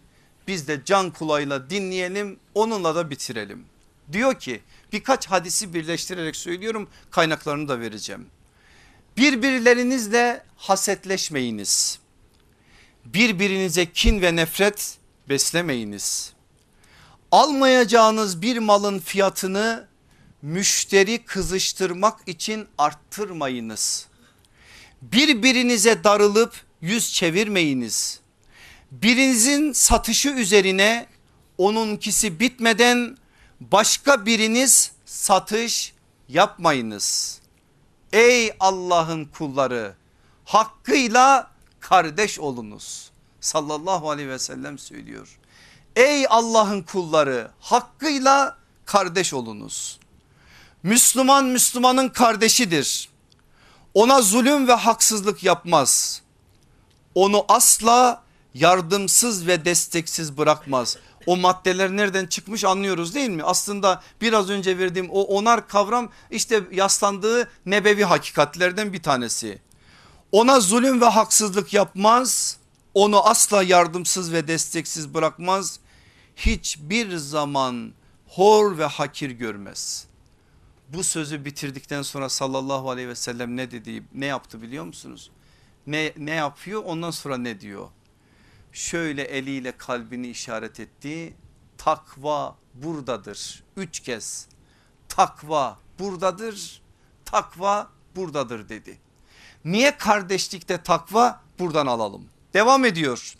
Biz 0.48 0.68
de 0.68 0.80
can 0.84 1.10
kulağıyla 1.10 1.70
dinleyelim 1.70 2.38
onunla 2.54 2.94
da 2.94 3.10
bitirelim. 3.10 3.64
Diyor 4.12 4.38
ki 4.38 4.60
birkaç 4.92 5.26
hadisi 5.26 5.74
birleştirerek 5.74 6.36
söylüyorum 6.36 6.88
kaynaklarını 7.10 7.68
da 7.68 7.80
vereceğim. 7.80 8.26
Birbirlerinizle 9.16 10.44
hasetleşmeyiniz. 10.56 11.98
Birbirinize 13.04 13.92
kin 13.92 14.22
ve 14.22 14.36
nefret 14.36 14.98
beslemeyiniz. 15.28 16.32
Almayacağınız 17.32 18.42
bir 18.42 18.58
malın 18.58 18.98
fiyatını 18.98 19.88
müşteri 20.42 21.24
kızıştırmak 21.24 22.28
için 22.28 22.68
arttırmayınız. 22.78 24.06
Birbirinize 25.02 26.04
darılıp 26.04 26.54
yüz 26.80 27.12
çevirmeyiniz. 27.12 28.20
Birinizin 28.90 29.72
satışı 29.72 30.28
üzerine 30.28 31.06
onunkisi 31.58 32.40
bitmeden 32.40 33.16
başka 33.60 34.26
biriniz 34.26 34.92
satış 35.06 35.92
yapmayınız. 36.28 37.38
Ey 38.12 38.52
Allah'ın 38.60 39.24
kulları 39.24 39.94
hakkıyla 40.44 41.50
kardeş 41.80 42.38
olunuz. 42.38 43.10
Sallallahu 43.40 44.10
aleyhi 44.10 44.28
ve 44.28 44.38
sellem 44.38 44.78
söylüyor. 44.78 45.38
Ey 45.96 46.26
Allah'ın 46.28 46.82
kulları 46.82 47.50
hakkıyla 47.60 48.58
kardeş 48.84 49.34
olunuz. 49.34 49.97
Müslüman 50.82 51.44
Müslümanın 51.44 52.08
kardeşidir. 52.08 53.08
Ona 53.94 54.22
zulüm 54.22 54.68
ve 54.68 54.72
haksızlık 54.72 55.44
yapmaz. 55.44 56.22
Onu 57.14 57.44
asla 57.48 58.22
yardımsız 58.54 59.46
ve 59.46 59.64
desteksiz 59.64 60.38
bırakmaz. 60.38 60.96
O 61.26 61.36
maddeler 61.36 61.90
nereden 61.90 62.26
çıkmış 62.26 62.64
anlıyoruz 62.64 63.14
değil 63.14 63.30
mi? 63.30 63.42
Aslında 63.42 64.02
biraz 64.20 64.50
önce 64.50 64.78
verdiğim 64.78 65.10
o 65.10 65.22
onar 65.22 65.68
kavram 65.68 66.10
işte 66.30 66.62
yaslandığı 66.72 67.50
nebevi 67.66 68.04
hakikatlerden 68.04 68.92
bir 68.92 69.02
tanesi. 69.02 69.58
Ona 70.32 70.60
zulüm 70.60 71.00
ve 71.00 71.06
haksızlık 71.06 71.72
yapmaz. 71.74 72.56
Onu 72.94 73.28
asla 73.28 73.62
yardımsız 73.62 74.32
ve 74.32 74.48
desteksiz 74.48 75.14
bırakmaz. 75.14 75.80
Hiçbir 76.36 77.16
zaman 77.16 77.92
hor 78.26 78.78
ve 78.78 78.84
hakir 78.84 79.30
görmez. 79.30 80.08
Bu 80.88 81.04
sözü 81.04 81.44
bitirdikten 81.44 82.02
sonra 82.02 82.28
sallallahu 82.28 82.90
aleyhi 82.90 83.08
ve 83.08 83.14
sellem 83.14 83.56
ne 83.56 83.70
dedi 83.70 84.02
ne 84.14 84.26
yaptı 84.26 84.62
biliyor 84.62 84.84
musunuz? 84.84 85.30
Ne, 85.86 86.12
ne 86.16 86.34
yapıyor 86.34 86.82
ondan 86.84 87.10
sonra 87.10 87.38
ne 87.38 87.60
diyor? 87.60 87.88
Şöyle 88.72 89.22
eliyle 89.22 89.76
kalbini 89.76 90.28
işaret 90.28 90.80
etti. 90.80 91.34
Takva 91.78 92.56
buradadır. 92.74 93.62
Üç 93.76 94.00
kez 94.00 94.48
takva 95.08 95.78
buradadır. 95.98 96.82
Takva 97.24 97.90
buradadır 98.16 98.68
dedi. 98.68 98.98
Niye 99.64 99.96
kardeşlikte 99.96 100.82
takva 100.82 101.40
buradan 101.58 101.86
alalım. 101.86 102.24
Devam 102.54 102.84
ediyor. 102.84 103.34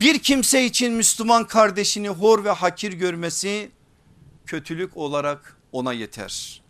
Bir 0.00 0.18
kimse 0.18 0.64
için 0.64 0.92
Müslüman 0.92 1.46
kardeşini 1.46 2.08
hor 2.08 2.44
ve 2.44 2.50
hakir 2.50 2.92
görmesi 2.92 3.70
kötülük 4.46 4.96
olarak 4.96 5.56
ona 5.72 5.92
yeter. 5.92 6.63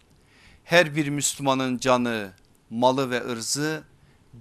Her 0.65 0.97
bir 0.97 1.09
Müslümanın 1.09 1.79
canı, 1.79 2.33
malı 2.71 3.11
ve 3.11 3.25
ırzı 3.25 3.85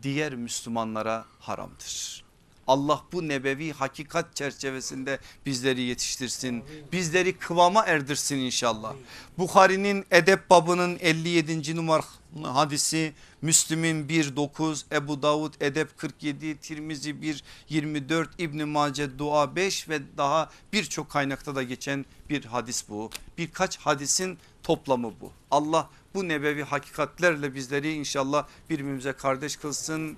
diğer 0.02 0.36
Müslümanlara 0.36 1.26
haramdır. 1.40 2.24
Allah 2.68 3.04
bu 3.12 3.28
nebevi 3.28 3.74
hakikat 3.74 4.36
çerçevesinde 4.36 5.20
bizleri 5.46 5.82
yetiştirsin. 5.82 6.64
Bizleri 6.92 7.38
kıvama 7.38 7.86
erdirsin 7.86 8.38
inşallah. 8.38 8.94
Bukhari'nin 9.38 10.06
edep 10.12 10.50
babının 10.50 10.98
57. 11.00 11.76
numara 11.76 12.04
hadisi 12.44 13.14
Müslim'in 13.42 14.08
1.9 14.08 14.96
Ebu 14.96 15.22
Davud 15.22 15.54
edep 15.60 15.98
47 15.98 16.58
Tirmizi 16.58 17.22
1 17.22 17.44
24 17.70 18.30
İbn 18.40 18.68
Mace 18.68 19.20
dua 19.20 19.56
5 19.56 19.90
ve 19.90 20.00
daha 20.18 20.50
birçok 20.74 21.10
kaynakta 21.10 21.56
da 21.56 21.64
geçen 21.64 22.06
bir 22.30 22.46
hadis 22.46 22.90
bu. 22.90 23.10
Birkaç 23.38 23.78
hadisin 23.78 24.38
toplamı 24.64 25.14
bu. 25.22 25.32
Allah 25.52 25.90
bu 26.16 26.28
nebevi 26.28 26.64
hakikatlerle 26.64 27.56
bizleri 27.56 27.94
inşallah 27.94 28.48
birbirimize 28.70 29.14
kardeş 29.14 29.56
kılsın. 29.56 30.18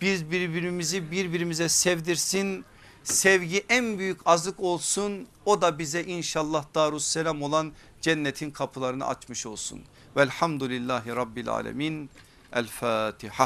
Biz 0.00 0.30
birbirimizi 0.30 1.10
birbirimize 1.10 1.68
sevdirsin. 1.68 2.64
Sevgi 3.04 3.64
en 3.68 3.98
büyük 3.98 4.20
azık 4.26 4.60
olsun. 4.60 5.26
O 5.44 5.62
da 5.62 5.78
bize 5.78 6.04
inşallah 6.04 6.64
darusselam 6.74 7.42
olan 7.42 7.72
cennetin 8.00 8.50
kapılarını 8.50 9.06
açmış 9.06 9.46
olsun. 9.46 9.80
Velhamdülillahi 10.16 11.16
Rabbil 11.16 11.48
Alemin. 11.48 12.10
El 12.52 12.66
Fatiha. 12.66 13.44